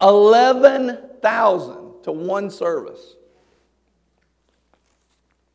11,000 0.00 2.02
to 2.02 2.12
one 2.12 2.50
service. 2.50 3.16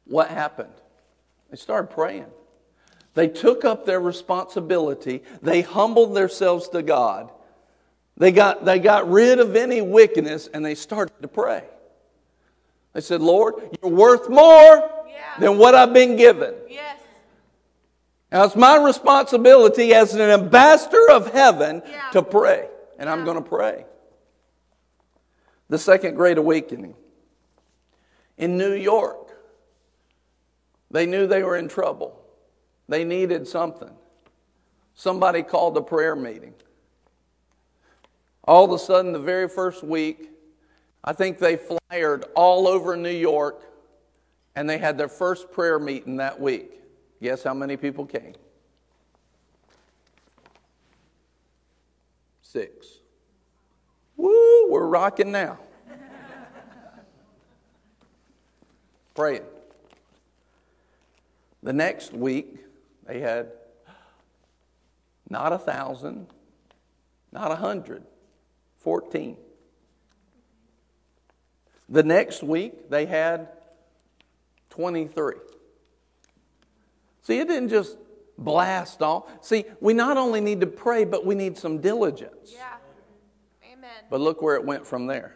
What 0.06 0.30
happened? 0.30 0.74
They 1.50 1.58
started 1.58 1.88
praying. 1.88 2.28
They 3.14 3.28
took 3.28 3.64
up 3.66 3.86
their 3.86 4.00
responsibility. 4.00 5.24
They 5.42 5.62
humbled 5.62 6.16
themselves 6.16 6.70
to 6.70 6.82
God. 6.82 7.32
They 8.18 8.32
got, 8.32 8.66
they 8.66 8.80
got 8.80 9.10
rid 9.10 9.40
of 9.40 9.56
any 9.56 9.82
wickedness 9.82 10.48
and 10.54 10.66
they 10.66 10.76
started 10.76 11.22
to 11.22 11.28
pray. 11.28 11.64
They 12.94 13.02
said, 13.02 13.22
Lord, 13.22 13.56
you're 13.82 13.92
worth 13.92 14.30
more 14.30 15.06
yeah. 15.10 15.40
than 15.40 15.58
what 15.58 15.76
I've 15.76 15.94
been 15.94 16.16
given. 16.16 16.56
Yes. 16.70 17.00
Now 18.32 18.46
it's 18.46 18.56
my 18.56 18.78
responsibility 18.78 19.94
as 19.94 20.14
an 20.14 20.22
ambassador 20.22 21.12
of 21.12 21.32
heaven 21.32 21.82
yeah. 21.86 22.10
to 22.12 22.22
pray. 22.22 22.68
And 22.98 23.08
yeah. 23.08 23.14
I'm 23.14 23.26
going 23.26 23.42
to 23.42 23.50
pray. 23.50 23.86
The 25.70 25.78
second 25.78 26.16
great 26.16 26.38
awakening 26.38 26.96
in 28.38 28.58
New 28.58 28.74
York. 28.74 29.25
They 30.96 31.06
knew 31.06 31.28
they 31.28 31.44
were 31.44 31.58
in 31.58 31.68
trouble. 31.68 32.18
They 32.88 33.04
needed 33.04 33.50
something. 33.50 33.92
Somebody 34.94 35.44
called 35.44 35.76
a 35.76 35.82
prayer 35.82 36.16
meeting. 36.16 36.54
All 38.46 38.64
of 38.64 38.72
a 38.72 38.80
sudden, 38.80 39.12
the 39.12 39.20
very 39.20 39.50
first 39.50 39.84
week, 39.84 40.30
I 41.04 41.12
think 41.12 41.38
they 41.38 41.58
flyered 41.58 42.24
all 42.34 42.66
over 42.66 42.96
New 42.96 43.10
York 43.10 43.62
and 44.56 44.70
they 44.70 44.78
had 44.78 44.98
their 44.98 45.10
first 45.10 45.52
prayer 45.52 45.80
meeting 45.80 46.16
that 46.16 46.40
week. 46.40 46.80
Guess 47.22 47.44
how 47.44 47.54
many 47.54 47.76
people 47.76 48.06
came? 48.06 48.36
Six. 52.42 53.02
Woo, 54.16 54.72
we're 54.72 54.88
rocking 54.88 55.34
now. 55.34 55.60
Praying. 59.14 59.44
The 61.66 61.74
next 61.74 62.14
week, 62.14 62.60
they 63.08 63.20
had 63.20 63.52
not 65.28 65.52
a 65.52 65.58
thousand, 65.58 66.28
not 67.32 67.52
a 67.52 67.56
hundred, 67.56 68.04
14. 68.78 69.36
The 71.90 72.04
next 72.04 72.44
week, 72.44 72.92
they 72.92 73.08
had 73.08 73.50
23. 74.70 75.34
See, 77.24 77.40
it 77.40 77.48
didn't 77.48 77.70
just 77.70 77.98
blast 78.38 79.02
off. 79.02 79.24
See, 79.42 79.66
we 79.82 79.96
not 79.96 80.18
only 80.18 80.42
need 80.42 80.62
to 80.62 80.68
pray, 80.68 81.04
but 81.04 81.26
we 81.26 81.34
need 81.34 81.58
some 81.58 81.80
diligence. 81.80 82.54
Yeah. 82.54 82.76
Amen. 83.74 83.90
But 84.12 84.22
look 84.22 84.44
where 84.44 84.54
it 84.54 84.64
went 84.64 84.86
from 84.86 85.08
there. 85.08 85.36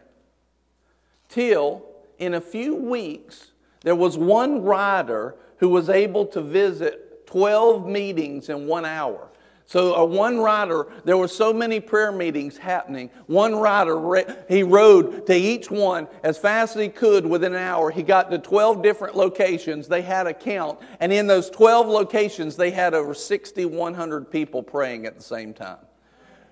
Till 1.27 1.83
in 2.19 2.35
a 2.35 2.41
few 2.41 2.75
weeks, 2.75 3.51
there 3.81 3.95
was 3.95 4.15
one 4.15 4.61
rider 4.61 5.35
who 5.59 5.69
was 5.69 5.89
able 5.89 6.25
to 6.25 6.41
visit 6.41 7.27
12 7.27 7.87
meetings 7.87 8.49
in 8.49 8.65
one 8.65 8.85
hour. 8.85 9.29
So 9.69 9.93
a 9.93 10.03
one 10.03 10.39
rider, 10.39 10.87
there 11.05 11.15
were 11.15 11.27
so 11.27 11.53
many 11.53 11.79
prayer 11.79 12.11
meetings 12.11 12.57
happening. 12.57 13.11
One 13.27 13.53
rider, 13.53 14.25
he 14.49 14.63
rode 14.63 15.27
to 15.27 15.35
each 15.35 15.69
one 15.69 16.07
as 16.23 16.39
fast 16.39 16.75
as 16.75 16.81
he 16.81 16.89
could 16.89 17.23
within 17.23 17.53
an 17.53 17.61
hour. 17.61 17.91
He 17.91 18.01
got 18.01 18.31
to 18.31 18.39
12 18.39 18.81
different 18.81 19.15
locations. 19.15 19.87
They 19.87 20.01
had 20.01 20.25
a 20.25 20.33
count. 20.33 20.79
And 20.99 21.13
in 21.13 21.27
those 21.27 21.51
12 21.51 21.87
locations, 21.87 22.55
they 22.55 22.71
had 22.71 22.95
over 22.95 23.13
6,100 23.13 24.31
people 24.31 24.63
praying 24.63 25.05
at 25.05 25.15
the 25.15 25.21
same 25.21 25.53
time. 25.53 25.77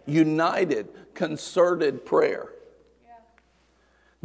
United, 0.05 0.87
concerted 1.15 2.05
prayer. 2.05 2.49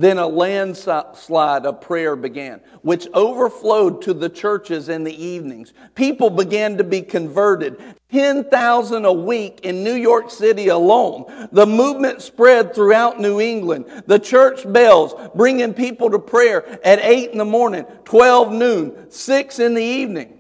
Then 0.03 0.18
a 0.18 0.26
landslide 0.26 1.64
of 1.64 1.80
prayer 1.80 2.16
began, 2.16 2.61
which 2.80 3.07
overflowed 3.14 4.03
to 4.03 4.12
the 4.12 4.28
churches 4.28 4.88
in 4.88 5.05
the 5.05 5.24
evenings. 5.24 5.74
People 5.94 6.28
began 6.28 6.76
to 6.78 6.82
be 6.82 7.03
converted. 7.03 7.80
10,000 8.11 9.05
a 9.05 9.12
week 9.12 9.61
in 9.62 9.84
New 9.84 9.94
York 9.94 10.28
City 10.28 10.66
alone. 10.66 11.26
The 11.53 11.66
movement 11.66 12.20
spread 12.20 12.74
throughout 12.74 13.20
New 13.20 13.40
England. 13.40 14.03
The 14.09 14.18
church 14.18 14.70
bells 14.72 15.14
bringing 15.36 15.72
people 15.72 16.11
to 16.11 16.18
prayer 16.18 16.80
at 16.84 16.98
8 16.98 17.30
in 17.30 17.38
the 17.38 17.44
morning, 17.44 17.84
12 18.05 18.53
noon, 18.53 19.09
6 19.09 19.59
in 19.61 19.74
the 19.74 19.84
evening. 19.84 20.36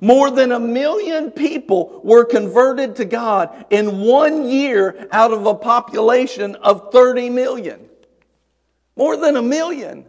More 0.00 0.32
than 0.32 0.50
a 0.50 0.58
million 0.58 1.30
people 1.30 2.00
were 2.02 2.24
converted 2.24 2.96
to 2.96 3.04
God 3.04 3.64
in 3.70 4.00
one 4.00 4.50
year 4.50 5.06
out 5.12 5.32
of 5.32 5.46
a 5.46 5.54
population 5.54 6.56
of 6.56 6.90
30 6.90 7.30
million. 7.30 7.87
More 8.98 9.16
than 9.16 9.36
a 9.36 9.42
million. 9.42 10.04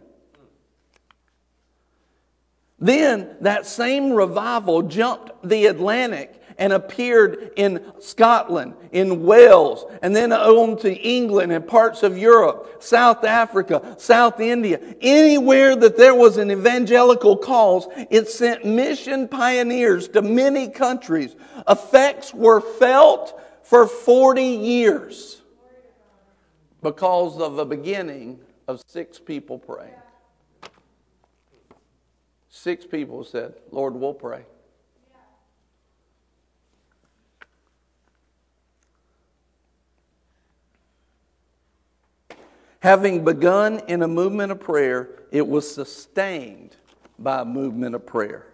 Then 2.80 3.36
that 3.42 3.64
same 3.64 4.12
revival 4.12 4.82
jumped 4.82 5.30
the 5.48 5.66
Atlantic 5.66 6.42
and 6.58 6.72
appeared 6.72 7.52
in 7.54 7.84
Scotland, 8.00 8.74
in 8.90 9.22
Wales, 9.22 9.84
and 10.02 10.14
then 10.14 10.32
on 10.32 10.76
to 10.78 10.92
England 10.92 11.52
and 11.52 11.66
parts 11.68 12.02
of 12.02 12.18
Europe, 12.18 12.82
South 12.82 13.22
Africa, 13.22 13.94
South 13.96 14.40
India. 14.40 14.80
Anywhere 15.00 15.76
that 15.76 15.96
there 15.96 16.14
was 16.14 16.36
an 16.36 16.50
evangelical 16.50 17.36
cause, 17.36 17.86
it 18.10 18.28
sent 18.28 18.64
mission 18.64 19.28
pioneers 19.28 20.08
to 20.08 20.20
many 20.20 20.68
countries. 20.68 21.36
Effects 21.68 22.34
were 22.34 22.60
felt 22.60 23.40
for 23.62 23.86
40 23.86 24.42
years 24.42 25.40
because 26.82 27.40
of 27.40 27.54
the 27.54 27.64
beginning 27.64 28.40
of 28.70 28.82
six 28.86 29.18
people 29.18 29.58
praying. 29.58 29.90
Six 32.48 32.86
people 32.86 33.24
said, 33.24 33.54
Lord, 33.72 33.94
we'll 33.94 34.14
pray. 34.14 34.44
Having 42.80 43.24
begun 43.24 43.80
in 43.88 44.02
a 44.02 44.08
movement 44.08 44.52
of 44.52 44.60
prayer, 44.60 45.10
it 45.32 45.46
was 45.46 45.72
sustained 45.72 46.76
by 47.18 47.40
a 47.40 47.44
movement 47.44 47.94
of 47.94 48.06
prayer. 48.06 48.46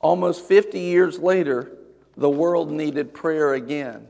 Almost 0.00 0.44
50 0.46 0.78
years 0.78 1.18
later, 1.18 1.72
the 2.16 2.30
world 2.30 2.70
needed 2.70 3.12
prayer 3.12 3.54
again. 3.54 4.06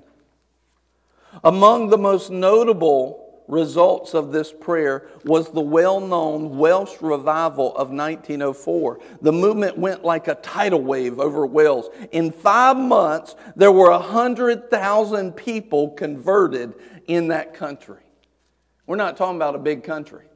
Among 1.42 1.88
the 1.88 1.98
most 1.98 2.30
notable 2.30 3.27
results 3.49 4.14
of 4.14 4.30
this 4.30 4.53
prayer 4.53 5.09
was 5.24 5.51
the 5.51 5.61
well 5.61 6.01
known 6.01 6.59
Welsh 6.59 7.01
revival 7.01 7.70
of 7.70 7.90
1904. 7.90 9.01
The 9.22 9.32
movement 9.32 9.78
went 9.78 10.05
like 10.05 10.28
a 10.28 10.36
tidal 10.36 10.82
wave 10.82 11.18
over 11.18 11.46
Wales. 11.46 11.88
In 12.12 12.30
five 12.30 12.76
months, 12.76 13.34
there 13.57 13.72
were 13.72 13.90
100,000 13.90 15.32
people 15.32 15.90
converted 15.90 16.74
in 17.07 17.28
that 17.28 17.55
country. 17.55 18.03
We're 18.86 18.96
not 18.96 19.16
talking 19.16 19.36
about 19.36 19.55
a 19.55 19.59
big 19.59 19.82
country. 19.82 20.26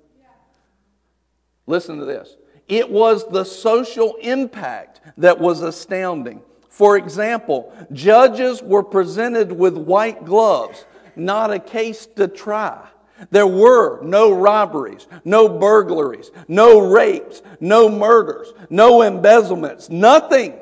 Listen 1.67 1.99
to 1.99 2.05
this. 2.05 2.37
It 2.69 2.91
was 2.91 3.29
the 3.29 3.45
social 3.45 4.17
impact 4.21 5.01
that 5.19 5.39
was 5.39 5.63
astounding. 5.63 6.43
For 6.69 6.97
example, 6.97 7.75
judges 7.93 8.63
were 8.63 8.83
presented 8.83 9.53
with 9.53 9.77
white 9.77 10.25
gloves, 10.25 10.87
not 11.15 11.53
a 11.53 11.59
case 11.59 12.07
to 12.17 12.29
try. 12.29 12.89
There 13.31 13.47
were 13.47 14.03
no 14.03 14.33
robberies, 14.33 15.07
no 15.25 15.49
burglaries, 15.49 16.31
no 16.49 16.81
rapes, 16.81 17.43
no 17.61 17.89
murders, 17.89 18.53
no 18.71 19.03
embezzlements, 19.03 19.89
nothing. 19.91 20.55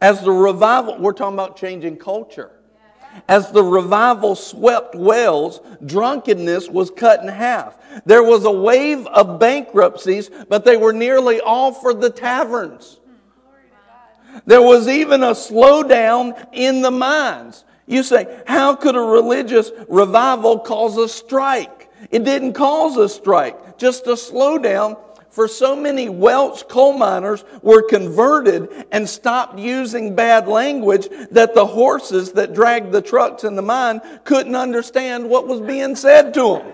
As 0.00 0.20
the 0.22 0.32
revival, 0.32 0.98
we're 0.98 1.12
talking 1.12 1.34
about 1.34 1.56
changing 1.56 1.96
culture. 1.96 2.50
As 3.28 3.50
the 3.50 3.62
revival 3.62 4.34
swept 4.34 4.94
Wales, 4.94 5.60
drunkenness 5.84 6.68
was 6.68 6.90
cut 6.90 7.22
in 7.22 7.28
half. 7.28 7.78
There 8.04 8.22
was 8.22 8.44
a 8.44 8.50
wave 8.50 9.06
of 9.06 9.38
bankruptcies, 9.38 10.30
but 10.48 10.64
they 10.64 10.76
were 10.76 10.92
nearly 10.92 11.40
all 11.40 11.72
for 11.72 11.94
the 11.94 12.10
taverns. 12.10 13.00
There 14.44 14.60
was 14.60 14.86
even 14.86 15.22
a 15.22 15.30
slowdown 15.30 16.46
in 16.52 16.82
the 16.82 16.90
mines. 16.90 17.64
You 17.86 18.02
say, 18.02 18.42
how 18.46 18.74
could 18.74 18.96
a 18.96 19.00
religious 19.00 19.70
revival 19.88 20.58
cause 20.58 20.96
a 20.96 21.08
strike? 21.08 21.88
It 22.10 22.24
didn't 22.24 22.54
cause 22.54 22.96
a 22.96 23.08
strike, 23.08 23.78
just 23.78 24.06
a 24.06 24.12
slowdown. 24.12 24.98
For 25.30 25.48
so 25.48 25.76
many 25.76 26.08
Welsh 26.08 26.62
coal 26.62 26.94
miners 26.94 27.44
were 27.62 27.82
converted 27.82 28.86
and 28.90 29.06
stopped 29.06 29.58
using 29.58 30.16
bad 30.16 30.48
language 30.48 31.08
that 31.30 31.54
the 31.54 31.66
horses 31.66 32.32
that 32.32 32.54
dragged 32.54 32.90
the 32.90 33.02
trucks 33.02 33.44
in 33.44 33.54
the 33.54 33.62
mine 33.62 34.00
couldn't 34.24 34.54
understand 34.54 35.28
what 35.28 35.46
was 35.46 35.60
being 35.60 35.94
said 35.94 36.32
to 36.34 36.40
them. 36.40 36.72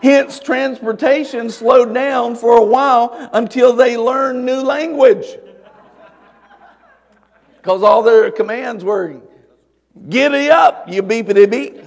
Hence, 0.00 0.40
transportation 0.40 1.50
slowed 1.50 1.92
down 1.92 2.36
for 2.36 2.56
a 2.56 2.64
while 2.64 3.28
until 3.34 3.74
they 3.74 3.98
learned 3.98 4.46
new 4.46 4.62
language. 4.62 5.26
Because 7.56 7.82
all 7.82 8.02
their 8.02 8.30
commands 8.30 8.82
were 8.82 9.20
Giddy 10.08 10.50
up, 10.50 10.88
you 10.88 11.02
beepity 11.02 11.50
beep. 11.50 11.84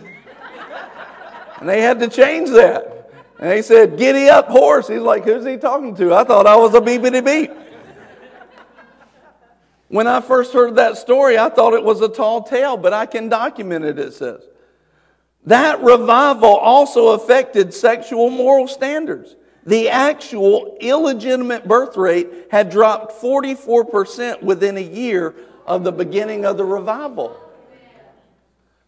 And 1.59 1.69
they 1.69 1.81
had 1.81 1.99
to 1.99 2.07
change 2.07 2.49
that. 2.51 3.11
And 3.39 3.49
they 3.49 3.61
said, 3.61 3.97
Giddy 3.97 4.29
up, 4.29 4.47
horse. 4.47 4.87
He's 4.87 5.01
like, 5.01 5.23
Who's 5.23 5.45
he 5.45 5.57
talking 5.57 5.95
to? 5.95 6.13
I 6.13 6.23
thought 6.23 6.47
I 6.47 6.55
was 6.55 6.73
a 6.73 6.81
beepity 6.81 7.23
beep. 7.23 7.51
When 9.87 10.07
I 10.07 10.21
first 10.21 10.53
heard 10.53 10.77
that 10.77 10.97
story, 10.97 11.37
I 11.37 11.49
thought 11.49 11.73
it 11.73 11.83
was 11.83 11.99
a 11.99 12.07
tall 12.07 12.43
tale, 12.43 12.77
but 12.77 12.93
I 12.93 13.05
can 13.05 13.27
document 13.27 13.83
it, 13.83 13.99
it 13.99 14.13
says. 14.13 14.41
That 15.45 15.81
revival 15.81 16.55
also 16.55 17.09
affected 17.09 17.73
sexual 17.73 18.29
moral 18.29 18.67
standards. 18.67 19.35
The 19.65 19.89
actual 19.89 20.77
illegitimate 20.79 21.67
birth 21.67 21.97
rate 21.97 22.29
had 22.51 22.69
dropped 22.69 23.21
44% 23.21 24.41
within 24.41 24.77
a 24.77 24.81
year 24.81 25.35
of 25.65 25.83
the 25.83 25.91
beginning 25.91 26.45
of 26.45 26.57
the 26.57 26.65
revival. 26.65 27.37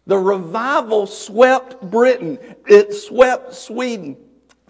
The 0.06 0.18
revival 0.18 1.06
swept 1.06 1.80
Britain, 1.80 2.38
it 2.66 2.92
swept 2.92 3.54
Sweden. 3.54 4.16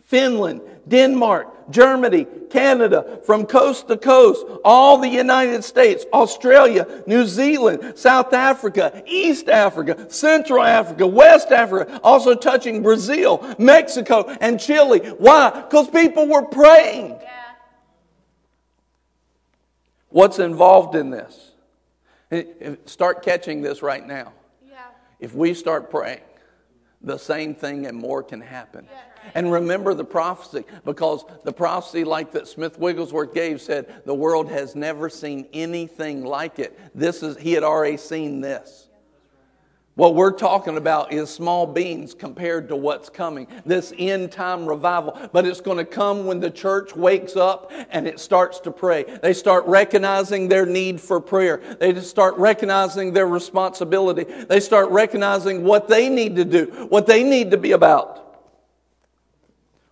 Finland, 0.05 0.61
Denmark, 0.87 1.71
Germany, 1.71 2.27
Canada, 2.51 3.21
from 3.25 3.47
coast 3.47 3.89
to 3.89 3.97
coast, 3.97 4.45
all 4.65 4.99
the 4.99 5.09
United 5.09 5.65
States, 5.65 6.05
Australia, 6.13 6.87
New 7.07 7.27
Zealand, 7.27 7.99
South 7.99 8.33
Africa, 8.35 9.03
East 9.07 9.49
Africa, 9.49 10.09
Central 10.13 10.63
Africa, 10.63 11.07
West 11.07 11.51
Africa, 11.51 11.99
also 12.05 12.35
touching 12.35 12.83
Brazil, 12.83 13.57
Mexico, 13.59 14.29
and 14.41 14.61
Chile. 14.61 15.01
Why? 15.19 15.51
Because 15.63 15.89
people 15.89 16.29
were 16.29 16.45
praying. 16.45 17.19
What's 20.11 20.39
involved 20.39 20.95
in 20.95 21.11
this? 21.11 21.51
Start 22.85 23.25
catching 23.25 23.63
this 23.63 23.83
right 23.83 24.07
now. 24.07 24.33
If 25.25 25.35
we 25.35 25.55
start 25.55 25.91
praying, 25.91 26.21
the 27.01 27.17
same 27.17 27.55
thing 27.55 27.87
and 27.87 27.97
more 27.97 28.23
can 28.23 28.43
happen. 28.43 28.87
And 29.35 29.51
remember 29.51 29.95
the 29.95 30.05
prophecy, 30.05 30.67
because 30.85 31.25
the 31.45 31.53
prophecy, 31.53 32.05
like 32.05 32.33
that 32.33 32.47
Smith 32.47 32.79
Wigglesworth 32.79 33.33
gave, 33.33 33.63
said 33.63 34.03
the 34.05 34.15
world 34.15 34.51
has 34.51 34.77
never 34.77 35.09
seen 35.09 35.49
anything 35.55 36.27
like 36.27 36.59
it. 36.59 36.79
This 36.95 37.23
is 37.23 37.39
he 37.39 37.53
had 37.55 37.63
already 37.63 37.97
seen 37.97 38.43
this. 38.43 38.84
What 39.97 40.17
we're 40.17 40.33
talking 40.33 40.77
about 40.77 41.13
is 41.13 41.31
small 41.31 41.69
beans 41.69 42.15
compared 42.15 42.67
to 42.69 42.75
what's 42.75 43.09
coming. 43.09 43.47
This 43.65 43.93
end 43.97 44.33
time 44.33 44.67
revival. 44.67 45.17
But 45.33 45.47
it's 45.47 45.61
going 45.61 45.79
to 45.79 45.85
come 45.85 46.27
when 46.27 46.41
the 46.41 46.51
church 46.51 46.97
wakes 46.97 47.37
up 47.37 47.71
and 47.91 48.09
it 48.09 48.19
starts 48.19 48.59
to 48.61 48.73
pray. 48.73 49.05
They 49.23 49.33
start 49.33 49.65
recognizing 49.67 50.49
their 50.49 50.67
need 50.67 51.01
for 51.01 51.21
prayer. 51.21 51.63
They 51.79 51.93
just 51.93 52.11
start 52.11 52.37
recognizing 52.39 53.13
their 53.13 53.29
responsibility. 53.29 54.25
They 54.25 54.59
start 54.59 54.91
recognizing 54.91 55.63
what 55.63 55.87
they 55.87 56.09
need 56.09 56.35
to 56.37 56.45
do, 56.45 56.87
what 56.89 57.07
they 57.07 57.23
need 57.23 57.53
to 57.53 57.57
be 57.57 57.71
about. 57.71 58.21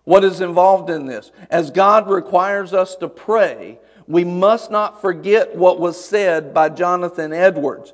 What 0.03 0.25
is 0.25 0.41
involved 0.41 0.89
in 0.89 1.05
this? 1.05 1.31
As 1.49 1.71
God 1.71 2.09
requires 2.09 2.73
us 2.73 2.97
to 2.97 3.07
pray, 3.07 3.79
we 4.05 4.25
must 4.25 4.69
not 4.69 4.99
forget 4.99 5.55
what 5.55 5.79
was 5.79 6.03
said 6.03 6.53
by 6.53 6.67
Jonathan 6.67 7.31
Edwards 7.31 7.93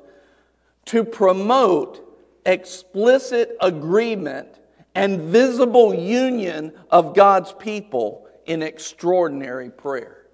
to 0.90 1.04
promote 1.04 2.04
explicit 2.44 3.56
agreement 3.60 4.48
and 4.96 5.20
visible 5.20 5.94
union 5.94 6.72
of 6.90 7.14
God's 7.14 7.52
people 7.52 8.26
in 8.44 8.60
extraordinary 8.60 9.70
prayer. 9.70 10.26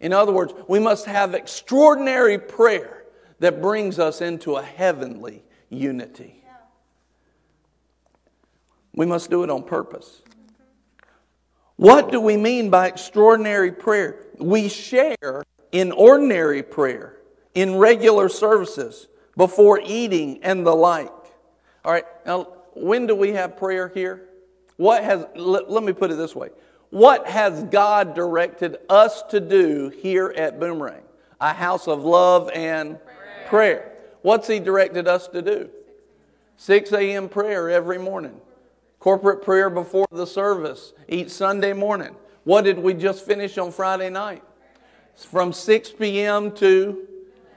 In 0.00 0.14
other 0.14 0.32
words, 0.32 0.54
we 0.66 0.78
must 0.78 1.04
have 1.04 1.34
extraordinary 1.34 2.38
prayer 2.38 3.04
that 3.40 3.60
brings 3.60 3.98
us 3.98 4.22
into 4.22 4.56
a 4.56 4.62
heavenly 4.62 5.44
unity. 5.68 6.42
We 8.94 9.04
must 9.04 9.28
do 9.28 9.44
it 9.44 9.50
on 9.50 9.62
purpose. 9.62 10.22
What 11.76 12.10
do 12.10 12.18
we 12.18 12.38
mean 12.38 12.70
by 12.70 12.86
extraordinary 12.86 13.72
prayer? 13.72 14.24
We 14.38 14.70
share 14.70 15.42
in 15.70 15.92
ordinary 15.92 16.62
prayer, 16.62 17.18
in 17.54 17.76
regular 17.76 18.30
services, 18.30 19.08
before 19.36 19.80
eating 19.84 20.42
and 20.42 20.66
the 20.66 20.74
like. 20.74 21.10
All 21.84 21.92
right, 21.92 22.04
now 22.26 22.48
when 22.74 23.06
do 23.06 23.14
we 23.14 23.30
have 23.30 23.56
prayer 23.56 23.88
here? 23.88 24.28
What 24.76 25.04
has, 25.04 25.26
let, 25.34 25.70
let 25.70 25.82
me 25.82 25.92
put 25.92 26.10
it 26.10 26.14
this 26.14 26.34
way. 26.34 26.50
What 26.90 27.26
has 27.26 27.64
God 27.64 28.14
directed 28.14 28.78
us 28.88 29.22
to 29.30 29.40
do 29.40 29.88
here 29.88 30.32
at 30.36 30.60
Boomerang? 30.60 31.02
A 31.40 31.52
house 31.52 31.88
of 31.88 32.04
love 32.04 32.50
and 32.54 32.98
prayer. 33.04 33.46
prayer. 33.48 33.92
What's 34.22 34.46
He 34.46 34.60
directed 34.60 35.08
us 35.08 35.28
to 35.28 35.42
do? 35.42 35.70
6 36.56 36.92
a.m. 36.92 37.28
prayer 37.28 37.70
every 37.70 37.98
morning. 37.98 38.40
Corporate 38.98 39.42
prayer 39.42 39.68
before 39.68 40.06
the 40.12 40.26
service 40.26 40.92
each 41.08 41.30
Sunday 41.30 41.72
morning. 41.72 42.14
What 42.44 42.62
did 42.62 42.78
we 42.78 42.94
just 42.94 43.24
finish 43.24 43.58
on 43.58 43.72
Friday 43.72 44.10
night? 44.10 44.42
From 45.16 45.52
6 45.52 45.90
p.m. 45.92 46.52
to 46.56 47.08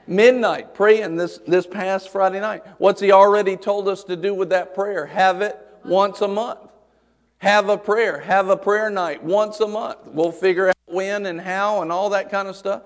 midnight 0.06 0.74
praying 0.74 1.16
this, 1.16 1.38
this 1.46 1.66
past 1.66 2.10
Friday 2.10 2.40
night. 2.40 2.62
What's 2.78 3.00
he 3.00 3.12
already 3.12 3.56
told 3.56 3.88
us 3.88 4.04
to 4.04 4.16
do 4.16 4.34
with 4.34 4.50
that 4.50 4.74
prayer? 4.74 5.06
Have 5.06 5.42
it 5.42 5.58
once 5.84 6.20
a 6.20 6.28
month. 6.28 6.60
Have 7.38 7.68
a 7.68 7.76
prayer. 7.76 8.18
Have 8.20 8.48
a 8.48 8.56
prayer 8.56 8.90
night 8.90 9.22
once 9.22 9.60
a 9.60 9.68
month. 9.68 9.98
We'll 10.06 10.32
figure 10.32 10.68
out 10.68 10.76
when 10.86 11.26
and 11.26 11.40
how 11.40 11.82
and 11.82 11.92
all 11.92 12.10
that 12.10 12.30
kind 12.30 12.48
of 12.48 12.56
stuff. 12.56 12.82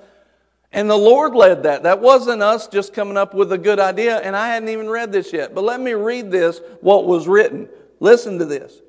And 0.72 0.88
the 0.88 0.96
Lord 0.96 1.34
led 1.34 1.64
that. 1.64 1.82
That 1.82 2.00
wasn't 2.00 2.42
us 2.42 2.68
just 2.68 2.92
coming 2.92 3.16
up 3.16 3.34
with 3.34 3.52
a 3.52 3.58
good 3.58 3.80
idea, 3.80 4.18
and 4.18 4.36
I 4.36 4.48
hadn't 4.48 4.68
even 4.68 4.88
read 4.88 5.10
this 5.10 5.32
yet. 5.32 5.54
But 5.54 5.64
let 5.64 5.80
me 5.80 5.94
read 5.94 6.30
this, 6.30 6.60
what 6.80 7.06
was 7.06 7.26
written. 7.26 7.68
Listen 7.98 8.38
to 8.38 8.44
this. 8.44 8.80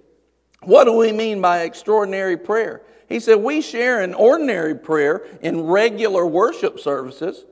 What 0.62 0.86
do 0.86 0.94
we 0.94 1.12
mean 1.12 1.42
by 1.42 1.62
extraordinary 1.62 2.38
prayer? 2.38 2.84
He 3.10 3.20
said, 3.20 3.36
We 3.36 3.62
share 3.62 4.04
in 4.04 4.14
ordinary 4.14 4.76
prayer 4.76 5.26
in 5.42 5.62
regular 5.64 6.26
worship 6.26 6.80
services 6.80 7.46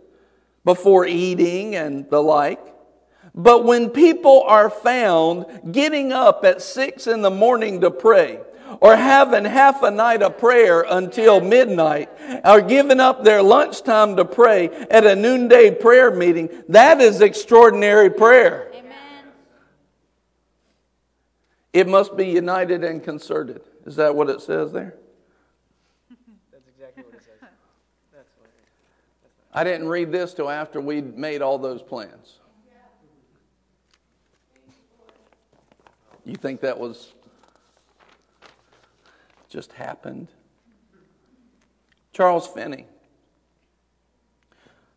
before 0.64 1.06
eating 1.06 1.76
and 1.76 2.10
the 2.10 2.22
like. 2.22 2.60
But 3.36 3.64
when 3.66 3.90
people 3.90 4.44
are 4.48 4.70
found 4.70 5.74
getting 5.74 6.12
up 6.12 6.44
at 6.44 6.62
six 6.62 7.08
in 7.08 7.22
the 7.22 7.30
morning 7.30 7.82
to 7.82 7.92
pray, 7.92 8.40
or 8.82 8.96
having 8.96 9.46
half 9.46 9.82
a 9.82 9.90
night 9.90 10.22
of 10.22 10.38
prayer 10.38 10.86
until 10.88 11.42
midnight, 11.42 12.10
or 12.46 12.62
giving 12.62 13.00
up 13.00 13.24
their 13.24 13.42
lunchtime 13.42 14.16
to 14.16 14.26
pray 14.26 14.70
at 14.92 15.06
a 15.06 15.16
noonday 15.16 15.72
prayer 15.72 16.12
meeting, 16.12 16.50
that 16.70 17.02
is 17.02 17.22
extraordinary 17.22 18.10
prayer. 18.10 18.72
It 21.72 21.88
must 21.88 22.18
be 22.18 22.28
united 22.28 22.84
and 22.84 23.04
concerted. 23.04 23.62
Is 23.86 23.96
that 23.98 24.16
what 24.16 24.30
it 24.30 24.42
says 24.42 24.72
there? 24.72 24.96
That's 26.52 26.68
exactly 26.68 27.04
what 27.04 27.14
it 27.14 27.22
says. 27.22 27.50
That's 28.12 28.30
what 28.40 28.50
it 28.50 28.64
is. 28.64 29.32
I 29.54 29.64
didn't 29.64 29.88
read 29.88 30.12
this 30.12 30.34
till 30.34 30.50
after 30.50 30.80
we'd 30.80 31.18
made 31.18 31.42
all 31.42 31.58
those 31.58 31.82
plans. 31.82 32.40
You 36.26 36.36
think 36.36 36.62
that 36.62 36.80
was 36.80 37.14
just 39.50 39.74
happened? 39.74 40.28
Charles 42.14 42.48
Finney. 42.48 42.86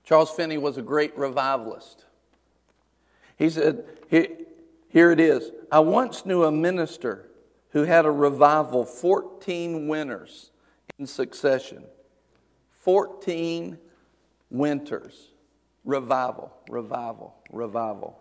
Charles 0.04 0.30
Finney 0.30 0.58
was 0.58 0.76
a 0.76 0.82
great 0.82 1.16
revivalist. 1.16 2.04
He 3.38 3.48
said, 3.48 3.84
here 4.10 5.10
it 5.10 5.20
is. 5.20 5.50
I 5.70 5.80
once 5.80 6.26
knew 6.26 6.44
a 6.44 6.52
minister 6.52 7.30
who 7.70 7.84
had 7.84 8.04
a 8.04 8.10
revival 8.10 8.84
14 8.84 9.88
winters 9.88 10.50
in 10.98 11.06
succession. 11.06 11.84
14 12.76 13.78
winters. 14.52 15.30
Revival, 15.84 16.52
revival, 16.68 17.34
revival. 17.50 18.20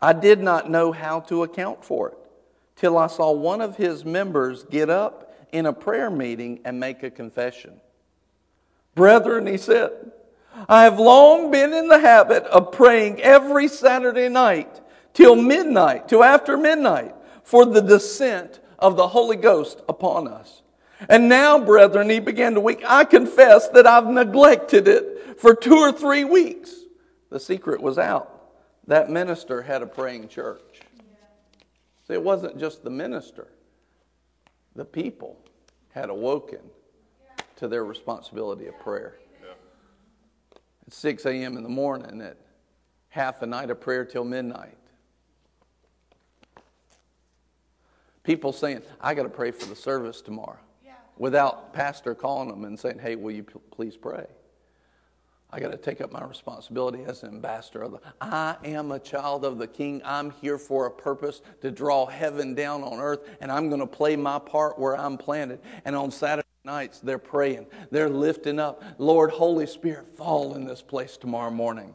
I 0.00 0.14
did 0.14 0.40
not 0.40 0.70
know 0.70 0.90
how 0.90 1.20
to 1.20 1.42
account 1.42 1.84
for 1.84 2.08
it 2.08 2.18
till 2.76 2.96
I 2.96 3.08
saw 3.08 3.32
one 3.32 3.60
of 3.60 3.76
his 3.76 4.04
members 4.04 4.64
get 4.64 4.88
up 4.88 5.34
in 5.52 5.66
a 5.66 5.72
prayer 5.72 6.10
meeting 6.10 6.60
and 6.64 6.80
make 6.80 7.02
a 7.02 7.10
confession. 7.10 7.80
Brethren, 8.94 9.46
he 9.46 9.58
said, 9.58 9.90
I 10.68 10.84
have 10.84 10.98
long 10.98 11.50
been 11.50 11.72
in 11.72 11.88
the 11.88 11.98
habit 11.98 12.44
of 12.44 12.72
praying 12.72 13.20
every 13.20 13.68
Saturday 13.68 14.28
night 14.28 14.80
till 15.12 15.36
midnight, 15.36 16.08
till 16.08 16.24
after 16.24 16.56
midnight, 16.56 17.14
for 17.42 17.66
the 17.66 17.82
descent 17.82 18.60
of 18.78 18.96
the 18.96 19.08
Holy 19.08 19.36
Ghost 19.36 19.82
upon 19.88 20.28
us. 20.28 20.62
And 21.08 21.28
now, 21.28 21.58
brethren, 21.58 22.08
he 22.08 22.20
began 22.20 22.54
to 22.54 22.60
weep. 22.60 22.80
I 22.86 23.04
confess 23.04 23.68
that 23.68 23.86
I've 23.86 24.06
neglected 24.06 24.88
it 24.88 25.13
for 25.38 25.54
two 25.54 25.76
or 25.76 25.92
three 25.92 26.24
weeks. 26.24 26.72
The 27.30 27.40
secret 27.40 27.80
was 27.80 27.98
out. 27.98 28.30
That 28.86 29.10
minister 29.10 29.62
had 29.62 29.82
a 29.82 29.86
praying 29.86 30.28
church. 30.28 30.80
See, 32.06 32.14
it 32.14 32.22
wasn't 32.22 32.58
just 32.58 32.84
the 32.84 32.90
minister, 32.90 33.48
the 34.74 34.84
people 34.84 35.38
had 35.92 36.10
awoken 36.10 36.60
to 37.56 37.68
their 37.68 37.84
responsibility 37.84 38.66
of 38.66 38.78
prayer. 38.78 39.16
At 40.86 40.92
6 40.92 41.24
a.m. 41.24 41.56
in 41.56 41.62
the 41.62 41.68
morning, 41.68 42.20
at 42.20 42.36
half 43.08 43.40
a 43.42 43.46
night 43.46 43.70
of 43.70 43.80
prayer 43.80 44.04
till 44.04 44.24
midnight. 44.24 44.76
People 48.22 48.52
saying, 48.52 48.82
I 49.00 49.14
got 49.14 49.22
to 49.22 49.28
pray 49.28 49.50
for 49.50 49.66
the 49.66 49.76
service 49.76 50.20
tomorrow 50.20 50.58
without 51.16 51.72
pastor 51.72 52.14
calling 52.14 52.48
them 52.48 52.64
and 52.64 52.78
saying, 52.78 52.98
hey, 52.98 53.16
will 53.16 53.30
you 53.30 53.44
please 53.70 53.96
pray? 53.96 54.26
I 55.54 55.60
got 55.60 55.70
to 55.70 55.78
take 55.78 56.00
up 56.00 56.10
my 56.10 56.24
responsibility 56.24 57.04
as 57.06 57.22
an 57.22 57.28
ambassador 57.28 57.82
of 57.82 57.92
the. 57.92 58.00
I 58.20 58.56
am 58.64 58.90
a 58.90 58.98
child 58.98 59.44
of 59.44 59.56
the 59.56 59.68
King. 59.68 60.02
I'm 60.04 60.32
here 60.32 60.58
for 60.58 60.86
a 60.86 60.90
purpose 60.90 61.42
to 61.60 61.70
draw 61.70 62.06
heaven 62.06 62.56
down 62.56 62.82
on 62.82 62.98
earth, 62.98 63.20
and 63.40 63.52
I'm 63.52 63.68
going 63.68 63.80
to 63.80 63.86
play 63.86 64.16
my 64.16 64.40
part 64.40 64.80
where 64.80 64.98
I'm 64.98 65.16
planted. 65.16 65.60
And 65.84 65.94
on 65.94 66.10
Saturday 66.10 66.48
nights, 66.64 66.98
they're 66.98 67.18
praying, 67.18 67.66
they're 67.92 68.08
lifting 68.08 68.58
up, 68.58 68.82
Lord, 68.98 69.30
Holy 69.30 69.68
Spirit, 69.68 70.16
fall 70.16 70.56
in 70.56 70.64
this 70.64 70.82
place 70.82 71.16
tomorrow 71.16 71.52
morning. 71.52 71.94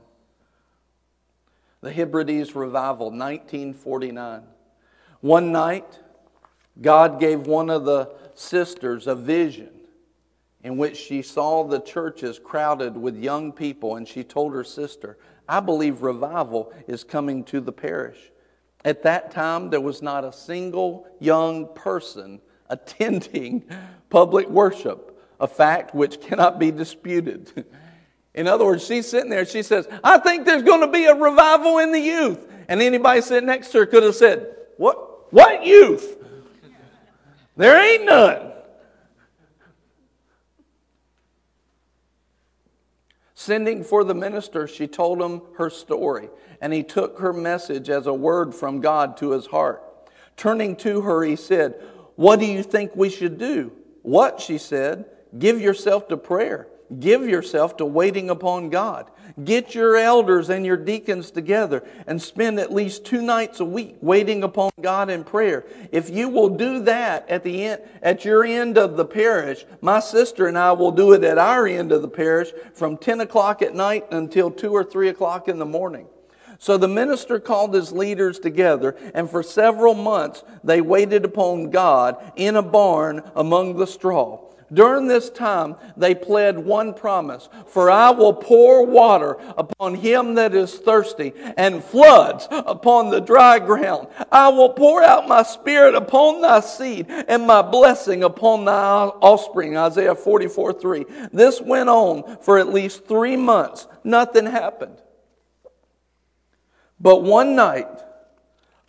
The 1.81 1.91
Hebrides 1.91 2.55
Revival, 2.55 3.07
1949. 3.07 4.43
One 5.19 5.51
night, 5.51 5.99
God 6.81 7.19
gave 7.19 7.41
one 7.41 7.69
of 7.69 7.83
the 7.83 8.09
sisters 8.35 9.05
a 9.05 9.15
vision 9.15 9.78
in 10.63 10.77
which 10.77 10.97
she 10.97 11.21
saw 11.21 11.63
the 11.63 11.79
churches 11.79 12.39
crowded 12.39 12.97
with 12.97 13.17
young 13.17 13.51
people, 13.51 13.95
and 13.95 14.07
she 14.07 14.23
told 14.23 14.53
her 14.53 14.63
sister, 14.63 15.17
I 15.47 15.59
believe 15.59 16.01
revival 16.01 16.73
is 16.87 17.03
coming 17.03 17.43
to 17.45 17.59
the 17.59 17.71
parish. 17.71 18.31
At 18.85 19.03
that 19.03 19.31
time, 19.31 19.69
there 19.69 19.81
was 19.81 20.01
not 20.01 20.23
a 20.23 20.31
single 20.31 21.07
young 21.19 21.73
person 21.73 22.39
attending 22.69 23.63
public 24.09 24.47
worship, 24.49 25.19
a 25.39 25.47
fact 25.47 25.95
which 25.95 26.21
cannot 26.21 26.59
be 26.59 26.71
disputed. 26.71 27.65
In 28.35 28.47
other 28.47 28.63
words, 28.63 28.85
she's 28.85 29.07
sitting 29.07 29.29
there, 29.29 29.45
she 29.45 29.63
says, 29.63 29.87
I 30.03 30.19
think 30.19 30.45
there's 30.45 30.63
going 30.63 30.81
to 30.81 30.87
be 30.87 31.05
a 31.05 31.15
revival 31.15 31.79
in 31.79 31.91
the 31.91 31.99
youth. 31.99 32.47
And 32.67 32.81
anybody 32.81 33.21
sitting 33.21 33.47
next 33.47 33.71
to 33.71 33.79
her 33.79 33.85
could 33.87 34.03
have 34.03 34.15
said, 34.15 34.55
What, 34.77 35.33
what 35.33 35.65
youth? 35.65 36.17
There 37.57 37.83
ain't 37.83 38.05
none. 38.05 38.48
Sending 43.39 43.85
for 43.85 44.03
the 44.03 44.13
minister, 44.13 44.67
she 44.67 44.85
told 44.85 45.21
him 45.21 45.41
her 45.55 45.69
story, 45.69 46.29
and 46.59 46.73
he 46.73 46.83
took 46.83 47.19
her 47.19 47.31
message 47.31 47.89
as 47.89 48.05
a 48.05 48.13
word 48.13 48.53
from 48.53 48.81
God 48.81 49.15
to 49.15 49.31
his 49.31 49.45
heart. 49.45 49.81
Turning 50.35 50.75
to 50.75 50.99
her, 50.99 51.23
he 51.23 51.37
said, 51.37 51.81
What 52.17 52.41
do 52.41 52.45
you 52.45 52.61
think 52.61 52.97
we 52.97 53.09
should 53.09 53.37
do? 53.37 53.71
What, 54.01 54.41
she 54.41 54.57
said, 54.57 55.05
give 55.37 55.61
yourself 55.61 56.09
to 56.09 56.17
prayer. 56.17 56.67
Give 56.97 57.27
yourself 57.27 57.77
to 57.77 57.85
waiting 57.85 58.29
upon 58.29 58.69
God. 58.69 59.11
Get 59.43 59.75
your 59.75 59.95
elders 59.95 60.49
and 60.49 60.65
your 60.65 60.75
deacons 60.75 61.29
together 61.29 61.83
and 62.07 62.21
spend 62.21 62.59
at 62.59 62.73
least 62.73 63.05
two 63.05 63.21
nights 63.21 63.59
a 63.59 63.65
week 63.65 63.97
waiting 64.01 64.43
upon 64.43 64.71
God 64.81 65.09
in 65.09 65.23
prayer. 65.23 65.65
If 65.91 66.09
you 66.09 66.29
will 66.29 66.49
do 66.49 66.81
that 66.83 67.29
at 67.29 67.43
the 67.43 67.65
end, 67.65 67.81
at 68.01 68.25
your 68.25 68.43
end 68.43 68.77
of 68.77 68.97
the 68.97 69.05
parish, 69.05 69.65
my 69.81 69.99
sister 69.99 70.47
and 70.47 70.57
I 70.57 70.71
will 70.71 70.91
do 70.91 71.13
it 71.13 71.23
at 71.23 71.37
our 71.37 71.67
end 71.67 71.91
of 71.91 72.01
the 72.01 72.07
parish 72.07 72.51
from 72.73 72.97
10 72.97 73.21
o'clock 73.21 73.61
at 73.61 73.75
night 73.75 74.07
until 74.11 74.49
2 74.49 74.71
or 74.71 74.83
3 74.83 75.09
o'clock 75.09 75.47
in 75.47 75.59
the 75.59 75.65
morning. 75.65 76.07
So 76.57 76.77
the 76.77 76.89
minister 76.89 77.39
called 77.39 77.73
his 77.73 77.93
leaders 77.93 78.37
together, 78.37 78.97
and 79.13 79.29
for 79.29 79.41
several 79.43 79.93
months 79.93 80.43
they 80.61 80.81
waited 80.81 81.23
upon 81.23 81.69
God 81.69 82.33
in 82.35 82.57
a 82.57 82.61
barn 82.61 83.23
among 83.35 83.77
the 83.77 83.87
straw. 83.87 84.39
During 84.71 85.07
this 85.07 85.29
time, 85.29 85.75
they 85.97 86.13
pled 86.13 86.59
one 86.59 86.93
promise 86.93 87.49
For 87.67 87.89
I 87.89 88.11
will 88.11 88.33
pour 88.33 88.85
water 88.85 89.37
upon 89.57 89.95
him 89.95 90.35
that 90.35 90.53
is 90.53 90.75
thirsty, 90.75 91.33
and 91.57 91.83
floods 91.83 92.47
upon 92.51 93.09
the 93.09 93.19
dry 93.19 93.59
ground. 93.59 94.07
I 94.31 94.49
will 94.49 94.69
pour 94.69 95.03
out 95.03 95.27
my 95.27 95.43
spirit 95.43 95.95
upon 95.95 96.41
thy 96.41 96.59
seed, 96.59 97.07
and 97.09 97.47
my 97.47 97.61
blessing 97.61 98.23
upon 98.23 98.65
thy 98.65 98.73
offspring. 98.73 99.77
Isaiah 99.77 100.15
44 100.15 100.73
3. 100.73 101.05
This 101.33 101.61
went 101.61 101.89
on 101.89 102.37
for 102.41 102.59
at 102.59 102.69
least 102.69 103.05
three 103.05 103.37
months. 103.37 103.87
Nothing 104.03 104.45
happened. 104.45 104.97
But 106.99 107.23
one 107.23 107.55
night, 107.55 107.87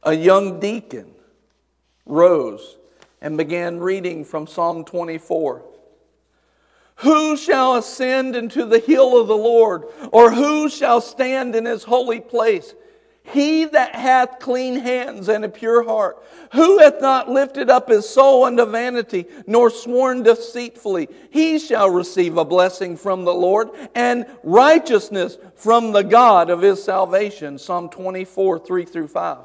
a 0.03 0.12
young 0.12 0.61
deacon 0.61 1.14
rose 2.07 2.76
and 3.20 3.37
began 3.37 3.78
reading 3.78 4.24
from 4.24 4.47
Psalm 4.47 4.85
24. 4.85 5.70
Who 7.01 7.36
shall 7.36 7.76
ascend 7.76 8.36
into 8.36 8.64
the 8.66 8.78
hill 8.78 9.18
of 9.18 9.26
the 9.26 9.36
Lord, 9.36 9.84
or 10.12 10.30
who 10.30 10.68
shall 10.68 11.01
stand 11.01 11.57
in 11.57 11.64
his 11.64 11.84
holy 11.84 12.20
place? 12.20 12.74
He 13.22 13.64
that 13.66 13.94
hath 13.94 14.38
clean 14.40 14.76
hands 14.76 15.28
and 15.28 15.44
a 15.44 15.48
pure 15.48 15.84
heart, 15.84 16.22
who 16.53 16.78
hath 16.78 17.01
not 17.01 17.30
lifted 17.30 17.70
up 17.70 17.88
his 17.88 18.09
soul 18.09 18.44
unto 18.44 18.64
vanity, 18.66 19.26
nor 19.46 19.70
sworn 19.70 20.22
deceitfully, 20.22 21.09
he 21.30 21.59
shall 21.59 21.88
receive 21.88 22.36
a 22.36 22.44
blessing 22.44 22.96
from 22.96 23.24
the 23.24 23.34
Lord 23.34 23.70
and 23.94 24.26
righteousness 24.42 25.38
from 25.55 25.92
the 25.92 26.03
God 26.03 26.51
of 26.51 26.61
his 26.61 26.82
salvation. 26.82 27.59
Psalm 27.59 27.88
24, 27.88 28.59
3 28.59 28.84
through 28.84 29.09
5. 29.09 29.38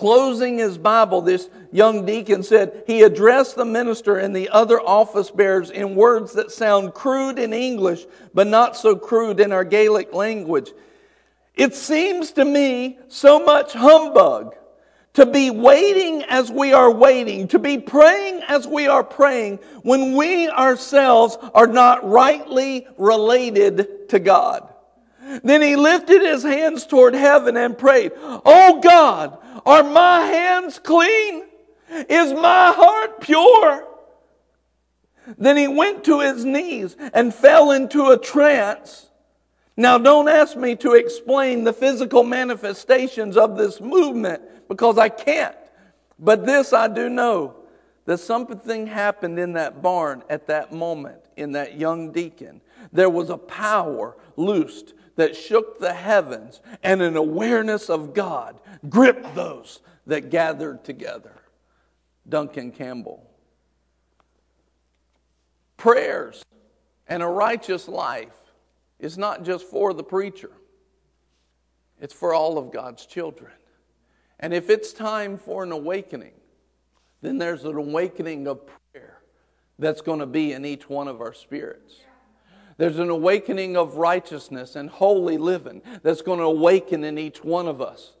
Closing 0.00 0.56
his 0.56 0.78
Bible, 0.78 1.20
this 1.20 1.50
young 1.72 2.06
deacon 2.06 2.42
said 2.42 2.84
he 2.86 3.02
addressed 3.02 3.56
the 3.56 3.66
minister 3.66 4.16
and 4.16 4.34
the 4.34 4.48
other 4.48 4.80
office 4.80 5.30
bearers 5.30 5.70
in 5.70 5.94
words 5.94 6.32
that 6.32 6.50
sound 6.50 6.94
crude 6.94 7.38
in 7.38 7.52
English, 7.52 8.06
but 8.32 8.46
not 8.46 8.78
so 8.78 8.96
crude 8.96 9.40
in 9.40 9.52
our 9.52 9.62
Gaelic 9.62 10.14
language. 10.14 10.72
It 11.54 11.74
seems 11.74 12.32
to 12.32 12.46
me 12.46 12.98
so 13.08 13.44
much 13.44 13.74
humbug 13.74 14.54
to 15.12 15.26
be 15.26 15.50
waiting 15.50 16.22
as 16.30 16.50
we 16.50 16.72
are 16.72 16.90
waiting, 16.90 17.46
to 17.48 17.58
be 17.58 17.76
praying 17.76 18.40
as 18.48 18.66
we 18.66 18.86
are 18.86 19.04
praying, 19.04 19.58
when 19.82 20.16
we 20.16 20.48
ourselves 20.48 21.36
are 21.52 21.66
not 21.66 22.08
rightly 22.08 22.86
related 22.96 24.08
to 24.08 24.18
God. 24.18 24.69
Then 25.42 25.62
he 25.62 25.76
lifted 25.76 26.22
his 26.22 26.42
hands 26.42 26.86
toward 26.86 27.14
heaven 27.14 27.56
and 27.56 27.76
prayed, 27.76 28.12
Oh 28.16 28.80
God, 28.80 29.38
are 29.64 29.82
my 29.82 30.26
hands 30.26 30.78
clean? 30.78 31.44
Is 32.08 32.32
my 32.32 32.72
heart 32.72 33.20
pure? 33.20 33.86
Then 35.38 35.56
he 35.56 35.68
went 35.68 36.04
to 36.04 36.20
his 36.20 36.44
knees 36.44 36.96
and 37.12 37.34
fell 37.34 37.70
into 37.70 38.10
a 38.10 38.18
trance. 38.18 39.08
Now, 39.76 39.98
don't 39.98 40.28
ask 40.28 40.56
me 40.56 40.76
to 40.76 40.94
explain 40.94 41.64
the 41.64 41.72
physical 41.72 42.24
manifestations 42.24 43.36
of 43.36 43.56
this 43.56 43.80
movement 43.80 44.42
because 44.68 44.98
I 44.98 45.08
can't. 45.08 45.56
But 46.18 46.44
this 46.44 46.72
I 46.72 46.88
do 46.88 47.08
know 47.08 47.56
that 48.04 48.18
something 48.18 48.86
happened 48.86 49.38
in 49.38 49.54
that 49.54 49.80
barn 49.80 50.22
at 50.28 50.46
that 50.48 50.72
moment 50.72 51.20
in 51.36 51.52
that 51.52 51.76
young 51.78 52.12
deacon. 52.12 52.60
There 52.92 53.08
was 53.08 53.30
a 53.30 53.38
power 53.38 54.16
loosed 54.36 54.94
that 55.20 55.36
shook 55.36 55.78
the 55.78 55.92
heavens, 55.92 56.62
and 56.82 57.02
an 57.02 57.14
awareness 57.14 57.90
of 57.90 58.14
God 58.14 58.58
gripped 58.88 59.34
those 59.34 59.80
that 60.06 60.30
gathered 60.30 60.82
together. 60.82 61.42
Duncan 62.26 62.72
Campbell. 62.72 63.22
Prayers 65.76 66.42
and 67.06 67.22
a 67.22 67.26
righteous 67.26 67.86
life 67.86 68.32
is 68.98 69.18
not 69.18 69.44
just 69.44 69.66
for 69.66 69.92
the 69.92 70.02
preacher, 70.02 70.52
it's 72.00 72.14
for 72.14 72.32
all 72.32 72.56
of 72.56 72.72
God's 72.72 73.04
children. 73.04 73.52
And 74.38 74.54
if 74.54 74.70
it's 74.70 74.94
time 74.94 75.36
for 75.36 75.62
an 75.62 75.70
awakening, 75.70 76.32
then 77.20 77.36
there's 77.36 77.66
an 77.66 77.76
awakening 77.76 78.48
of 78.48 78.62
prayer 78.66 79.18
that's 79.78 80.00
going 80.00 80.20
to 80.20 80.26
be 80.26 80.54
in 80.54 80.64
each 80.64 80.88
one 80.88 81.08
of 81.08 81.20
our 81.20 81.34
spirits. 81.34 81.96
There's 82.80 82.98
an 82.98 83.10
awakening 83.10 83.76
of 83.76 83.96
righteousness 83.96 84.74
and 84.74 84.88
holy 84.88 85.36
living 85.36 85.82
that's 86.02 86.22
going 86.22 86.38
to 86.38 86.46
awaken 86.46 87.04
in 87.04 87.18
each 87.18 87.44
one 87.44 87.68
of 87.68 87.82
us. 87.82 88.12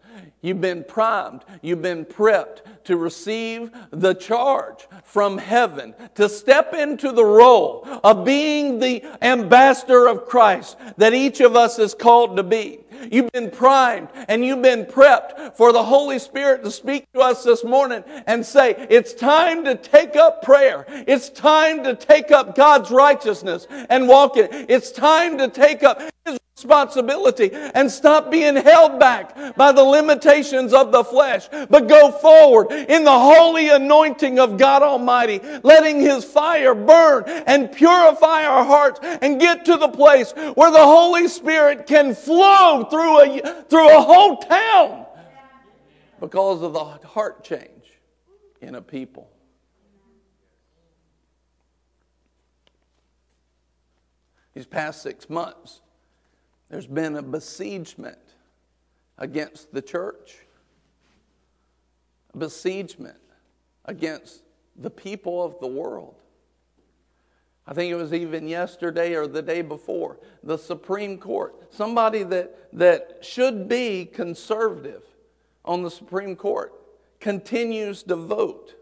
You've 0.42 0.60
been 0.60 0.84
primed, 0.84 1.46
you've 1.62 1.80
been 1.80 2.04
prepped 2.04 2.58
to 2.84 2.98
receive 2.98 3.70
the 3.90 4.12
charge 4.12 4.86
from 5.02 5.38
heaven 5.38 5.94
to 6.16 6.28
step 6.28 6.74
into 6.74 7.10
the 7.10 7.24
role 7.24 7.88
of 8.04 8.26
being 8.26 8.80
the 8.80 9.02
ambassador 9.22 10.06
of 10.06 10.26
Christ 10.26 10.76
that 10.98 11.14
each 11.14 11.40
of 11.40 11.56
us 11.56 11.78
is 11.78 11.94
called 11.94 12.36
to 12.36 12.42
be. 12.42 12.80
You've 13.10 13.30
been 13.32 13.50
primed 13.50 14.08
and 14.28 14.44
you've 14.44 14.62
been 14.62 14.84
prepped 14.84 15.56
for 15.56 15.72
the 15.72 15.82
Holy 15.82 16.18
Spirit 16.18 16.64
to 16.64 16.70
speak 16.70 17.06
to 17.12 17.20
us 17.20 17.44
this 17.44 17.64
morning 17.64 18.04
and 18.26 18.44
say, 18.44 18.86
it's 18.90 19.14
time 19.14 19.64
to 19.64 19.74
take 19.74 20.16
up 20.16 20.42
prayer. 20.42 20.84
It's 20.88 21.28
time 21.30 21.84
to 21.84 21.94
take 21.94 22.30
up 22.30 22.54
God's 22.54 22.90
righteousness 22.90 23.66
and 23.70 24.08
walk 24.08 24.36
in 24.36 24.46
it. 24.46 24.66
It's 24.68 24.90
time 24.90 25.38
to 25.38 25.48
take 25.48 25.82
up 25.82 26.00
His 26.24 26.38
responsibility 26.56 27.50
and 27.52 27.90
stop 27.90 28.30
being 28.30 28.54
held 28.54 29.00
back 29.00 29.56
by 29.56 29.72
the 29.72 29.82
limitations 29.82 30.74
of 30.74 30.92
the 30.92 31.02
flesh, 31.02 31.48
but 31.70 31.88
go 31.88 32.12
forward 32.12 32.70
in 32.70 33.02
the 33.04 33.18
holy 33.18 33.70
anointing 33.70 34.38
of 34.38 34.58
God 34.58 34.82
Almighty, 34.82 35.40
letting 35.62 36.00
His 36.00 36.22
fire 36.22 36.74
burn 36.74 37.24
and 37.46 37.72
purify 37.72 38.44
our 38.44 38.62
hearts 38.62 39.00
and 39.02 39.40
get 39.40 39.64
to 39.64 39.78
the 39.78 39.88
place 39.88 40.32
where 40.54 40.70
the 40.70 40.78
Holy 40.78 41.28
Spirit 41.28 41.86
can 41.86 42.14
flow 42.14 42.86
through 42.90 43.20
a, 43.20 43.64
through 43.68 43.96
a 43.96 44.00
whole 44.00 44.36
town 44.38 45.06
because 46.20 46.62
of 46.62 46.72
the 46.72 46.84
heart 46.84 47.44
change 47.44 47.98
in 48.60 48.74
a 48.74 48.82
people. 48.82 49.30
These 54.54 54.66
past 54.66 55.02
six 55.02 55.30
months, 55.30 55.80
there's 56.68 56.86
been 56.86 57.16
a 57.16 57.22
besiegement 57.22 58.18
against 59.16 59.72
the 59.72 59.80
church, 59.80 60.38
a 62.34 62.38
besiegement 62.38 63.16
against 63.84 64.42
the 64.76 64.90
people 64.90 65.42
of 65.42 65.58
the 65.60 65.66
world. 65.66 66.19
I 67.66 67.74
think 67.74 67.92
it 67.92 67.96
was 67.96 68.12
even 68.12 68.48
yesterday 68.48 69.14
or 69.14 69.26
the 69.26 69.42
day 69.42 69.62
before, 69.62 70.18
the 70.42 70.56
Supreme 70.56 71.18
Court, 71.18 71.72
somebody 71.72 72.22
that, 72.24 72.68
that 72.72 73.18
should 73.20 73.68
be 73.68 74.06
conservative 74.06 75.02
on 75.64 75.82
the 75.82 75.90
Supreme 75.90 76.34
Court, 76.34 76.72
continues 77.20 78.02
to 78.04 78.16
vote 78.16 78.74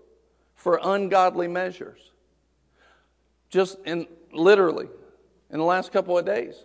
for 0.54 0.80
ungodly 0.82 1.48
measures. 1.48 2.12
Just 3.50 3.78
in 3.84 4.06
literally 4.32 4.88
in 5.50 5.58
the 5.58 5.64
last 5.64 5.92
couple 5.92 6.16
of 6.18 6.24
days. 6.24 6.64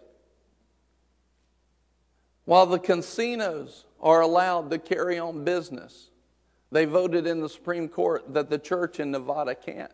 While 2.46 2.66
the 2.66 2.80
casinos 2.80 3.86
are 4.02 4.22
allowed 4.22 4.70
to 4.72 4.80
carry 4.80 5.18
on 5.18 5.46
business, 5.46 6.10
they 6.72 6.86
voted 6.86 7.26
in 7.26 7.40
the 7.40 7.48
Supreme 7.48 7.88
Court 7.88 8.34
that 8.34 8.50
the 8.50 8.60
church 8.60 9.00
in 9.00 9.12
Nevada 9.12 9.56
can't. 9.56 9.92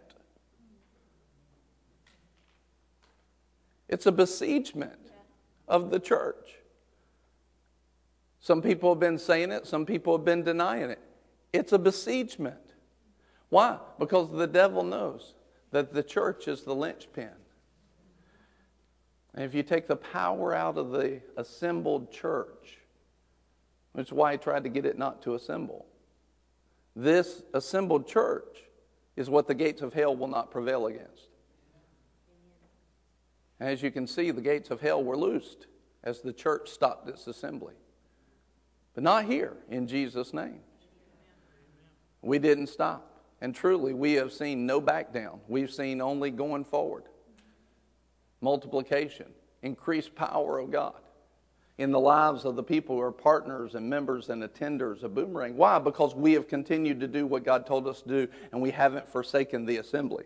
It's 3.90 4.06
a 4.06 4.12
besiegement 4.12 5.00
of 5.68 5.90
the 5.90 6.00
church. 6.00 6.60
Some 8.40 8.62
people 8.62 8.92
have 8.92 9.00
been 9.00 9.18
saying 9.18 9.52
it, 9.52 9.68
some 9.68 9.86
people 9.86 10.16
have 10.16 10.24
been 10.24 10.44
denying 10.44 10.92
it. 10.92 11.00
It's 11.52 11.74
a 11.74 11.80
besiegement. 11.80 12.74
Why? 13.50 13.80
Because 13.98 14.32
the 14.32 14.48
devil 14.48 14.84
knows 14.84 15.34
that 15.72 15.92
the 15.92 16.04
church 16.04 16.48
is 16.48 16.62
the 16.62 16.76
linchpin. 16.76 17.32
And 19.34 19.44
if 19.44 19.54
you 19.54 19.64
take 19.64 19.88
the 19.88 19.96
power 19.96 20.54
out 20.54 20.78
of 20.78 20.92
the 20.92 21.22
assembled 21.36 22.12
church, 22.12 22.78
which 23.94 24.08
is 24.08 24.14
why 24.14 24.34
he 24.34 24.38
tried 24.38 24.64
to 24.64 24.70
get 24.70 24.86
it 24.86 24.98
not 24.98 25.22
to 25.24 25.34
assemble, 25.34 25.86
this 26.96 27.44
assembled 27.54 28.08
church 28.08 28.64
is 29.16 29.30
what 29.30 29.48
the 29.48 29.54
gates 29.54 29.82
of 29.82 29.94
hell 29.94 30.16
will 30.16 30.28
not 30.28 30.52
prevail 30.52 30.88
against. 30.88 31.29
As 33.60 33.84
you 33.84 33.92
can 33.92 34.08
see, 34.08 34.32
the 34.32 34.42
gates 34.42 34.72
of 34.72 34.82
hell 34.82 35.04
were 35.04 35.18
loosed 35.18 35.68
as 36.04 36.22
the 36.22 36.34
church 36.34 36.70
stopped 36.70 37.10
its 37.10 37.28
assembly. 37.28 37.74
But 38.94 39.04
not 39.04 39.26
here, 39.26 39.58
in 39.70 39.88
Jesus' 39.88 40.34
name. 40.34 40.62
We 42.22 42.40
didn't 42.40 42.68
stop. 42.68 43.06
And 43.42 43.56
truly, 43.56 43.94
we 43.94 44.14
have 44.14 44.34
seen 44.34 44.66
no 44.66 44.82
back 44.82 45.14
down. 45.14 45.40
We've 45.48 45.72
seen 45.72 46.02
only 46.02 46.32
going 46.32 46.66
forward. 46.66 47.04
Multiplication, 48.42 49.28
increased 49.62 50.16
power 50.16 50.60
of 50.60 50.72
God 50.72 51.00
in 51.78 51.92
the 51.92 52.00
lives 52.00 52.44
of 52.44 52.58
the 52.58 52.64
people 52.64 52.98
who 52.98 53.02
are 53.02 53.12
partners 53.12 53.76
and 53.76 53.90
members 53.90 54.30
and 54.30 54.44
attenders 54.44 55.02
of 55.04 55.16
Boomerang. 55.16 55.56
Why? 55.56 55.80
Because 55.80 56.14
we 56.14 56.34
have 56.34 56.50
continued 56.50 57.00
to 57.00 57.08
do 57.08 57.26
what 57.26 57.46
God 57.46 57.66
told 57.66 57.88
us 57.88 58.02
to 58.02 58.10
do 58.10 58.28
and 58.52 58.62
we 58.62 58.72
haven't 58.72 59.08
forsaken 59.08 59.66
the 59.66 59.78
assembly. 59.78 60.26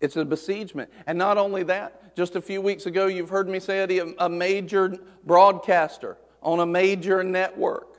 It's 0.00 0.16
a 0.16 0.24
besiegement. 0.24 0.90
And 1.06 1.16
not 1.16 1.38
only 1.38 1.62
that, 1.64 2.14
just 2.16 2.36
a 2.36 2.40
few 2.40 2.60
weeks 2.60 2.86
ago, 2.86 3.06
you've 3.06 3.30
heard 3.30 3.48
me 3.48 3.60
say 3.60 3.80
it, 3.80 4.14
a 4.18 4.28
major 4.28 4.98
broadcaster 5.24 6.16
on 6.42 6.60
a 6.60 6.66
major 6.66 7.24
network 7.24 7.96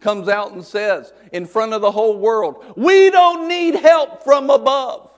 comes 0.00 0.28
out 0.28 0.52
and 0.52 0.64
says 0.64 1.12
in 1.32 1.46
front 1.46 1.72
of 1.72 1.80
the 1.80 1.90
whole 1.90 2.18
world, 2.18 2.62
We 2.76 3.10
don't 3.10 3.48
need 3.48 3.74
help 3.74 4.22
from 4.22 4.50
above. 4.50 5.10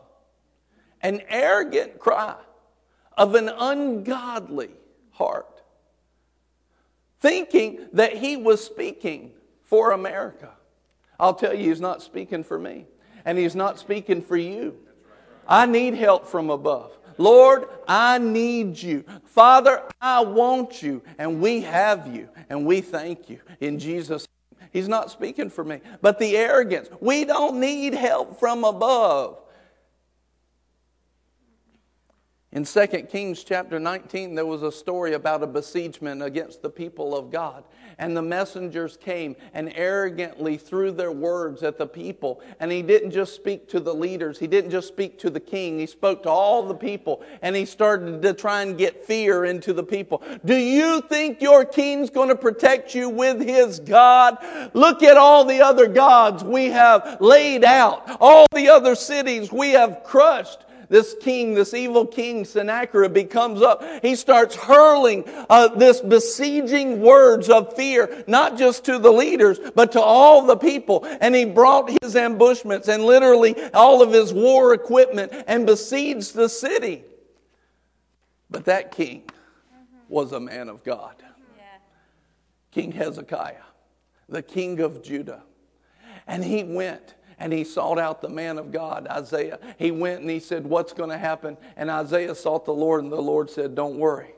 An 1.03 1.21
arrogant 1.29 1.99
cry 1.99 2.37
of 3.17 3.35
an 3.35 3.49
ungodly 3.49 4.71
heart, 5.11 5.63
thinking 7.21 7.87
that 7.93 8.17
he 8.17 8.37
was 8.37 8.65
speaking 8.65 9.33
for 9.63 9.93
America. 9.93 10.51
I'll 11.19 11.35
tell 11.35 11.55
you, 11.55 11.69
he's 11.69 11.81
not 11.81 12.03
speaking 12.03 12.45
for 12.45 12.59
me, 12.59 12.87
and 13.25 13.39
he's 13.39 13.55
not 13.55 13.79
speaking 13.79 14.21
for 14.23 14.37
you. 14.37 14.77
I 15.49 15.67
need 15.67 15.95
help 15.95 16.27
from 16.27 16.51
above. 16.51 16.93
Lord, 17.19 17.69
I 17.89 18.19
need 18.19 18.81
you. 18.81 19.05
Father, 19.25 19.83
I 20.01 20.21
want 20.21 20.83
you. 20.83 21.03
And 21.19 21.41
we 21.41 21.61
have 21.63 22.15
you. 22.15 22.29
And 22.51 22.67
we 22.67 22.81
thank 22.81 23.31
you 23.31 23.41
in 23.61 23.79
Jesus' 23.79 24.27
name. 24.27 24.69
He's 24.73 24.89
not 24.89 25.11
speaking 25.11 25.49
for 25.49 25.65
me. 25.65 25.81
But 26.03 26.19
the 26.19 26.37
arrogance, 26.37 26.89
we 27.01 27.25
don't 27.25 27.59
need 27.59 27.95
help 27.95 28.39
from 28.39 28.65
above. 28.65 29.39
In 32.53 32.65
2 32.65 32.87
Kings 33.11 33.43
chapter 33.43 33.81
19, 33.81 34.37
there 34.37 34.47
was 34.47 34.63
a 34.63 34.71
story 34.71 35.15
about 35.15 35.43
a 35.43 35.47
besiegement 35.49 36.23
against 36.23 36.63
the 36.63 36.71
people 36.71 37.17
of 37.17 37.31
God. 37.31 37.65
And 37.99 38.17
the 38.17 38.23
messengers 38.23 38.97
came 38.97 39.35
and 39.53 39.73
arrogantly 39.75 40.57
threw 40.57 40.93
their 40.93 41.11
words 41.11 41.65
at 41.65 41.77
the 41.77 41.89
people. 41.89 42.41
And 42.61 42.71
he 42.71 42.83
didn't 42.83 43.11
just 43.11 43.35
speak 43.35 43.69
to 43.71 43.81
the 43.81 43.93
leaders, 43.93 44.39
he 44.39 44.47
didn't 44.47 44.71
just 44.71 44.87
speak 44.87 45.19
to 45.21 45.31
the 45.31 45.41
king, 45.41 45.81
he 45.81 45.87
spoke 45.87 46.23
to 46.23 46.29
all 46.29 46.63
the 46.63 46.75
people. 46.75 47.25
And 47.43 47.57
he 47.57 47.65
started 47.65 48.23
to 48.23 48.33
try 48.33 48.63
and 48.63 48.79
get 48.79 49.05
fear 49.05 49.45
into 49.45 49.73
the 49.73 49.83
people. 49.83 50.23
Do 50.45 50.55
you 50.55 51.01
think 51.01 51.43
your 51.43 51.65
king's 51.65 52.11
going 52.11 52.29
to 52.29 52.37
protect 52.37 52.95
you 52.95 53.09
with 53.09 53.41
his 53.41 53.81
God? 53.81 54.39
Look 54.73 55.03
at 55.03 55.17
all 55.17 55.45
the 55.45 55.63
other 55.63 55.89
gods 55.89 56.45
we 56.45 56.67
have 56.67 57.19
laid 57.21 57.65
out, 57.65 58.19
all 58.21 58.47
the 58.55 58.69
other 58.69 58.95
cities 58.95 59.51
we 59.51 59.71
have 59.71 60.05
crushed 60.05 60.66
this 60.89 61.15
king, 61.21 61.55
this 61.55 61.75
evil 61.75 62.07
king, 62.07 62.45
Sennacherib, 62.45 63.31
comes 63.31 63.63
up. 63.63 63.83
He 64.03 64.15
starts 64.15 64.55
hurling 64.55 65.25
uh, 65.49 65.69
this 65.69 66.01
besieging 66.01 67.01
words 67.01 67.49
of 67.49 67.75
fear, 67.75 68.25
not 68.27 68.57
just 68.57 68.85
to 68.87 68.99
the 68.99 69.13
leaders, 69.13 69.59
but 69.75 69.93
to 69.93 70.01
all 70.01 70.47
the 70.47 70.57
people. 70.57 71.07
And 71.21 71.35
he 71.35 71.45
brought 71.45 71.91
his 72.03 72.15
ambushments 72.17 72.89
and 72.89 73.05
literally 73.05 73.57
all 73.73 74.03
of 74.03 74.13
his 74.13 74.33
war 74.33 74.75
equipment 74.75 75.33
and 75.47 75.67
besieged 75.67 76.35
the 76.35 76.49
city. 76.49 77.05
But 78.51 78.67
that 78.67 78.93
king 78.93 79.25
was 80.09 80.33
a 80.33 80.41
man 80.41 80.69
of 80.69 80.85
God. 80.85 81.15
King 82.71 82.93
Hezekiah, 82.93 83.65
the 84.29 84.43
king 84.43 84.81
of 84.81 85.03
Judah. 85.03 85.43
And 86.27 86.45
he 86.45 86.63
went 86.63 87.16
and 87.39 87.53
he 87.53 87.65
sought 87.65 87.99
out 87.99 88.23
the 88.23 88.29
man 88.29 88.59
of 88.59 88.73
God, 88.73 89.07
Isaiah. 89.09 89.59
He 89.79 89.91
went 89.91 90.21
and 90.21 90.31
he 90.31 90.41
said, 90.41 90.67
What's 90.67 90.93
going 90.93 91.11
to 91.11 91.19
happen? 91.19 91.57
And 91.77 91.91
Isaiah 91.91 92.35
sought 92.35 92.65
the 92.65 92.75
Lord, 92.75 93.03
and 93.03 93.13
the 93.13 93.21
Lord 93.21 93.51
said, 93.51 93.75
Don't 93.75 93.99
worry. 93.99 94.37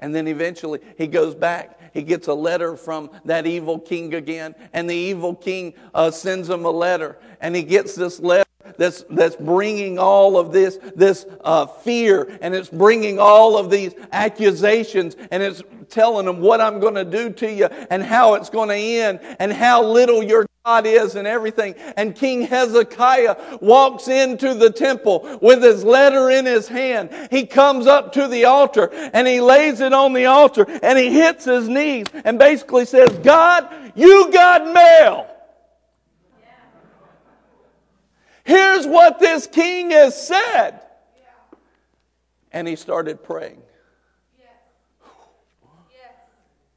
And 0.00 0.14
then 0.14 0.26
eventually 0.26 0.80
he 0.96 1.06
goes 1.06 1.34
back. 1.34 1.78
He 1.92 2.02
gets 2.02 2.26
a 2.28 2.34
letter 2.34 2.76
from 2.76 3.10
that 3.26 3.46
evil 3.46 3.78
king 3.78 4.14
again. 4.14 4.54
And 4.72 4.88
the 4.88 4.94
evil 4.94 5.34
king 5.34 5.74
uh, 5.94 6.10
sends 6.10 6.48
him 6.48 6.64
a 6.64 6.70
letter. 6.70 7.18
And 7.40 7.54
he 7.54 7.62
gets 7.62 7.94
this 7.94 8.18
letter 8.18 8.44
that's, 8.78 9.04
that's 9.10 9.36
bringing 9.36 9.98
all 9.98 10.38
of 10.38 10.52
this, 10.52 10.78
this 10.96 11.26
uh, 11.42 11.66
fear. 11.66 12.38
And 12.40 12.54
it's 12.54 12.70
bringing 12.70 13.18
all 13.18 13.58
of 13.58 13.70
these 13.70 13.92
accusations. 14.10 15.16
And 15.30 15.42
it's 15.42 15.62
telling 15.90 16.26
him 16.26 16.40
what 16.40 16.62
I'm 16.62 16.80
going 16.80 16.94
to 16.94 17.04
do 17.04 17.30
to 17.30 17.52
you 17.52 17.66
and 17.66 18.02
how 18.02 18.34
it's 18.34 18.48
going 18.48 18.70
to 18.70 18.74
end 18.74 19.20
and 19.38 19.52
how 19.52 19.84
little 19.84 20.22
you're 20.22 20.46
God 20.64 20.84
is 20.86 21.14
and 21.14 21.26
everything. 21.26 21.74
And 21.96 22.14
King 22.14 22.42
Hezekiah 22.42 23.58
walks 23.60 24.08
into 24.08 24.54
the 24.54 24.70
temple 24.70 25.38
with 25.40 25.62
his 25.62 25.84
letter 25.84 26.28
in 26.30 26.44
his 26.44 26.68
hand. 26.68 27.10
He 27.30 27.46
comes 27.46 27.86
up 27.86 28.12
to 28.12 28.28
the 28.28 28.44
altar 28.44 28.90
and 28.92 29.26
he 29.26 29.40
lays 29.40 29.80
it 29.80 29.94
on 29.94 30.12
the 30.12 30.26
altar 30.26 30.66
and 30.82 30.98
he 30.98 31.10
hits 31.10 31.46
his 31.46 31.68
knees 31.68 32.06
and 32.24 32.38
basically 32.38 32.84
says, 32.84 33.08
God, 33.22 33.68
you 33.94 34.30
got 34.32 34.72
mail. 34.72 35.26
Here's 38.44 38.86
what 38.86 39.18
this 39.18 39.46
king 39.46 39.92
has 39.92 40.26
said. 40.26 40.80
And 42.52 42.66
he 42.68 42.76
started 42.76 43.22
praying. 43.22 43.62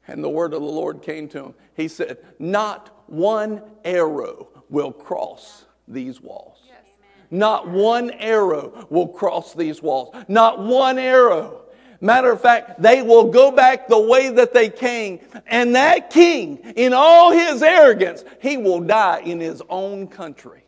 And 0.06 0.22
the 0.22 0.28
word 0.28 0.52
of 0.52 0.60
the 0.60 0.68
Lord 0.68 1.02
came 1.02 1.28
to 1.30 1.44
him. 1.46 1.54
He 1.74 1.88
said, 1.88 2.18
Not 2.38 2.93
one 3.14 3.62
arrow 3.84 4.48
will 4.70 4.92
cross 4.92 5.64
these 5.88 6.20
walls. 6.20 6.58
Not 7.30 7.68
one 7.68 8.10
arrow 8.12 8.86
will 8.90 9.08
cross 9.08 9.54
these 9.54 9.82
walls. 9.82 10.14
Not 10.28 10.60
one 10.62 10.98
arrow. 10.98 11.62
Matter 12.00 12.30
of 12.30 12.40
fact, 12.40 12.80
they 12.82 13.02
will 13.02 13.30
go 13.30 13.50
back 13.50 13.88
the 13.88 13.98
way 13.98 14.28
that 14.28 14.52
they 14.52 14.68
came. 14.68 15.20
And 15.46 15.74
that 15.74 16.10
king, 16.10 16.58
in 16.76 16.92
all 16.92 17.32
his 17.32 17.62
arrogance, 17.62 18.24
he 18.40 18.56
will 18.56 18.80
die 18.80 19.20
in 19.20 19.40
his 19.40 19.62
own 19.68 20.06
country. 20.06 20.64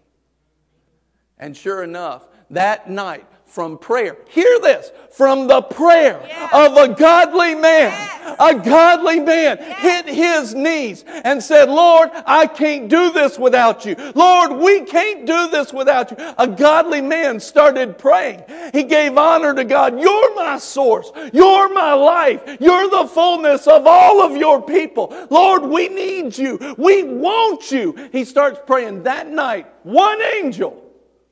And 1.39 1.57
sure 1.57 1.85
enough, 1.85 2.27
that 2.51 2.91
night, 2.91 3.29
from 3.47 3.79
prayer. 3.79 4.19
Hear 4.29 4.59
this 4.61 4.91
from 5.13 5.47
the 5.47 5.63
prayer 5.63 6.23
yeah. 6.29 6.67
of 6.67 6.77
a 6.77 6.95
godly 6.95 7.55
man. 7.55 7.91
Yes. 7.91 8.37
A 8.39 8.55
godly 8.55 9.21
man 9.21 9.57
yes. 9.59 9.81
hit 9.81 10.15
his 10.15 10.55
knees 10.55 11.05
and 11.07 11.43
said, 11.43 11.71
Lord, 11.71 12.11
I 12.27 12.49
can't 12.49 12.89
do 12.89 13.13
this 13.13 13.39
without 13.39 13.87
you. 13.87 13.95
Lord, 14.15 14.53
we 14.61 14.81
can't 14.83 15.25
do 15.25 15.49
this 15.49 15.73
without 15.73 16.11
you. 16.11 16.19
A 16.37 16.47
godly 16.47 17.01
man 17.01 17.41
started 17.41 17.97
praying. 17.97 18.43
He 18.75 18.83
gave 18.83 19.17
honor 19.17 19.55
to 19.55 19.65
God. 19.65 19.99
You're 19.99 20.35
my 20.35 20.59
source. 20.59 21.11
You're 21.33 21.73
my 21.73 21.95
life. 21.95 22.59
You're 22.61 22.91
the 22.91 23.09
fullness 23.09 23.67
of 23.67 23.87
all 23.87 24.23
of 24.23 24.37
your 24.37 24.61
people. 24.61 25.17
Lord, 25.31 25.63
we 25.63 25.89
need 25.89 26.37
you. 26.37 26.75
We 26.77 27.05
want 27.05 27.71
you. 27.71 28.11
He 28.13 28.25
starts 28.25 28.61
praying 28.67 29.05
that 29.05 29.29
night. 29.29 29.67
One 29.85 30.21
angel 30.21 30.83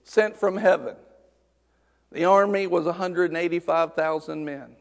sent 0.05 0.37
from 0.37 0.57
heaven 0.57 0.95
the 2.15 2.25
army 2.25 2.67
was 2.69 2.85
185,000 2.85 4.45
men. 4.45 4.77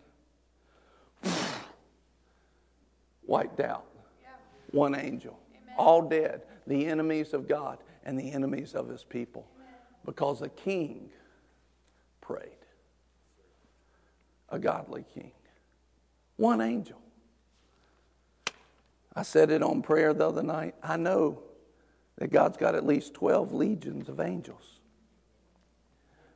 Wiped 3.25 3.59
out. 3.59 3.85
One 4.71 4.95
angel. 4.95 5.39
All 5.77 6.03
dead. 6.03 6.43
The 6.67 6.85
enemies 6.85 7.33
of 7.33 7.47
God. 7.47 7.79
and 8.05 8.19
the 8.19 8.31
enemies 8.31 8.75
of 8.75 8.89
his 8.89 9.03
people. 9.03 9.47
Because 10.05 10.41
a 10.41 10.49
king 10.49 11.09
prayed. 12.21 12.49
A 14.49 14.59
godly 14.59 15.05
king. 15.13 15.31
One 16.35 16.61
angel. 16.61 16.99
I 19.15 19.23
said 19.23 19.51
it 19.51 19.63
on 19.63 19.81
prayer 19.81 20.13
the 20.13 20.27
other 20.27 20.43
night. 20.43 20.75
I 20.83 20.97
know 20.97 21.43
that 22.17 22.31
God's 22.31 22.57
got 22.57 22.75
at 22.75 22.85
least 22.85 23.13
12 23.13 23.53
legions 23.53 24.09
of 24.09 24.19
angels. 24.19 24.79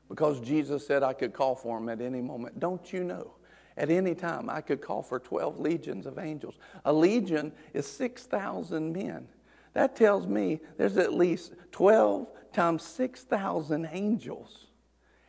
Because 0.10 0.40
Jesus 0.40 0.86
said 0.86 1.04
I 1.04 1.14
could 1.14 1.34
call 1.34 1.56
for 1.56 1.80
them 1.80 1.90
at 1.90 2.02
any 2.02 2.22
moment. 2.22 2.60
Don't 2.60 2.92
you 2.94 3.04
know? 3.04 3.34
At 3.76 3.92
any 3.92 4.16
time, 4.16 4.50
I 4.50 4.62
could 4.62 4.82
call 4.82 5.04
for 5.04 5.20
12 5.20 5.60
legions 5.60 6.06
of 6.06 6.18
angels. 6.18 6.56
A 6.86 6.92
legion 6.94 7.52
is 7.74 7.86
6,000 7.86 8.92
men. 8.92 9.28
That 9.74 9.96
tells 9.96 10.26
me 10.26 10.60
there's 10.78 10.98
at 10.98 11.14
least 11.14 11.54
12 11.72 12.28
times 12.52 12.84
6,000 12.84 13.88
angels. 13.92 14.66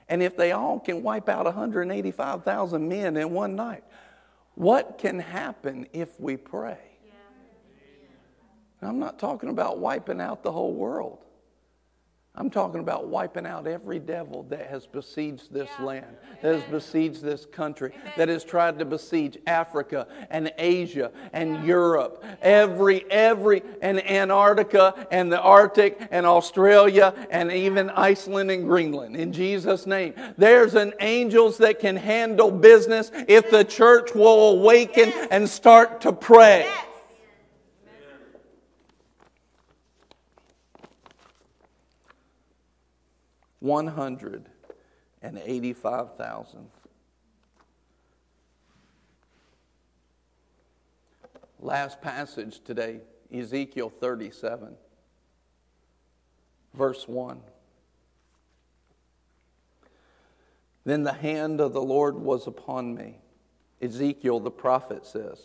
And 0.09 0.22
if 0.22 0.37
they 0.37 0.53
all 0.53 0.81
can 0.81 1.03
wipe 1.03 1.29
out 1.29 1.45
185,000 1.45 2.89
men 2.89 3.18
in 3.18 3.31
one 3.31 3.55
night, 3.55 3.85
what 4.55 4.97
can 4.97 5.18
happen 5.18 5.87
if 5.93 6.18
we 6.18 6.39
pray? 6.39 6.79
I'm 8.81 8.99
not 8.99 9.18
talking 9.18 9.51
about 9.51 9.79
wiping 9.79 10.20
out 10.20 10.43
the 10.43 10.53
whole 10.53 10.72
world. 10.72 11.18
I'm 12.41 12.51
talking 12.51 12.78
about 12.78 13.09
wiping 13.09 13.47
out 13.47 13.66
every 13.66 13.99
devil 13.99 14.45
that 14.49 14.68
has 14.68 14.86
besieged 14.86 15.53
this 15.53 15.68
Yeah. 15.80 15.84
land, 15.84 16.16
that 16.41 16.55
has 16.55 16.62
besieged 16.70 17.20
this 17.20 17.45
country, 17.45 17.93
that 18.16 18.28
has 18.28 18.45
tried 18.45 18.78
to 18.78 18.84
besiege 18.84 19.39
Africa 19.49 20.07
and 20.30 20.53
Asia 20.57 21.11
and 21.32 21.64
Europe, 21.64 22.24
every, 22.41 23.05
every, 23.11 23.64
and 23.82 23.99
Antarctica 24.09 24.95
and 25.11 25.32
the 25.32 25.41
Arctic 25.41 26.01
and 26.12 26.24
Australia 26.24 27.12
and 27.30 27.51
even 27.51 27.91
Iceland 27.91 28.53
and 28.53 28.64
Greenland. 28.68 29.16
In 29.16 29.32
Jesus' 29.32 29.84
name. 29.84 30.14
There's 30.36 30.76
an 30.76 30.93
angels 31.01 31.59
that 31.59 31.80
can 31.80 31.97
handle 31.97 32.53
business 32.53 33.11
if 33.26 33.51
the 33.51 33.64
church 33.64 34.14
will 34.14 34.51
awaken 34.51 35.09
Yes. 35.09 35.28
and 35.32 35.49
start 35.49 36.01
to 36.03 36.12
pray. 36.12 36.61
Yes. 36.61 36.84
One 43.61 43.86
hundred 43.88 44.48
and 45.22 45.40
eighty-five 45.44 46.16
thousand. 46.16 46.68
Last 51.61 52.00
passage 52.00 52.61
today, 52.62 53.00
Ezekiel 53.34 53.90
37, 53.90 54.76
verse 56.72 57.09
1. 57.09 57.40
Then 60.84 61.02
the 61.02 61.12
hand 61.12 61.61
of 61.61 61.72
the 61.72 61.82
Lord 61.82 62.14
was 62.14 62.46
upon 62.46 62.94
me. 62.94 63.18
Ezekiel 63.82 64.38
the 64.40 64.52
prophet 64.52 65.04
says. 65.04 65.40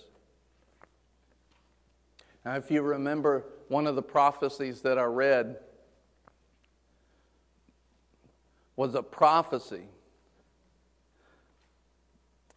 Now, 2.46 2.56
if 2.58 2.70
you 2.70 2.82
remember 2.84 3.46
one 3.68 3.88
of 3.88 3.96
the 3.96 4.04
prophecies 4.04 4.82
that 4.82 5.00
I 5.00 5.06
read, 5.06 5.58
was 8.76 8.96
a 8.96 9.04
prophecy 9.04 9.88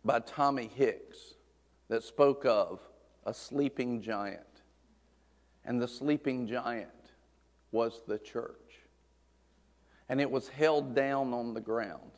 by 0.05 0.21
Tommy 0.21 0.71
Hicks 0.75 1.35
that 1.89 2.03
spoke 2.03 2.45
of 2.47 2.81
a 3.25 3.35
sleeping 3.35 4.01
giant. 4.01 4.41
And 5.65 5.83
the 5.83 5.89
sleeping 5.89 6.47
giant 6.47 6.91
was 7.73 8.03
the 8.07 8.19
church. 8.19 8.55
And 10.09 10.21
it 10.21 10.31
was 10.31 10.49
held 10.49 10.95
down 10.95 11.35
on 11.35 11.55
the 11.55 11.61
ground. 11.61 12.13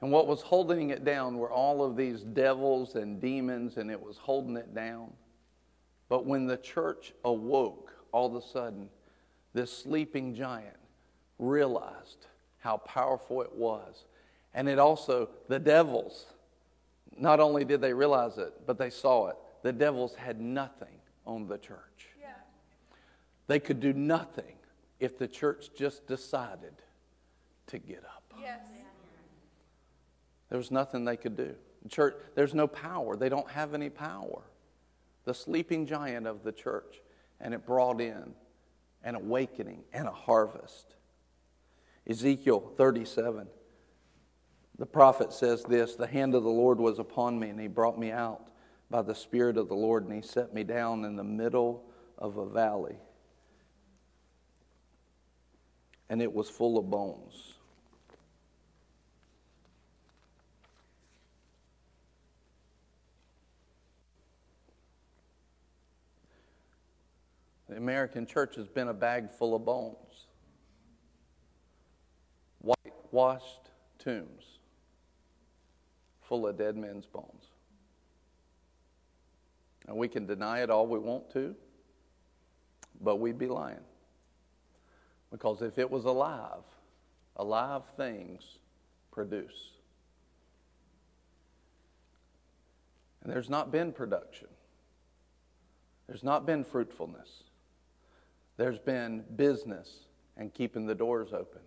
And 0.00 0.10
what 0.10 0.26
was 0.26 0.40
holding 0.40 0.90
it 0.90 1.04
down 1.04 1.36
were 1.36 1.52
all 1.52 1.84
of 1.84 1.96
these 1.96 2.22
devils 2.22 2.96
and 2.96 3.20
demons, 3.20 3.76
and 3.76 3.90
it 3.90 4.00
was 4.00 4.16
holding 4.16 4.56
it 4.56 4.74
down. 4.74 5.12
But 6.08 6.26
when 6.26 6.46
the 6.46 6.56
church 6.56 7.12
awoke, 7.24 7.92
all 8.10 8.34
of 8.34 8.42
a 8.42 8.46
sudden, 8.46 8.88
this 9.52 9.70
sleeping 9.70 10.34
giant 10.34 10.81
realized 11.42 12.26
how 12.58 12.78
powerful 12.78 13.42
it 13.42 13.52
was. 13.52 14.04
And 14.54 14.68
it 14.68 14.78
also, 14.78 15.28
the 15.48 15.58
devils, 15.58 16.26
not 17.18 17.40
only 17.40 17.64
did 17.64 17.80
they 17.80 17.92
realize 17.92 18.38
it, 18.38 18.52
but 18.66 18.78
they 18.78 18.90
saw 18.90 19.28
it. 19.28 19.36
The 19.62 19.72
devils 19.72 20.14
had 20.14 20.40
nothing 20.40 21.00
on 21.26 21.48
the 21.48 21.58
church. 21.58 22.08
Yeah. 22.20 22.28
They 23.46 23.58
could 23.58 23.80
do 23.80 23.92
nothing 23.92 24.54
if 25.00 25.18
the 25.18 25.28
church 25.28 25.70
just 25.76 26.06
decided 26.06 26.74
to 27.66 27.78
get 27.78 28.04
up. 28.04 28.22
Yes. 28.40 28.60
There 30.48 30.58
was 30.58 30.70
nothing 30.70 31.04
they 31.04 31.16
could 31.16 31.36
do. 31.36 31.54
The 31.82 31.88
church, 31.88 32.14
there's 32.34 32.54
no 32.54 32.66
power. 32.66 33.16
They 33.16 33.30
don't 33.30 33.50
have 33.50 33.74
any 33.74 33.88
power. 33.88 34.42
The 35.24 35.32
sleeping 35.32 35.86
giant 35.86 36.26
of 36.26 36.44
the 36.44 36.52
church, 36.52 37.00
and 37.40 37.54
it 37.54 37.64
brought 37.64 38.00
in 38.00 38.34
an 39.02 39.14
awakening 39.14 39.82
and 39.92 40.06
a 40.06 40.12
harvest. 40.12 40.94
Ezekiel 42.06 42.72
37. 42.76 43.46
The 44.78 44.86
prophet 44.86 45.32
says 45.32 45.62
this 45.64 45.94
The 45.94 46.06
hand 46.06 46.34
of 46.34 46.42
the 46.42 46.50
Lord 46.50 46.78
was 46.78 46.98
upon 46.98 47.38
me, 47.38 47.50
and 47.50 47.60
he 47.60 47.68
brought 47.68 47.98
me 47.98 48.10
out 48.10 48.48
by 48.90 49.02
the 49.02 49.14
Spirit 49.14 49.56
of 49.56 49.68
the 49.68 49.74
Lord, 49.74 50.04
and 50.04 50.12
he 50.12 50.22
set 50.22 50.52
me 50.52 50.64
down 50.64 51.04
in 51.04 51.16
the 51.16 51.24
middle 51.24 51.84
of 52.18 52.36
a 52.36 52.46
valley. 52.46 52.96
And 56.08 56.20
it 56.20 56.32
was 56.32 56.50
full 56.50 56.78
of 56.78 56.90
bones. 56.90 57.54
The 67.72 67.78
American 67.78 68.26
church 68.26 68.56
has 68.56 68.68
been 68.68 68.88
a 68.88 68.94
bag 68.94 69.30
full 69.30 69.54
of 69.54 69.64
bones, 69.64 69.96
whitewashed 73.12 73.70
tombs 73.98 74.58
full 76.22 76.46
of 76.46 76.56
dead 76.56 76.76
men's 76.76 77.06
bones. 77.06 77.50
And 79.86 79.96
we 79.96 80.08
can 80.08 80.26
deny 80.26 80.62
it 80.62 80.70
all 80.70 80.86
we 80.86 80.98
want 80.98 81.30
to, 81.32 81.54
but 83.00 83.16
we'd 83.16 83.38
be 83.38 83.46
lying. 83.46 83.84
Because 85.30 85.62
if 85.62 85.78
it 85.78 85.90
was 85.90 86.04
alive, 86.04 86.62
alive 87.36 87.82
things 87.96 88.58
produce. 89.10 89.72
And 93.22 93.32
there's 93.32 93.50
not 93.50 93.70
been 93.70 93.92
production. 93.92 94.48
There's 96.06 96.24
not 96.24 96.46
been 96.46 96.64
fruitfulness. 96.64 97.44
There's 98.56 98.78
been 98.78 99.24
business 99.36 100.06
and 100.36 100.52
keeping 100.52 100.86
the 100.86 100.94
doors 100.94 101.32
open. 101.32 101.60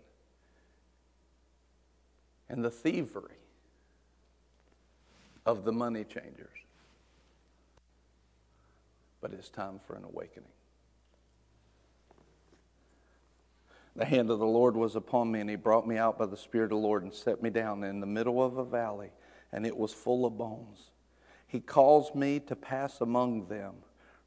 And 2.50 2.64
the 2.64 2.72
thievery 2.72 3.38
of 5.46 5.64
the 5.64 5.72
money 5.72 6.04
changers. 6.04 6.48
But 9.22 9.34
it's 9.34 9.50
time 9.50 9.80
for 9.86 9.96
an 9.96 10.04
awakening. 10.04 10.50
The 13.96 14.06
hand 14.06 14.30
of 14.30 14.40
the 14.40 14.46
Lord 14.46 14.76
was 14.76 14.96
upon 14.96 15.32
me, 15.32 15.40
and 15.40 15.50
he 15.50 15.56
brought 15.56 15.88
me 15.88 15.98
out 15.98 16.18
by 16.18 16.26
the 16.26 16.36
Spirit 16.36 16.66
of 16.66 16.72
the 16.72 16.76
Lord 16.78 17.04
and 17.04 17.14
set 17.14 17.42
me 17.42 17.50
down 17.50 17.84
in 17.84 18.02
the 18.02 18.06
middle 18.06 18.44
of 18.44 18.58
a 18.58 18.66
valley, 18.66 19.12
and 19.54 19.66
it 19.66 19.76
was 19.76 19.94
full 19.94 20.26
of 20.26 20.38
bones. 20.38 20.92
He 21.48 21.62
caused 21.62 22.14
me 22.14 22.40
to 22.42 22.56
pass 22.56 23.00
among 23.00 23.48
them 23.48 23.76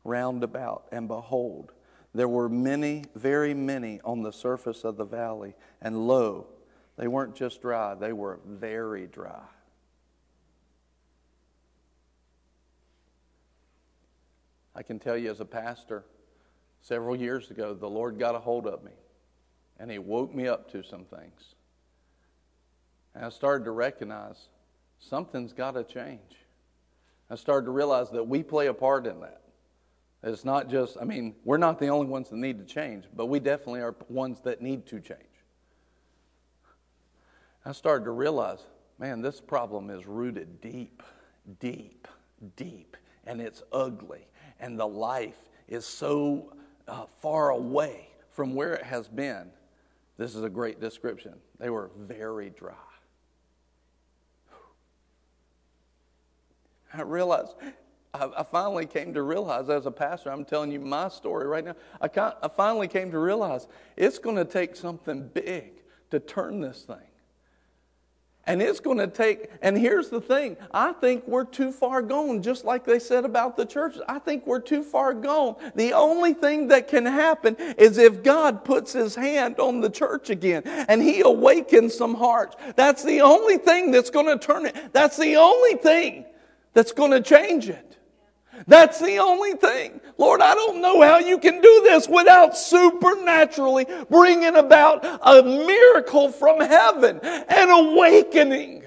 round 0.05 0.43
about, 0.43 0.87
and 0.91 1.07
behold, 1.07 1.73
there 2.15 2.29
were 2.29 2.49
many, 2.49 3.05
very 3.15 3.53
many 3.53 4.01
on 4.05 4.23
the 4.23 4.33
surface 4.33 4.85
of 4.85 4.97
the 4.97 5.05
valley, 5.05 5.55
and 5.83 6.09
lo, 6.09 6.47
they 6.99 7.07
weren't 7.07 7.37
just 7.37 7.63
dry, 7.63 7.95
they 7.95 8.13
were 8.13 8.41
very 8.45 9.07
dry. 9.07 9.41
I 14.75 14.83
can 14.83 14.99
tell 14.99 15.17
you 15.17 15.31
as 15.31 15.41
a 15.41 15.45
pastor, 15.45 16.05
several 16.83 17.17
years 17.17 17.51
ago, 17.51 17.75
the 17.75 17.89
Lord 17.89 18.19
got 18.19 18.35
a 18.35 18.39
hold 18.39 18.67
of 18.67 18.83
me 18.85 18.93
and 19.79 19.91
He 19.91 19.99
woke 19.99 20.35
me 20.35 20.49
up 20.49 20.71
to 20.73 20.83
some 20.83 21.05
things. 21.05 21.55
And 23.15 23.25
I 23.25 23.29
started 23.29 23.65
to 23.65 23.71
recognize 23.71 24.49
something's 24.99 25.53
got 25.53 25.73
to 25.73 25.85
change. 25.85 26.21
I 27.31 27.37
started 27.37 27.67
to 27.67 27.73
realize 27.73 28.11
that 28.11 28.25
we 28.25 28.43
play 28.43 28.67
a 28.67 28.75
part 28.75 29.07
in 29.07 29.21
that. 29.21 29.43
It's 30.23 30.45
not 30.45 30.69
just, 30.69 30.97
I 31.01 31.05
mean, 31.05 31.37
we're 31.45 31.59
not 31.59 31.79
the 31.79 31.89
only 31.89 32.09
ones 32.09 32.29
that 32.31 32.37
need 32.37 32.59
to 32.59 32.65
change, 32.65 33.05
but 33.15 33.27
we 33.27 33.39
definitely 33.39 33.83
are 33.83 33.95
ones 34.09 34.41
that 34.43 34.61
need 34.61 34.87
to 34.87 35.01
change. 35.01 35.28
I 37.69 37.73
started 37.73 38.07
to 38.07 38.13
realize, 38.13 38.61
man, 38.99 39.21
this 39.21 39.43
problem 39.43 39.91
is 39.91 40.07
rooted 40.07 40.63
deep, 40.63 41.03
deep, 41.61 42.09
deep, 42.57 42.97
and 43.27 43.43
it's 43.43 43.63
ugly, 43.73 44.27
and 44.59 44.81
the 44.81 44.87
life 44.87 45.37
is 45.69 45.85
so 45.85 46.55
uh, 46.89 47.05
far 47.21 47.51
away 47.51 48.09
from 48.31 48.55
where 48.55 48.73
it 48.73 48.85
has 48.85 49.07
been, 49.07 49.51
this 50.17 50.35
is 50.35 50.45
a 50.45 50.49
great 50.49 50.81
description. 50.81 51.35
They 51.59 51.69
were 51.69 51.91
very 51.99 52.49
dry. 52.49 52.73
I 56.95 57.03
realized, 57.03 57.55
I, 58.15 58.31
I 58.35 58.45
finally 58.45 58.87
came 58.87 59.13
to 59.13 59.21
realize 59.21 59.69
as 59.69 59.85
a 59.85 59.91
pastor, 59.91 60.33
I'm 60.33 60.47
telling 60.47 60.73
you 60.73 60.81
my 60.81 61.11
story 61.11 61.47
right 61.47 61.67
now. 61.67 61.75
I, 62.01 62.09
I 62.43 62.49
finally 62.49 62.89
came 62.89 63.11
to 63.11 63.19
realize 63.19 63.69
it's 63.95 64.19
going 64.19 64.37
to 64.37 64.47
take 64.47 64.75
something 64.75 65.29
big 65.35 65.83
to 66.11 66.19
turn 66.19 66.63
this 66.63 66.85
thing. 66.85 66.97
And 68.49 68.63
it's 68.63 68.81
going 68.81 68.97
to 68.97 69.07
take, 69.07 69.51
and 69.61 69.77
here's 69.77 70.09
the 70.09 70.23
thing 70.23 70.57
I 70.73 70.93
think 70.93 71.29
we're 71.29 71.45
too 71.45 71.71
far 71.71 72.01
gone, 72.01 72.43
just 72.43 72.65
like 72.65 72.83
they 72.83 72.99
said 72.99 73.27
about 73.27 73.59
the 73.59 73.67
church. 73.67 73.97
I 74.09 74.19
think 74.19 74.47
we're 74.47 74.59
too 74.59 74.83
far 74.83 75.13
gone. 75.13 75.57
The 75.75 75.93
only 75.93 76.33
thing 76.33 76.69
that 76.69 76.89
can 76.89 77.05
happen 77.05 77.57
is 77.77 77.99
if 77.99 78.23
God 78.23 78.65
puts 78.65 78.95
his 78.95 79.15
hand 79.15 79.61
on 79.61 79.83
the 79.83 79.91
church 79.91 80.31
again 80.31 80.63
and 80.65 81.03
he 81.03 81.21
awakens 81.21 81.95
some 81.95 82.15
hearts. 82.15 82.57
That's 82.75 83.05
the 83.05 83.21
only 83.21 83.59
thing 83.59 83.91
that's 83.91 84.09
going 84.09 84.27
to 84.27 84.39
turn 84.39 84.65
it. 84.65 84.95
That's 84.95 85.19
the 85.19 85.37
only 85.37 85.75
thing 85.75 86.25
that's 86.73 86.93
going 86.93 87.11
to 87.11 87.21
change 87.21 87.69
it. 87.69 87.98
That's 88.67 89.01
the 89.01 89.19
only 89.19 89.53
thing. 89.53 90.01
Lord, 90.17 90.41
I 90.41 90.55
don't 90.55 90.81
know 90.81 91.01
how 91.03 91.19
you 91.19 91.39
can 91.39 91.61
do 91.61 91.81
this 91.85 92.09
without 92.09 92.57
supernaturally 92.57 93.87
bringing 94.11 94.57
about 94.57 95.05
a 95.05 95.43
miracle 95.43 96.31
from 96.31 96.61
heaven, 96.61 97.21
an 97.21 97.71
awakening 97.71 98.85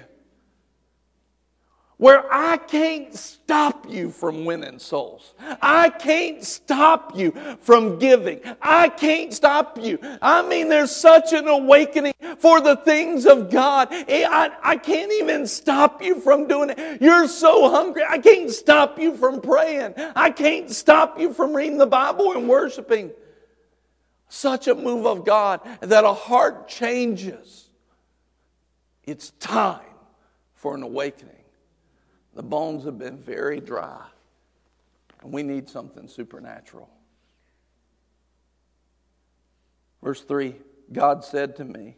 where 2.02 2.24
I 2.34 2.56
can't 2.56 3.14
stop 3.14 3.88
you 3.88 4.10
from 4.10 4.44
winning 4.44 4.80
souls. 4.80 5.34
I 5.62 5.88
can't 5.88 6.42
stop 6.42 7.16
you 7.16 7.30
from 7.60 8.00
giving. 8.00 8.40
I 8.60 8.88
can't 8.88 9.32
stop 9.32 9.78
you. 9.80 10.00
I 10.20 10.42
mean, 10.42 10.68
there's 10.68 10.90
such 10.90 11.32
an 11.32 11.46
awakening 11.46 12.14
for 12.38 12.60
the 12.60 12.74
things 12.78 13.24
of 13.24 13.50
God. 13.50 13.86
I, 13.92 14.50
I 14.64 14.78
can't 14.78 15.12
even 15.12 15.46
stop 15.46 16.02
you 16.02 16.18
from 16.18 16.48
doing 16.48 16.70
it. 16.70 17.00
You're 17.00 17.28
so 17.28 17.70
hungry. 17.70 18.02
I 18.02 18.18
can't 18.18 18.50
stop 18.50 18.98
you 18.98 19.16
from 19.16 19.40
praying. 19.40 19.94
I 20.16 20.30
can't 20.30 20.72
stop 20.72 21.20
you 21.20 21.32
from 21.32 21.54
reading 21.54 21.78
the 21.78 21.86
Bible 21.86 22.32
and 22.32 22.48
worshiping. 22.48 23.12
Such 24.28 24.66
a 24.66 24.74
move 24.74 25.06
of 25.06 25.24
God 25.24 25.60
that 25.80 26.02
a 26.02 26.12
heart 26.12 26.66
changes. 26.66 27.68
It's 29.04 29.30
time 29.38 29.78
for 30.54 30.74
an 30.74 30.82
awakening. 30.82 31.31
The 32.34 32.42
bones 32.42 32.84
have 32.84 32.98
been 32.98 33.18
very 33.18 33.60
dry, 33.60 34.04
and 35.22 35.32
we 35.32 35.42
need 35.42 35.68
something 35.68 36.08
supernatural. 36.08 36.88
Verse 40.02 40.22
3 40.22 40.56
God 40.92 41.24
said 41.24 41.56
to 41.56 41.64
me, 41.64 41.96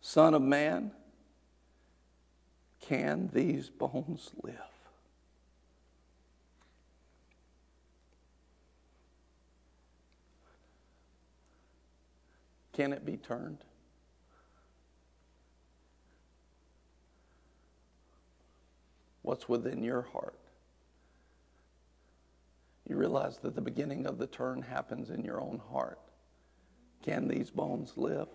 Son 0.00 0.34
of 0.34 0.42
man, 0.42 0.90
can 2.80 3.30
these 3.32 3.68
bones 3.68 4.30
live? 4.42 4.54
Can 12.72 12.92
it 12.92 13.04
be 13.04 13.16
turned? 13.16 13.58
What's 19.22 19.48
within 19.48 19.82
your 19.82 20.02
heart. 20.02 20.38
You 22.88 22.96
realize 22.96 23.38
that 23.38 23.54
the 23.54 23.60
beginning 23.60 24.06
of 24.06 24.18
the 24.18 24.26
turn 24.26 24.62
happens 24.62 25.10
in 25.10 25.24
your 25.24 25.40
own 25.40 25.60
heart. 25.70 25.98
Can 27.02 27.28
these 27.28 27.50
bones 27.50 27.92
live? 27.96 28.28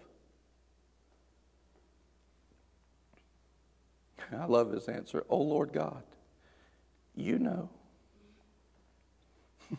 I 4.36 4.46
love 4.46 4.72
his 4.72 4.88
answer. 4.88 5.24
Oh 5.30 5.42
Lord 5.42 5.72
God, 5.72 6.04
you 7.16 7.40
know. 7.40 7.70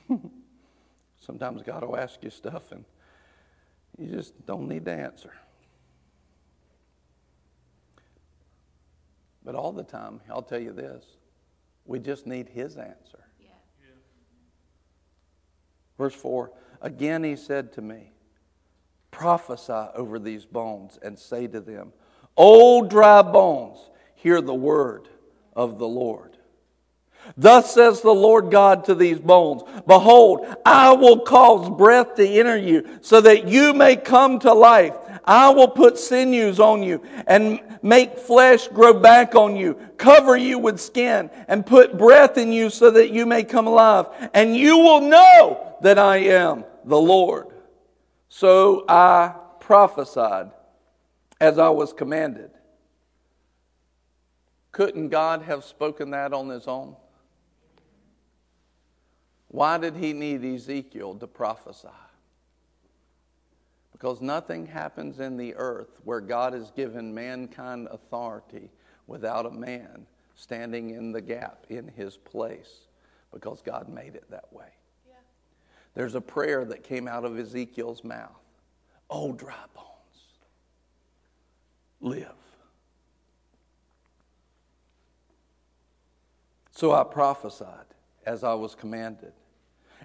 Sometimes 1.21 1.63
God 1.63 1.83
will 1.85 1.97
ask 1.97 2.23
you 2.23 2.31
stuff 2.31 2.73
and 2.73 2.85
you 3.99 4.07
just 4.07 4.47
don't 4.47 4.69
need 4.69 4.85
to 4.87 4.93
answer. 4.93 5.33
But 9.49 9.55
all 9.55 9.73
the 9.73 9.83
time, 9.83 10.21
I'll 10.29 10.43
tell 10.43 10.61
you 10.61 10.75
this 10.75 11.17
we 11.87 12.01
just 12.01 12.27
need 12.27 12.51
his 12.51 12.77
answer. 12.77 13.25
Yeah. 13.41 13.49
Verse 15.97 16.15
4 16.15 16.53
Again 16.83 17.25
he 17.25 17.35
said 17.35 17.73
to 17.73 17.81
me, 17.81 18.13
Prophesy 19.11 19.73
over 19.95 20.19
these 20.19 20.45
bones 20.45 20.99
and 21.01 21.19
say 21.19 21.47
to 21.47 21.63
them, 21.63 21.95
O 22.37 22.87
dry 22.87 23.23
bones, 23.23 23.79
hear 24.15 24.43
the 24.43 24.53
word 24.53 25.09
of 25.55 25.79
the 25.79 25.89
Lord. 25.89 26.37
Thus 27.37 27.75
says 27.75 28.01
the 28.01 28.15
Lord 28.15 28.51
God 28.51 28.85
to 28.87 28.95
these 28.95 29.19
bones 29.19 29.63
Behold, 29.87 30.47
I 30.65 30.93
will 30.93 31.21
cause 31.21 31.69
breath 31.71 32.15
to 32.17 32.27
enter 32.27 32.57
you, 32.57 32.99
so 33.01 33.21
that 33.21 33.47
you 33.49 33.75
may 33.75 33.97
come 33.97 34.39
to 34.41 34.53
life. 34.53 34.95
I 35.25 35.51
will 35.51 35.69
put 35.69 35.99
sinews 35.99 36.59
on 36.59 36.83
you 36.83 37.03
and 37.27 37.61
make 37.83 38.19
flesh 38.19 38.67
grow 38.69 38.95
back 38.95 39.35
on 39.35 39.57
you, 39.57 39.75
cover 39.99 40.37
you 40.37 40.59
with 40.59 40.81
skin, 40.81 41.31
and 41.49 41.67
put 41.67 41.99
breath 41.99 42.39
in 42.39 42.51
you 42.51 42.71
so 42.71 42.91
that 42.91 43.11
you 43.11 43.27
may 43.27 43.45
come 43.45 43.67
alive. 43.67 44.07
And 44.33 44.57
you 44.57 44.79
will 44.79 45.03
know 45.03 45.77
that 45.83 45.99
I 45.99 46.17
am 46.19 46.65
the 46.85 46.99
Lord. 46.99 47.49
So 48.31 48.85
I 48.89 49.35
prophesied 49.61 50.51
as 51.41 51.59
I 51.59 51.69
was 51.69 51.93
commanded. 51.93 52.51
Couldn't 54.73 55.09
God 55.09 55.43
have 55.43 55.65
spoken 55.65 56.11
that 56.11 56.33
on 56.33 56.49
his 56.49 56.67
own? 56.67 56.97
Why 59.49 59.79
did 59.79 59.97
he 59.97 60.13
need 60.13 60.45
Ezekiel 60.45 61.15
to 61.15 61.27
prophesy? 61.27 61.89
Because 63.93 64.21
nothing 64.21 64.67
happens 64.67 65.19
in 65.19 65.37
the 65.37 65.55
earth 65.57 65.99
where 66.05 66.21
God 66.21 66.53
has 66.53 66.71
given 66.71 67.13
mankind 67.13 67.89
authority 67.91 68.71
without 69.07 69.47
a 69.47 69.51
man 69.51 70.07
standing 70.37 70.91
in 70.91 71.11
the 71.11 71.21
gap 71.21 71.65
in 71.69 71.89
his 71.89 72.17
place 72.17 72.87
because 73.33 73.61
God 73.61 73.89
made 73.89 74.15
it 74.15 74.31
that 74.31 74.53
way. 74.53 74.69
Yeah. 75.07 75.15
There's 75.95 76.15
a 76.15 76.21
prayer 76.21 76.65
that 76.67 76.85
came 76.85 77.09
out 77.09 77.25
of 77.25 77.39
Ezekiel's 77.39 78.05
mouth 78.05 78.31
Oh, 79.11 79.33
dry 79.33 79.55
bones, 79.75 79.87
live. 82.01 82.29
So 86.73 86.93
I 86.93 87.05
prophesied 87.05 87.87
as 88.27 88.45
I 88.45 88.55
was 88.55 88.75
commanded. 88.75 89.33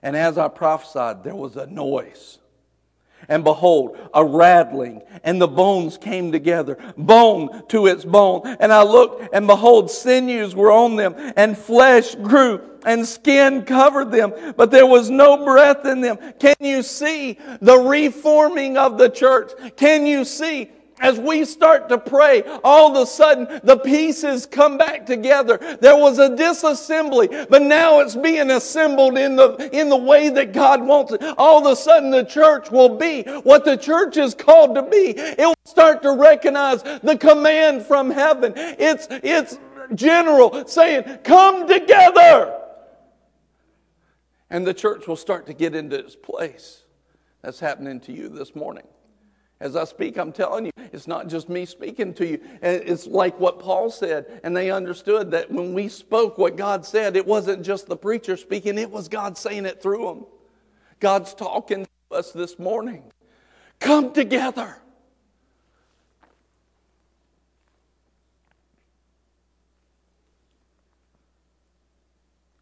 And 0.01 0.15
as 0.15 0.37
I 0.37 0.47
prophesied, 0.47 1.23
there 1.23 1.35
was 1.35 1.55
a 1.55 1.65
noise. 1.65 2.39
And 3.29 3.43
behold, 3.43 3.97
a 4.13 4.23
rattling, 4.23 5.01
and 5.23 5.41
the 5.41 5.47
bones 5.47 5.97
came 5.97 6.31
together, 6.31 6.77
bone 6.97 7.65
to 7.69 7.87
its 7.87 8.03
bone. 8.03 8.41
And 8.59 8.73
I 8.73 8.83
looked, 8.83 9.33
and 9.33 9.47
behold, 9.47 9.89
sinews 9.89 10.55
were 10.55 10.71
on 10.71 10.97
them, 10.97 11.15
and 11.37 11.57
flesh 11.57 12.15
grew, 12.15 12.61
and 12.85 13.07
skin 13.07 13.63
covered 13.63 14.11
them, 14.11 14.53
but 14.57 14.71
there 14.71 14.85
was 14.85 15.09
no 15.09 15.45
breath 15.45 15.85
in 15.85 16.01
them. 16.01 16.17
Can 16.37 16.55
you 16.59 16.83
see 16.83 17.37
the 17.61 17.77
reforming 17.77 18.77
of 18.77 18.97
the 18.97 19.09
church? 19.09 19.51
Can 19.77 20.05
you 20.05 20.25
see 20.25 20.69
as 21.03 21.19
we 21.19 21.43
start 21.43 21.89
to 21.89 21.97
pray, 21.97 22.41
all 22.63 22.95
of 22.95 23.03
a 23.03 23.05
sudden 23.05 23.59
the 23.63 23.77
pieces 23.77 24.45
come 24.45 24.77
back 24.77 25.05
together. 25.05 25.77
There 25.81 25.97
was 25.97 26.17
a 26.17 26.29
disassembly, 26.29 27.47
but 27.49 27.61
now 27.61 27.99
it's 27.99 28.15
being 28.15 28.49
assembled 28.49 29.17
in 29.17 29.35
the, 29.35 29.69
in 29.73 29.89
the 29.89 29.97
way 29.97 30.29
that 30.29 30.53
God 30.53 30.81
wants 30.81 31.11
it. 31.11 31.21
All 31.37 31.59
of 31.59 31.71
a 31.71 31.75
sudden 31.75 32.09
the 32.09 32.23
church 32.23 32.71
will 32.71 32.97
be 32.97 33.23
what 33.43 33.65
the 33.65 33.75
church 33.75 34.15
is 34.15 34.33
called 34.33 34.75
to 34.75 34.81
be. 34.81 35.09
It 35.17 35.39
will 35.39 35.53
start 35.65 36.01
to 36.03 36.13
recognize 36.13 36.81
the 36.81 37.17
command 37.19 37.85
from 37.85 38.09
heaven. 38.09 38.53
It's, 38.55 39.07
it's 39.09 39.59
general 39.93 40.65
saying, 40.67 41.19
come 41.25 41.67
together. 41.67 42.61
And 44.49 44.65
the 44.65 44.73
church 44.73 45.05
will 45.07 45.17
start 45.17 45.47
to 45.47 45.53
get 45.53 45.75
into 45.75 45.99
its 45.99 46.15
place. 46.15 46.83
That's 47.41 47.59
happening 47.59 47.99
to 48.01 48.13
you 48.13 48.29
this 48.29 48.55
morning. 48.55 48.87
As 49.63 49.77
I 49.77 49.85
speak, 49.85 50.17
I'm 50.17 50.33
telling 50.33 50.65
you, 50.65 50.71
it's 50.91 51.07
not 51.07 51.29
just 51.29 51.47
me 51.47 51.65
speaking 51.65 52.13
to 52.15 52.27
you. 52.27 52.41
It's 52.61 53.07
like 53.07 53.39
what 53.39 53.59
Paul 53.59 53.89
said, 53.89 54.41
and 54.43 54.53
they 54.53 54.69
understood 54.69 55.31
that 55.31 55.49
when 55.49 55.73
we 55.73 55.87
spoke 55.87 56.37
what 56.37 56.57
God 56.57 56.85
said, 56.85 57.15
it 57.15 57.25
wasn't 57.25 57.63
just 57.63 57.87
the 57.87 57.95
preacher 57.95 58.35
speaking, 58.35 58.77
it 58.77 58.91
was 58.91 59.07
God 59.07 59.37
saying 59.37 59.65
it 59.65 59.81
through 59.81 60.05
them. 60.05 60.25
God's 60.99 61.33
talking 61.33 61.85
to 61.85 62.15
us 62.17 62.33
this 62.33 62.59
morning. 62.59 63.03
Come 63.79 64.11
together. 64.11 64.75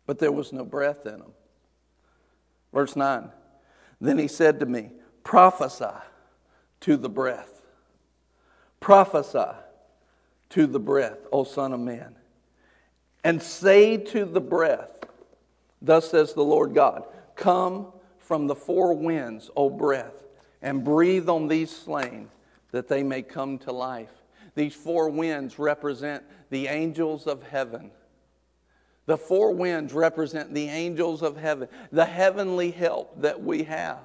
But 0.06 0.20
there 0.20 0.32
was 0.32 0.54
no 0.54 0.64
breath 0.64 1.08
in 1.08 1.14
them. 1.18 1.32
Verse 2.72 2.96
9 2.96 3.32
Then 4.00 4.20
he 4.20 4.28
said 4.28 4.60
to 4.60 4.68
me, 4.68 4.92
prophesy 5.24 5.86
to 6.82 6.98
the 6.98 7.10
breath. 7.10 7.62
Prophesy 8.80 9.58
to 10.50 10.68
the 10.68 10.80
breath, 10.80 11.20
O 11.32 11.44
Son 11.44 11.74
of 11.74 11.80
Man. 11.80 12.16
And 13.24 13.42
say 13.42 13.98
to 13.98 14.26
the 14.26 14.42
breath, 14.42 14.92
Thus 15.82 16.10
says 16.10 16.34
the 16.34 16.44
Lord 16.44 16.74
God, 16.74 17.04
Come 17.36 17.88
from 18.18 18.48
the 18.48 18.56
four 18.56 18.94
winds, 18.94 19.50
O 19.56 19.70
breath, 19.70 20.14
and 20.62 20.84
breathe 20.84 21.30
on 21.30 21.48
these 21.48 21.76
slain, 21.76 22.30
that 22.72 22.88
they 22.88 23.04
may 23.04 23.22
come 23.22 23.58
to 23.60 23.72
life. 23.72 24.12
These 24.56 24.76
four 24.76 25.10
winds 25.10 25.58
represent 25.58 26.24
the 26.50 26.68
angels 26.68 27.28
of 27.28 27.44
heaven. 27.44 27.92
The 29.06 29.18
four 29.18 29.52
winds 29.52 29.94
represent 29.94 30.54
the 30.54 30.68
angels 30.68 31.22
of 31.22 31.38
heaven, 31.38 31.68
the 31.92 32.06
heavenly 32.06 32.72
help 32.72 33.22
that 33.22 33.42
we 33.42 33.64
have. 33.64 34.00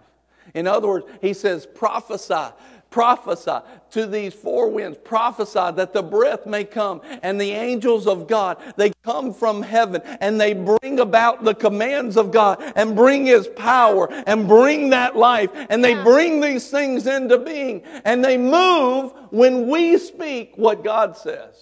In 0.54 0.66
other 0.66 0.88
words, 0.88 1.06
he 1.20 1.32
says, 1.32 1.66
prophesy 1.66 2.52
prophesy 2.96 3.58
to 3.90 4.06
these 4.06 4.32
four 4.32 4.70
winds, 4.70 4.96
prophesy 5.04 5.70
that 5.72 5.92
the 5.92 6.02
breath 6.02 6.46
may 6.46 6.64
come. 6.64 7.02
And 7.22 7.38
the 7.38 7.50
angels 7.50 8.06
of 8.06 8.26
God, 8.26 8.56
they 8.76 8.90
come 9.04 9.34
from 9.34 9.60
heaven 9.60 10.00
and 10.20 10.40
they 10.40 10.54
bring 10.54 11.00
about 11.00 11.44
the 11.44 11.54
commands 11.54 12.16
of 12.16 12.32
God 12.32 12.62
and 12.74 12.96
bring 12.96 13.26
His 13.26 13.48
power 13.48 14.10
and 14.26 14.48
bring 14.48 14.88
that 14.90 15.14
life. 15.14 15.50
And 15.68 15.84
they 15.84 15.92
bring 16.02 16.40
these 16.40 16.70
things 16.70 17.06
into 17.06 17.36
being. 17.36 17.82
And 18.06 18.24
they 18.24 18.38
move 18.38 19.12
when 19.30 19.68
we 19.68 19.98
speak 19.98 20.54
what 20.56 20.82
God 20.82 21.18
says. 21.18 21.54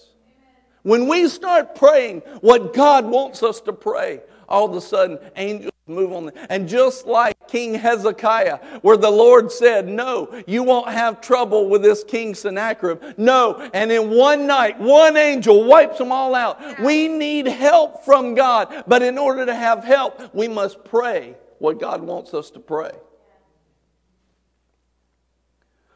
When 0.83 1.05
we 1.05 1.27
start 1.27 1.75
praying 1.75 2.21
what 2.39 2.73
God 2.73 3.05
wants 3.05 3.43
us 3.43 3.59
to 3.61 3.73
pray, 3.73 4.21
all 4.47 4.69
of 4.69 4.73
a 4.73 4.79
sudden 4.79 5.19
angels 5.35 5.74
move 5.87 6.11
on. 6.13 6.31
And 6.49 6.67
just 6.67 7.05
like 7.05 7.47
King 7.47 7.75
Hezekiah, 7.75 8.57
where 8.81 8.97
the 8.97 9.09
Lord 9.09 9.51
said, 9.51 9.87
No, 9.87 10.43
you 10.47 10.63
won't 10.63 10.89
have 10.89 11.21
trouble 11.21 11.69
with 11.69 11.81
this 11.81 12.03
King 12.03 12.33
Sennacherib. 12.33 13.17
No. 13.17 13.69
And 13.73 13.91
in 13.91 14.09
one 14.09 14.47
night, 14.47 14.79
one 14.79 15.17
angel 15.17 15.63
wipes 15.65 15.97
them 15.97 16.11
all 16.11 16.33
out. 16.33 16.79
We 16.79 17.07
need 17.07 17.47
help 17.47 18.03
from 18.03 18.35
God. 18.35 18.83
But 18.87 19.01
in 19.01 19.17
order 19.17 19.45
to 19.45 19.55
have 19.55 19.83
help, 19.83 20.33
we 20.33 20.47
must 20.47 20.83
pray 20.83 21.35
what 21.59 21.79
God 21.79 22.01
wants 22.01 22.33
us 22.33 22.49
to 22.51 22.59
pray. 22.59 22.91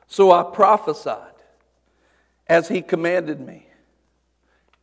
So 0.08 0.32
I 0.32 0.44
prophesied 0.44 1.34
as 2.48 2.68
he 2.68 2.82
commanded 2.82 3.40
me, 3.40 3.68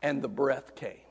and 0.00 0.22
the 0.22 0.28
breath 0.28 0.76
came. 0.76 1.05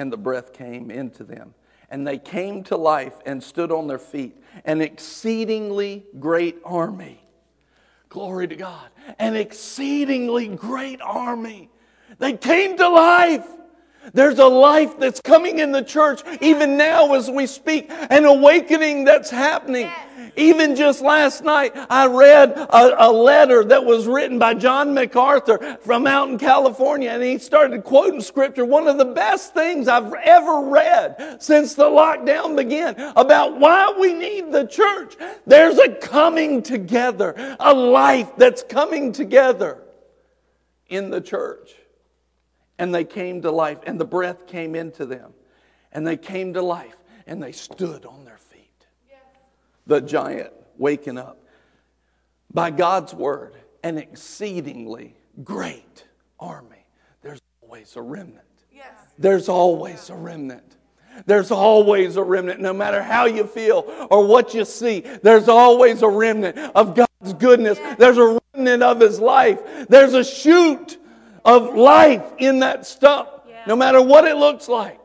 And 0.00 0.10
the 0.10 0.16
breath 0.16 0.54
came 0.54 0.90
into 0.90 1.24
them. 1.24 1.52
And 1.90 2.06
they 2.06 2.16
came 2.16 2.64
to 2.64 2.76
life 2.76 3.14
and 3.26 3.42
stood 3.42 3.70
on 3.70 3.86
their 3.86 3.98
feet, 3.98 4.42
an 4.64 4.80
exceedingly 4.80 6.06
great 6.18 6.56
army. 6.64 7.20
Glory 8.08 8.48
to 8.48 8.56
God. 8.56 8.88
An 9.18 9.36
exceedingly 9.36 10.48
great 10.48 11.02
army. 11.02 11.68
They 12.18 12.32
came 12.32 12.78
to 12.78 12.88
life. 12.88 13.46
There's 14.14 14.38
a 14.38 14.46
life 14.46 14.98
that's 14.98 15.20
coming 15.20 15.58
in 15.58 15.70
the 15.70 15.82
church 15.82 16.22
even 16.40 16.78
now 16.78 17.12
as 17.12 17.30
we 17.30 17.46
speak, 17.46 17.90
an 17.90 18.24
awakening 18.24 19.04
that's 19.04 19.28
happening. 19.28 19.90
Even 20.36 20.76
just 20.76 21.02
last 21.02 21.44
night, 21.44 21.72
I 21.88 22.06
read 22.06 22.50
a, 22.50 23.08
a, 23.08 23.10
letter 23.10 23.64
that 23.64 23.84
was 23.84 24.06
written 24.06 24.38
by 24.38 24.54
John 24.54 24.94
MacArthur 24.94 25.78
from 25.82 26.06
out 26.06 26.28
in 26.28 26.38
California, 26.38 27.10
and 27.10 27.22
he 27.22 27.38
started 27.38 27.84
quoting 27.84 28.20
scripture. 28.20 28.64
One 28.64 28.88
of 28.88 28.98
the 28.98 29.04
best 29.04 29.54
things 29.54 29.88
I've 29.88 30.12
ever 30.14 30.60
read 30.62 31.38
since 31.40 31.74
the 31.74 31.84
lockdown 31.84 32.56
began 32.56 32.94
about 33.16 33.58
why 33.58 33.94
we 33.98 34.12
need 34.12 34.52
the 34.52 34.66
church. 34.66 35.16
There's 35.46 35.78
a 35.78 35.88
coming 35.88 36.62
together, 36.62 37.56
a 37.58 37.74
life 37.74 38.30
that's 38.36 38.62
coming 38.62 39.12
together 39.12 39.82
in 40.88 41.10
the 41.10 41.20
church 41.20 41.74
and 42.80 42.94
they 42.94 43.04
came 43.04 43.42
to 43.42 43.50
life, 43.50 43.76
and 43.84 44.00
the 44.00 44.06
breath 44.06 44.46
came 44.46 44.74
into 44.74 45.04
them, 45.04 45.34
and 45.92 46.06
they 46.06 46.16
came 46.16 46.54
to 46.54 46.62
life, 46.62 46.96
and 47.26 47.42
they 47.42 47.52
stood 47.52 48.06
on 48.06 48.24
their. 48.24 48.29
The 49.86 50.00
giant 50.00 50.52
waking 50.78 51.18
up. 51.18 51.38
By 52.52 52.70
God's 52.70 53.14
word, 53.14 53.54
an 53.82 53.98
exceedingly 53.98 55.14
great 55.44 56.04
army. 56.38 56.84
There's 57.22 57.40
always 57.62 57.94
a 57.96 58.02
remnant. 58.02 58.44
Yes. 58.72 58.86
There's 59.18 59.48
always 59.48 60.10
a 60.10 60.14
remnant. 60.14 60.76
There's 61.26 61.50
always 61.50 62.16
a 62.16 62.22
remnant, 62.22 62.60
no 62.60 62.72
matter 62.72 63.02
how 63.02 63.26
you 63.26 63.44
feel 63.46 63.84
or 64.10 64.26
what 64.26 64.54
you 64.54 64.64
see. 64.64 65.00
There's 65.00 65.48
always 65.48 66.02
a 66.02 66.08
remnant 66.08 66.56
of 66.74 66.94
God's 66.94 67.34
goodness. 67.34 67.78
There's 67.98 68.18
a 68.18 68.38
remnant 68.54 68.82
of 68.82 69.00
His 69.00 69.20
life. 69.20 69.60
There's 69.88 70.14
a 70.14 70.24
shoot 70.24 70.98
of 71.44 71.74
life 71.74 72.24
in 72.38 72.60
that 72.60 72.86
stump, 72.86 73.28
yeah. 73.48 73.64
no 73.66 73.76
matter 73.76 74.00
what 74.00 74.24
it 74.24 74.36
looks 74.36 74.68
like. 74.68 74.99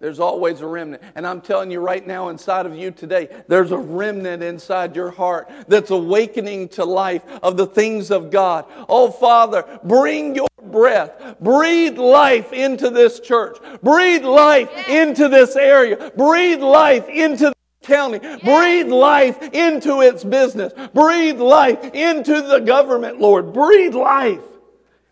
There's 0.00 0.20
always 0.20 0.60
a 0.60 0.66
remnant. 0.66 1.02
And 1.16 1.26
I'm 1.26 1.40
telling 1.40 1.70
you 1.70 1.80
right 1.80 2.06
now, 2.06 2.28
inside 2.28 2.66
of 2.66 2.76
you 2.76 2.92
today, 2.92 3.28
there's 3.48 3.72
a 3.72 3.78
remnant 3.78 4.42
inside 4.42 4.94
your 4.94 5.10
heart 5.10 5.50
that's 5.66 5.90
awakening 5.90 6.68
to 6.70 6.84
life 6.84 7.22
of 7.42 7.56
the 7.56 7.66
things 7.66 8.10
of 8.10 8.30
God. 8.30 8.66
Oh, 8.88 9.10
Father, 9.10 9.64
bring 9.82 10.36
your 10.36 10.48
breath. 10.62 11.36
Breathe 11.40 11.98
life 11.98 12.52
into 12.52 12.90
this 12.90 13.18
church. 13.18 13.58
Breathe 13.82 14.24
life 14.24 14.70
into 14.88 15.28
this 15.28 15.56
area. 15.56 16.12
Breathe 16.16 16.60
life 16.60 17.08
into 17.08 17.46
the 17.46 17.54
county. 17.82 18.20
Yes. 18.22 18.40
Breathe 18.42 18.88
life 18.88 19.42
into 19.52 20.00
its 20.02 20.22
business. 20.22 20.72
Breathe 20.94 21.40
life 21.40 21.82
into 21.92 22.40
the 22.42 22.60
government, 22.60 23.18
Lord. 23.18 23.52
Breathe 23.52 23.94
life 23.94 24.42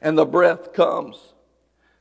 and 0.00 0.16
the 0.16 0.26
breath 0.26 0.72
comes. 0.72 1.16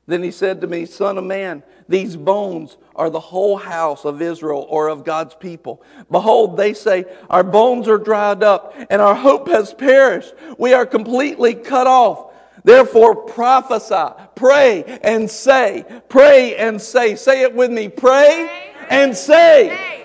Then 0.07 0.21
he 0.21 0.31
said 0.31 0.61
to 0.61 0.67
me, 0.67 0.85
Son 0.85 1.17
of 1.17 1.23
man, 1.23 1.63
these 1.89 2.15
bones 2.15 2.77
are 2.95 3.09
the 3.09 3.19
whole 3.19 3.57
house 3.57 4.05
of 4.05 4.21
Israel 4.21 4.65
or 4.69 4.87
of 4.87 5.03
God's 5.03 5.35
people. 5.35 5.81
Behold, 6.11 6.57
they 6.57 6.73
say, 6.73 7.05
Our 7.29 7.43
bones 7.43 7.87
are 7.87 7.97
dried 7.97 8.43
up 8.43 8.75
and 8.89 9.01
our 9.01 9.15
hope 9.15 9.47
has 9.47 9.73
perished. 9.73 10.33
We 10.57 10.73
are 10.73 10.85
completely 10.85 11.55
cut 11.55 11.87
off. 11.87 12.33
Therefore 12.63 13.15
prophesy, 13.15 14.13
pray 14.35 14.99
and 15.03 15.29
say, 15.29 15.85
pray 16.09 16.55
and 16.55 16.81
say. 16.81 17.15
Say 17.15 17.43
it 17.43 17.53
with 17.53 17.69
me. 17.69 17.89
Pray, 17.89 18.73
and 18.89 19.15
say. 19.15 20.03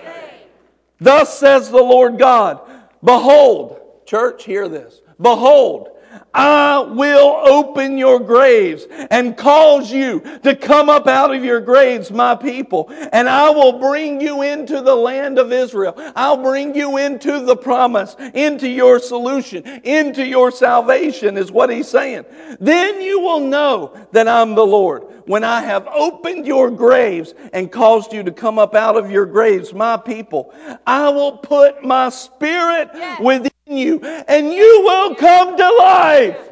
Thus 0.99 1.39
says 1.39 1.71
the 1.71 1.81
Lord 1.81 2.19
God, 2.19 2.61
Behold, 3.03 3.79
church, 4.05 4.43
hear 4.43 4.67
this. 4.67 5.01
Behold, 5.19 5.89
I 6.33 6.79
will 6.79 7.41
open 7.45 7.97
your 7.97 8.19
graves 8.19 8.85
and 9.09 9.35
cause 9.35 9.91
you 9.91 10.21
to 10.43 10.55
come 10.55 10.89
up 10.89 11.07
out 11.07 11.33
of 11.33 11.43
your 11.43 11.59
graves, 11.59 12.11
my 12.11 12.35
people, 12.35 12.89
and 13.11 13.27
I 13.27 13.49
will 13.49 13.79
bring 13.79 14.21
you 14.21 14.41
into 14.41 14.81
the 14.81 14.95
land 14.95 15.39
of 15.39 15.51
Israel. 15.51 15.93
I'll 16.15 16.41
bring 16.41 16.75
you 16.75 16.97
into 16.97 17.45
the 17.45 17.55
promise, 17.55 18.15
into 18.33 18.67
your 18.67 18.99
solution, 18.99 19.63
into 19.83 20.25
your 20.25 20.51
salvation, 20.51 21.37
is 21.37 21.51
what 21.51 21.69
he's 21.69 21.87
saying. 21.87 22.25
Then 22.59 23.01
you 23.01 23.19
will 23.19 23.41
know 23.41 23.97
that 24.11 24.27
I'm 24.27 24.55
the 24.55 24.65
Lord 24.65 25.03
when 25.25 25.43
I 25.43 25.61
have 25.61 25.87
opened 25.87 26.45
your 26.45 26.69
graves 26.69 27.33
and 27.53 27.71
caused 27.71 28.13
you 28.13 28.23
to 28.23 28.31
come 28.31 28.59
up 28.59 28.75
out 28.75 28.97
of 28.97 29.11
your 29.11 29.25
graves, 29.25 29.73
my 29.73 29.97
people. 29.97 30.53
I 30.85 31.09
will 31.09 31.37
put 31.37 31.83
my 31.83 32.09
spirit 32.09 32.89
yes. 32.93 33.21
within 33.21 33.50
you, 33.77 33.99
and 34.01 34.51
you 34.51 34.81
will 34.83 35.15
come 35.15 35.57
to 35.57 35.69
life. 35.79 36.49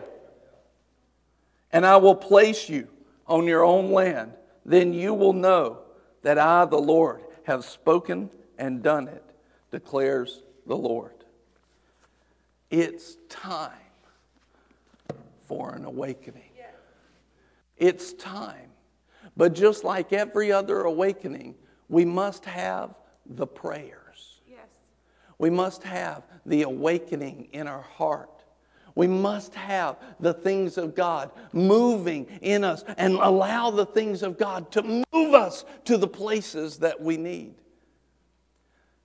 And 1.72 1.86
I 1.86 1.98
will 1.98 2.16
place 2.16 2.70
you 2.70 2.88
on 3.28 3.46
your 3.46 3.64
own 3.64 3.92
land. 3.92 4.34
Then 4.66 4.94
you 4.94 5.14
will 5.14 5.34
know 5.34 5.80
that 6.24 6.38
I, 6.38 6.66
the 6.66 6.78
Lord, 6.78 7.22
have 7.44 7.64
spoken 7.66 8.30
and 8.58 8.82
done 8.82 9.08
it, 9.08 9.24
declares 9.72 10.42
the 10.66 10.76
Lord. 10.76 11.14
It's 12.70 13.18
time 13.30 13.72
for 15.48 15.74
an 15.74 15.86
awakening. 15.86 16.44
It's 17.78 18.14
time. 18.14 18.70
But 19.38 19.54
just 19.54 19.84
like 19.84 20.12
every 20.12 20.52
other 20.52 20.82
awakening, 20.82 21.56
we 21.88 22.04
must 22.04 22.46
have 22.46 22.94
the 23.26 23.48
prayer. 23.48 24.00
We 25.40 25.50
must 25.50 25.84
have 25.84 26.24
the 26.50 26.64
awakening 26.64 27.48
in 27.54 27.68
our 27.68 27.82
heart. 27.82 28.44
We 28.96 29.08
must 29.08 29.54
have 29.56 29.98
the 30.20 30.34
things 30.34 30.78
of 30.78 30.96
God 30.96 31.32
moving 31.54 32.26
in 32.42 32.64
us 32.64 32.84
and 32.98 33.14
allow 33.14 33.72
the 33.72 33.86
things 33.86 34.24
of 34.24 34.38
God 34.38 34.72
to 34.74 34.82
move 34.84 35.34
us 35.34 35.64
to 35.86 35.98
the 35.98 36.08
places 36.08 36.80
that 36.80 37.00
we 37.00 37.16
need. 37.16 37.54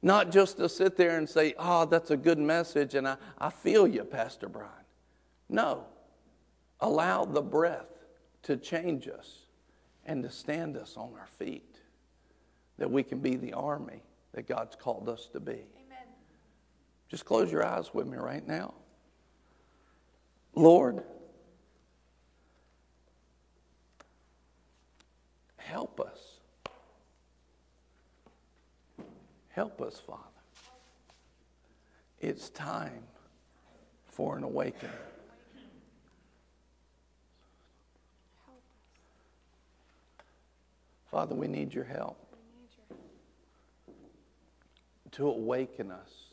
Not 0.02 0.32
just 0.32 0.56
to 0.56 0.68
sit 0.68 0.96
there 0.96 1.16
and 1.16 1.28
say, 1.28 1.54
oh, 1.58 1.84
that's 1.84 2.10
a 2.10 2.16
good 2.16 2.38
message 2.38 2.94
and 2.94 3.06
I, 3.06 3.16
I 3.38 3.50
feel 3.50 3.86
you, 3.86 4.04
Pastor 4.04 4.48
Brian. 4.48 4.70
No. 5.48 5.84
Allow 6.80 7.26
the 7.26 7.42
breath 7.42 7.86
to 8.42 8.56
change 8.56 9.06
us 9.06 9.46
and 10.04 10.22
to 10.22 10.30
stand 10.30 10.76
us 10.76 10.96
on 10.96 11.12
our 11.18 11.28
feet 11.38 11.80
that 12.78 12.90
we 12.90 13.02
can 13.02 13.20
be 13.20 13.36
the 13.36 13.52
army 13.52 14.02
that 14.32 14.48
God's 14.48 14.76
called 14.76 15.08
us 15.08 15.28
to 15.32 15.40
be. 15.40 15.66
Just 17.14 17.26
close 17.26 17.52
your 17.52 17.64
eyes 17.64 17.94
with 17.94 18.08
me 18.08 18.16
right 18.16 18.44
now. 18.44 18.74
Lord, 20.56 21.04
help 25.54 26.00
us. 26.00 26.18
Help 29.50 29.80
us, 29.80 30.02
Father. 30.04 30.22
It's 32.20 32.50
time 32.50 33.04
for 34.06 34.36
an 34.36 34.42
awakening. 34.42 34.90
Father, 41.12 41.36
we 41.36 41.46
need 41.46 41.72
your 41.72 41.84
help 41.84 42.34
to 45.12 45.28
awaken 45.28 45.92
us. 45.92 46.24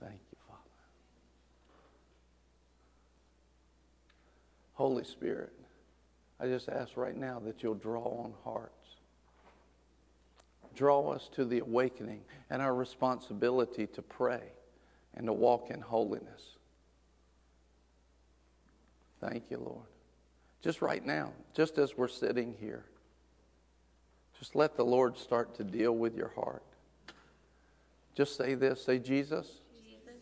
Thank 0.00 0.20
you, 0.32 0.38
Father. 0.48 0.60
Holy 4.80 5.04
Spirit, 5.04 5.52
I 6.40 6.46
just 6.46 6.70
ask 6.70 6.96
right 6.96 7.14
now 7.14 7.38
that 7.44 7.62
you'll 7.62 7.74
draw 7.74 8.02
on 8.02 8.32
hearts. 8.42 8.96
Draw 10.74 11.10
us 11.10 11.28
to 11.34 11.44
the 11.44 11.58
awakening 11.58 12.22
and 12.48 12.62
our 12.62 12.74
responsibility 12.74 13.86
to 13.88 14.00
pray 14.00 14.40
and 15.14 15.26
to 15.26 15.34
walk 15.34 15.68
in 15.68 15.82
holiness. 15.82 16.56
Thank 19.20 19.50
you, 19.50 19.58
Lord. 19.58 19.86
Just 20.62 20.80
right 20.80 21.04
now, 21.04 21.32
just 21.52 21.76
as 21.76 21.98
we're 21.98 22.08
sitting 22.08 22.54
here, 22.58 22.86
just 24.38 24.56
let 24.56 24.78
the 24.78 24.84
Lord 24.84 25.18
start 25.18 25.54
to 25.56 25.62
deal 25.62 25.94
with 25.94 26.16
your 26.16 26.32
heart. 26.34 26.62
Just 28.14 28.34
say 28.34 28.54
this 28.54 28.82
say, 28.82 28.98
Jesus, 28.98 29.46
Jesus, 29.84 30.14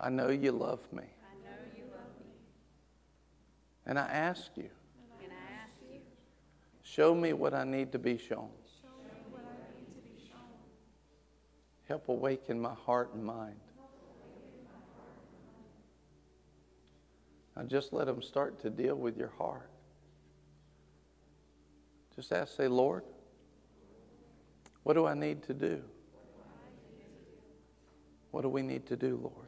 I 0.00 0.10
know 0.10 0.28
you 0.28 0.50
love 0.50 0.80
me. 0.92 1.04
I 1.04 1.34
know 1.44 1.56
you 1.76 1.84
love 1.84 2.00
me. 2.18 2.32
And 3.88 3.98
I 3.98 4.06
ask 4.06 4.50
you, 4.54 4.68
And 5.22 5.32
I 5.32 5.64
ask 5.64 5.72
you, 5.90 6.00
show 6.82 7.14
me 7.14 7.32
what 7.32 7.54
I 7.54 7.64
need 7.64 7.90
to 7.92 7.98
be 7.98 8.18
shown. 8.18 8.50
show 8.82 8.88
me 9.02 9.20
what 9.30 9.42
I 9.44 9.80
need 9.80 9.86
to 9.86 10.02
be 10.02 10.28
shown. 10.28 10.40
Help 11.88 12.08
awaken 12.08 12.60
my 12.60 12.74
heart 12.74 13.14
and 13.14 13.24
mind. 13.24 13.56
Now 17.56 17.64
just 17.64 17.92
let 17.92 18.06
him 18.06 18.22
start 18.22 18.60
to 18.60 18.70
deal 18.70 18.94
with 18.94 19.16
your 19.16 19.32
heart. 19.36 19.70
Just 22.14 22.32
ask, 22.32 22.56
say, 22.56 22.68
Lord, 22.68 23.02
what 24.84 24.94
do 24.94 25.06
I 25.06 25.14
need 25.14 25.42
to 25.44 25.54
do? 25.54 25.82
What 28.30 28.42
do 28.42 28.48
we 28.48 28.62
need 28.62 28.86
to 28.86 28.96
do, 28.96 29.18
Lord? 29.22 29.47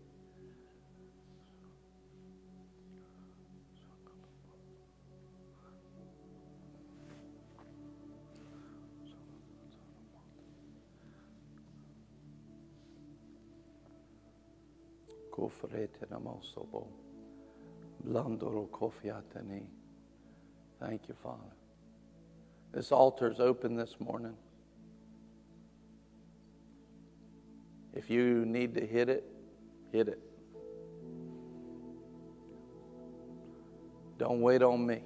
Kofrete 15.41 16.05
namosobo. 16.11 16.87
Blandoro 18.05 18.67
kofiatani. 18.69 19.63
Thank 20.79 21.07
you, 21.07 21.15
Father. 21.23 21.55
This 22.71 22.91
altar 22.91 23.31
is 23.31 23.39
open 23.39 23.75
this 23.75 23.95
morning. 23.99 24.35
If 27.93 28.09
you 28.09 28.45
need 28.45 28.75
to 28.75 28.85
hit 28.85 29.09
it, 29.09 29.25
hit 29.91 30.07
it. 30.07 30.19
Don't 34.19 34.41
wait 34.41 34.61
on 34.61 34.85
me 34.85 35.01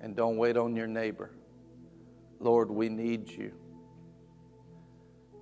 and 0.00 0.16
don't 0.16 0.36
wait 0.36 0.56
on 0.56 0.74
your 0.74 0.88
neighbor. 0.88 1.30
Lord, 2.40 2.68
we 2.68 2.88
need 2.88 3.30
you. 3.30 3.52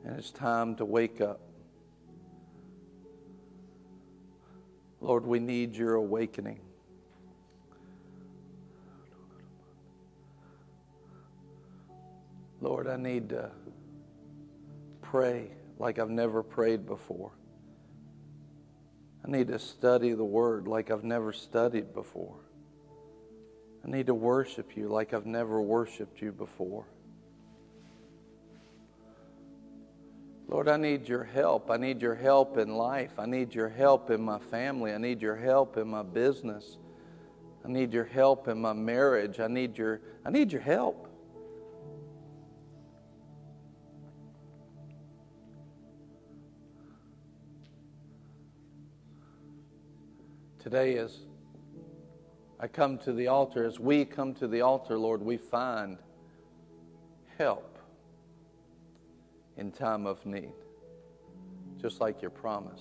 And 0.05 0.19
it's 0.19 0.31
time 0.31 0.77
to 0.77 0.85
wake 0.85 1.23
up. 1.23 1.41
Lord, 5.01 5.27
we 5.27 5.39
need 5.39 5.75
your 5.75 5.95
awakening. 5.95 6.61
Lord, 12.61 12.87
I 12.87 12.97
need 12.97 13.31
to 13.31 13.51
pray 15.01 15.51
like 15.79 15.99
I've 15.99 16.11
never 16.11 16.43
prayed 16.43 16.87
before. 16.87 17.33
I 19.25 19.31
need 19.31 19.49
to 19.49 19.59
study 19.59 20.13
the 20.13 20.25
Word 20.25 20.69
like 20.69 20.91
I've 20.91 21.05
never 21.05 21.33
studied 21.33 21.95
before. 21.95 22.37
I 23.85 23.89
need 23.89 24.07
to 24.07 24.15
worship 24.15 24.77
you 24.77 24.89
like 24.89 25.15
I've 25.15 25.27
never 25.27 25.61
worshiped 25.61 26.21
you 26.21 26.33
before. 26.33 26.85
Lord, 30.51 30.67
I 30.67 30.77
need 30.77 31.09
your 31.09 31.23
help. 31.23 31.71
I 31.71 31.77
need 31.77 32.03
your 32.03 32.17
help 32.17 32.59
in 32.59 32.75
life. 32.75 33.13
I 33.21 33.25
need 33.25 33.55
your 33.55 33.69
help 33.69 34.11
in 34.11 34.21
my 34.21 34.41
family. 34.41 34.93
I 34.93 34.99
need 34.99 35.23
your 35.23 35.37
help 35.37 35.77
in 35.77 35.87
my 35.87 36.03
business. 36.03 36.77
I 37.65 37.69
need 37.69 37.93
your 37.93 38.05
help 38.05 38.49
in 38.49 38.61
my 38.61 38.73
marriage. 38.73 39.39
I 39.39 39.47
need 39.47 39.79
your, 39.79 40.01
I 40.27 40.31
need 40.31 40.51
your 40.51 40.61
help. 40.61 41.07
Today, 50.59 50.99
as 50.99 51.17
I 52.59 52.67
come 52.67 52.99
to 52.99 53.13
the 53.13 53.29
altar, 53.29 53.65
as 53.65 53.79
we 53.79 54.05
come 54.05 54.35
to 54.35 54.49
the 54.49 54.63
altar, 54.63 54.99
Lord, 54.99 55.23
we 55.23 55.37
find 55.37 55.97
help 57.39 57.70
in 59.61 59.71
time 59.71 60.07
of 60.07 60.25
need, 60.25 60.55
just 61.81 62.01
like 62.01 62.23
your 62.23 62.31
promise. 62.31 62.81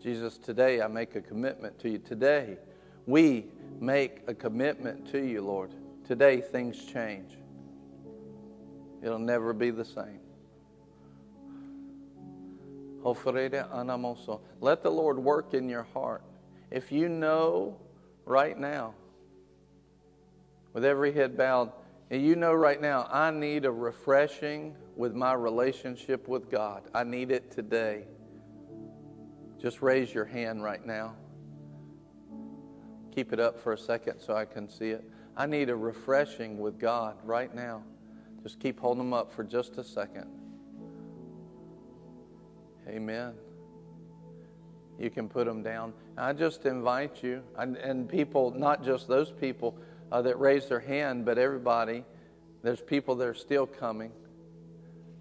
Jesus, 0.00 0.38
today 0.38 0.80
I 0.80 0.86
make 0.86 1.16
a 1.16 1.20
commitment 1.20 1.78
to 1.80 1.90
you. 1.90 1.98
Today, 1.98 2.56
we 3.06 3.46
make 3.80 4.20
a 4.28 4.34
commitment 4.34 5.10
to 5.10 5.18
you, 5.18 5.42
Lord. 5.42 5.74
Today, 6.06 6.40
things 6.40 6.84
change. 6.84 7.32
It'll 9.02 9.18
never 9.18 9.52
be 9.52 9.70
the 9.70 9.84
same. 9.84 10.20
Let 14.60 14.82
the 14.82 14.90
Lord 14.90 15.18
work 15.18 15.54
in 15.54 15.68
your 15.68 15.86
heart. 15.94 16.22
If 16.70 16.92
you 16.92 17.08
know 17.08 17.76
right 18.24 18.56
now, 18.56 18.94
with 20.72 20.84
every 20.84 21.12
head 21.12 21.36
bowed, 21.36 21.72
and 22.10 22.24
you 22.24 22.36
know 22.36 22.54
right 22.54 22.80
now, 22.80 23.06
I 23.10 23.30
need 23.30 23.64
a 23.64 23.70
refreshing 23.70 24.74
with 24.96 25.14
my 25.14 25.34
relationship 25.34 26.26
with 26.26 26.50
God. 26.50 26.82
I 26.94 27.04
need 27.04 27.30
it 27.30 27.50
today. 27.50 28.04
Just 29.60 29.82
raise 29.82 30.14
your 30.14 30.24
hand 30.24 30.62
right 30.62 30.84
now. 30.84 31.14
Keep 33.14 33.32
it 33.32 33.40
up 33.40 33.60
for 33.60 33.72
a 33.72 33.78
second 33.78 34.20
so 34.20 34.34
I 34.34 34.44
can 34.44 34.68
see 34.68 34.90
it. 34.90 35.04
I 35.36 35.46
need 35.46 35.68
a 35.70 35.76
refreshing 35.76 36.58
with 36.58 36.78
God 36.78 37.16
right 37.24 37.54
now. 37.54 37.82
Just 38.42 38.58
keep 38.58 38.80
holding 38.80 39.04
them 39.04 39.12
up 39.12 39.32
for 39.32 39.44
just 39.44 39.76
a 39.76 39.84
second. 39.84 40.26
Amen. 42.88 43.34
You 44.98 45.10
can 45.10 45.28
put 45.28 45.46
them 45.46 45.62
down. 45.62 45.92
I 46.16 46.32
just 46.32 46.64
invite 46.64 47.22
you, 47.22 47.42
and, 47.56 47.76
and 47.76 48.08
people, 48.08 48.50
not 48.50 48.82
just 48.82 49.06
those 49.06 49.30
people 49.30 49.76
uh, 50.10 50.22
that 50.22 50.38
raised 50.38 50.68
their 50.68 50.80
hand, 50.80 51.24
but 51.24 51.38
everybody, 51.38 52.04
there's 52.62 52.80
people 52.80 53.14
that 53.16 53.28
are 53.28 53.34
still 53.34 53.66
coming. 53.66 54.12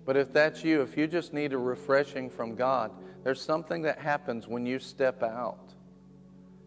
But 0.05 0.15
if 0.15 0.31
that's 0.31 0.63
you, 0.63 0.81
if 0.81 0.97
you 0.97 1.07
just 1.07 1.33
need 1.33 1.53
a 1.53 1.57
refreshing 1.57 2.29
from 2.29 2.55
God, 2.55 2.91
there's 3.23 3.41
something 3.41 3.81
that 3.81 3.99
happens 3.99 4.47
when 4.47 4.65
you 4.65 4.79
step 4.79 5.21
out. 5.21 5.73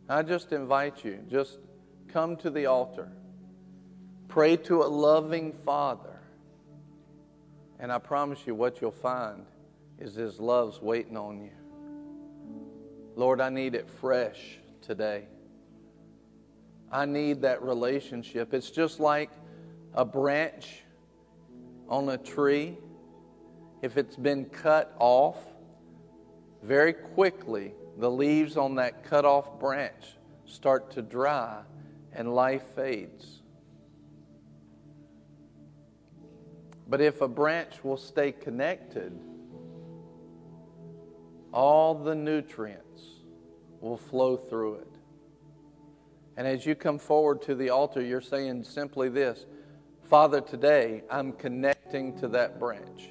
I 0.09 0.23
just 0.23 0.53
invite 0.53 1.05
you, 1.05 1.21
just 1.31 1.59
come 2.09 2.37
to 2.39 2.51
the 2.51 2.67
altar. 2.67 3.11
Pray 4.29 4.57
to 4.57 4.83
a 4.83 4.87
loving 4.87 5.53
Father. 5.65 6.21
And 7.79 7.91
I 7.91 7.99
promise 7.99 8.41
you, 8.47 8.55
what 8.55 8.81
you'll 8.81 8.91
find 8.91 9.47
is 9.99 10.15
His 10.15 10.39
love's 10.39 10.81
waiting 10.83 11.17
on 11.17 11.41
you. 11.41 11.51
Lord, 13.17 13.41
I 13.41 13.49
need 13.49 13.75
it 13.75 13.89
fresh 13.89 14.59
today. 14.83 15.25
I 16.93 17.07
need 17.07 17.43
that 17.43 17.63
relationship. 17.63 18.53
It's 18.53 18.71
just 18.71 18.99
like 18.99 19.31
a 19.95 20.05
branch 20.05 20.83
on 21.89 22.09
a 22.09 22.19
tree. 22.19 22.77
If 23.83 23.97
it's 23.97 24.17
been 24.17 24.47
cut 24.47 24.95
off, 24.99 25.39
very 26.63 26.93
quickly 26.93 27.73
the 27.99 28.11
leaves 28.11 28.57
on 28.57 28.75
that 28.77 29.05
cut 29.05 29.25
off 29.25 29.59
branch 29.59 30.17
start 30.47 30.91
to 30.93 31.03
dry 31.03 31.63
and 32.13 32.35
life 32.35 32.65
fades. 32.75 33.41
But 36.89 37.01
if 37.01 37.21
a 37.21 37.29
branch 37.29 37.85
will 37.85 37.97
stay 37.97 38.33
connected, 38.33 39.17
all 41.53 41.95
the 41.95 42.15
nutrients 42.15 43.03
will 43.81 43.97
flow 43.97 44.37
through 44.37 44.75
it. 44.75 45.00
And 46.41 46.49
as 46.49 46.65
you 46.65 46.75
come 46.75 46.99
forward 46.99 47.43
to 47.43 47.55
the 47.55 47.69
altar, 47.69 48.01
you're 48.01 48.23
saying 48.23 48.65
simply 48.65 49.11
this 49.11 49.45
Father, 50.09 50.41
today 50.41 51.03
I'm 51.11 51.33
connecting 51.33 52.19
to 52.19 52.29
that 52.29 52.59
branch. 52.59 53.11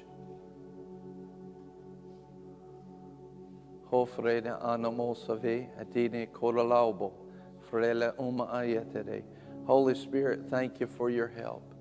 Holy 9.64 9.94
Spirit, 9.94 10.40
thank 10.50 10.80
you 10.80 10.88
for 10.88 11.08
your 11.08 11.28
help. 11.28 11.72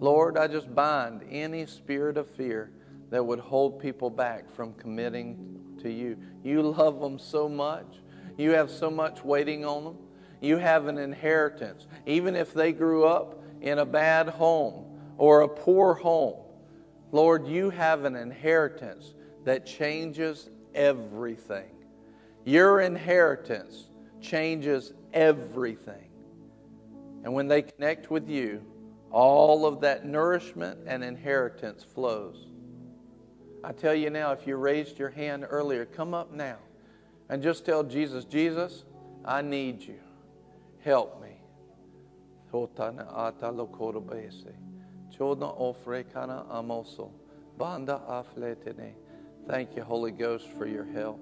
Lord, 0.00 0.38
I 0.38 0.46
just 0.46 0.74
bind 0.74 1.22
any 1.30 1.66
spirit 1.66 2.16
of 2.16 2.30
fear 2.30 2.72
that 3.10 3.22
would 3.22 3.40
hold 3.40 3.78
people 3.78 4.08
back 4.08 4.50
from 4.50 4.72
committing 4.72 5.60
to 5.82 5.92
you. 5.92 6.16
You 6.42 6.62
love 6.62 6.98
them 6.98 7.18
so 7.18 7.46
much. 7.46 7.98
You 8.38 8.52
have 8.52 8.70
so 8.70 8.90
much 8.90 9.22
waiting 9.22 9.66
on 9.66 9.84
them. 9.84 9.96
You 10.40 10.58
have 10.58 10.86
an 10.86 10.98
inheritance. 10.98 11.86
Even 12.06 12.36
if 12.36 12.54
they 12.54 12.72
grew 12.72 13.04
up 13.04 13.42
in 13.60 13.78
a 13.78 13.84
bad 13.84 14.28
home 14.28 14.84
or 15.16 15.42
a 15.42 15.48
poor 15.48 15.94
home, 15.94 16.36
Lord, 17.10 17.46
you 17.46 17.70
have 17.70 18.04
an 18.04 18.14
inheritance 18.14 19.14
that 19.44 19.66
changes 19.66 20.48
everything. 20.74 21.70
Your 22.44 22.80
inheritance 22.80 23.88
changes 24.20 24.92
everything. 25.12 26.08
And 27.24 27.34
when 27.34 27.48
they 27.48 27.62
connect 27.62 28.10
with 28.10 28.28
you, 28.28 28.62
all 29.10 29.66
of 29.66 29.80
that 29.80 30.04
nourishment 30.04 30.80
and 30.86 31.02
inheritance 31.02 31.82
flows. 31.82 32.46
I 33.64 33.72
tell 33.72 33.94
you 33.94 34.10
now, 34.10 34.32
if 34.32 34.46
you 34.46 34.56
raised 34.56 34.98
your 34.98 35.08
hand 35.10 35.46
earlier, 35.48 35.84
come 35.84 36.14
up 36.14 36.32
now 36.32 36.58
and 37.28 37.42
just 37.42 37.64
tell 37.64 37.82
Jesus, 37.82 38.24
Jesus, 38.24 38.84
I 39.24 39.42
need 39.42 39.82
you. 39.82 39.98
Help 40.88 41.20
me. 41.20 41.36
Thank 49.46 49.76
you, 49.76 49.82
Holy 49.82 50.12
Ghost, 50.12 50.48
for 50.56 50.66
your 50.66 50.86
help. 50.86 51.20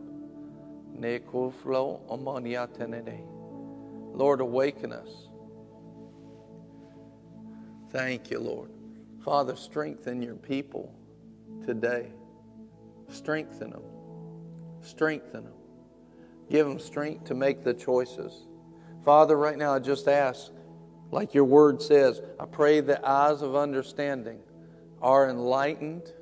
Lord, 4.14 4.40
awaken 4.40 4.92
us. 4.92 5.10
Thank 7.90 8.30
you, 8.30 8.38
Lord. 8.38 8.70
Father, 9.24 9.56
strengthen 9.56 10.22
your 10.22 10.36
people 10.36 10.94
today. 11.64 12.12
Strengthen 13.08 13.70
them. 13.70 13.82
Strengthen 14.80 15.42
them. 15.42 15.54
Give 16.48 16.68
them 16.68 16.78
strength 16.78 17.24
to 17.24 17.34
make 17.34 17.64
the 17.64 17.74
choices. 17.74 18.46
Father, 19.06 19.36
right 19.36 19.56
now 19.56 19.72
I 19.72 19.78
just 19.78 20.08
ask, 20.08 20.50
like 21.12 21.32
your 21.32 21.44
word 21.44 21.80
says, 21.80 22.20
I 22.40 22.44
pray 22.44 22.80
the 22.80 23.08
eyes 23.08 23.40
of 23.40 23.54
understanding 23.54 24.40
are 25.00 25.30
enlightened, 25.30 26.12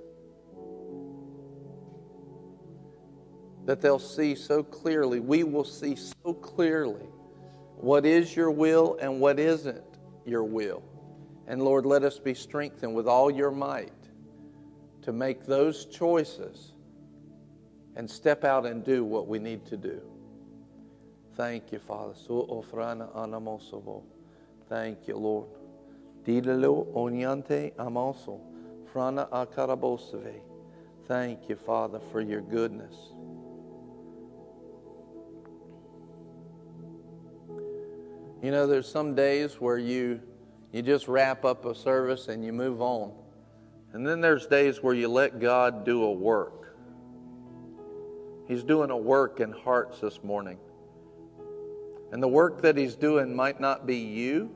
that 3.65 3.81
they'll 3.81 3.99
see 3.99 4.35
so 4.35 4.63
clearly, 4.63 5.19
we 5.19 5.45
will 5.45 5.65
see 5.65 5.97
so 5.97 6.35
clearly 6.35 7.07
what 7.77 8.05
is 8.05 8.37
your 8.37 8.51
will 8.51 8.99
and 9.01 9.19
what 9.19 9.39
isn't 9.39 9.83
your 10.27 10.45
will. 10.45 10.83
And 11.47 11.63
Lord, 11.63 11.87
let 11.87 12.03
us 12.03 12.19
be 12.19 12.35
strengthened 12.35 12.95
with 12.95 13.09
all 13.09 13.31
your 13.31 13.51
might 13.51 13.93
to 15.01 15.13
make 15.15 15.47
those 15.47 15.87
choices 15.87 16.75
and 17.97 18.11
step 18.11 18.45
out 18.45 18.67
and 18.67 18.85
do 18.85 19.07
what 19.07 19.27
we 19.27 19.39
need 19.39 19.65
to 19.69 19.79
do. 19.79 20.03
Thank 21.37 21.73
you, 21.73 21.81
Father. 21.81 22.15
Thank 24.69 25.09
you, 25.09 25.17
Lord. 25.17 25.49
Dilelo 26.25 26.87
onyante 26.95 27.73
amoso. 27.75 28.41
Frana 28.93 29.29
akarabosave. 29.31 30.41
Thank 31.07 31.49
you, 31.49 31.57
Father, 31.57 32.01
for 32.13 32.21
your 32.21 32.41
goodness. 32.41 32.95
You 38.43 38.51
know, 38.51 38.67
there's 38.67 38.89
some 38.89 39.15
days 39.15 39.61
where 39.61 39.79
you 39.79 40.21
you 40.73 40.83
just 40.83 41.09
wrap 41.09 41.45
up 41.45 41.65
a 41.67 41.75
service 41.75 42.29
and 42.29 42.45
you 42.45 42.53
move 42.53 42.83
on. 42.83 43.13
And 43.93 44.07
then 44.07 44.21
there's 44.21 44.47
days 44.47 44.83
where 44.83 44.95
you 44.95 45.09
let 45.09 45.39
God 45.39 45.85
do 45.85 46.03
a 46.03 46.13
work. 46.13 46.77
He's 48.49 48.65
doing 48.65 48.91
a 48.91 48.97
work 48.97 49.39
in 49.41 49.53
hearts 49.53 50.01
this 50.01 50.23
morning. 50.25 50.59
And 52.15 52.23
the 52.23 52.29
work 52.29 52.63
that 52.63 52.77
He's 52.77 52.95
doing 52.95 53.35
might 53.35 53.59
not 53.59 53.89
be 53.89 53.97
you. 53.97 54.55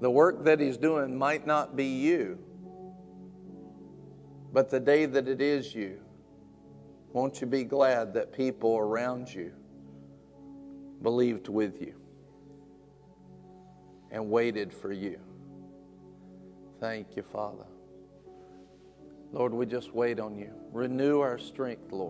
The 0.00 0.10
work 0.10 0.42
that 0.42 0.58
He's 0.58 0.76
doing 0.76 1.16
might 1.16 1.46
not 1.46 1.76
be 1.76 1.86
you. 1.86 2.40
But 4.52 4.68
the 4.68 4.80
day 4.80 5.06
that 5.06 5.28
it 5.28 5.40
is 5.40 5.72
you, 5.72 6.00
won't 7.12 7.40
you 7.40 7.46
be 7.46 7.62
glad 7.62 8.14
that 8.14 8.32
people 8.32 8.78
around 8.78 9.32
you 9.32 9.52
believed 11.02 11.48
with 11.48 11.80
you 11.80 11.94
and 14.10 14.28
waited 14.28 14.74
for 14.74 14.92
you? 14.92 15.20
Thank 16.80 17.14
you, 17.14 17.22
Father. 17.22 17.66
Lord, 19.30 19.54
we 19.54 19.66
just 19.66 19.94
wait 19.94 20.18
on 20.18 20.36
you. 20.36 20.52
Renew 20.72 21.20
our 21.20 21.38
strength, 21.38 21.92
Lord. 21.92 22.00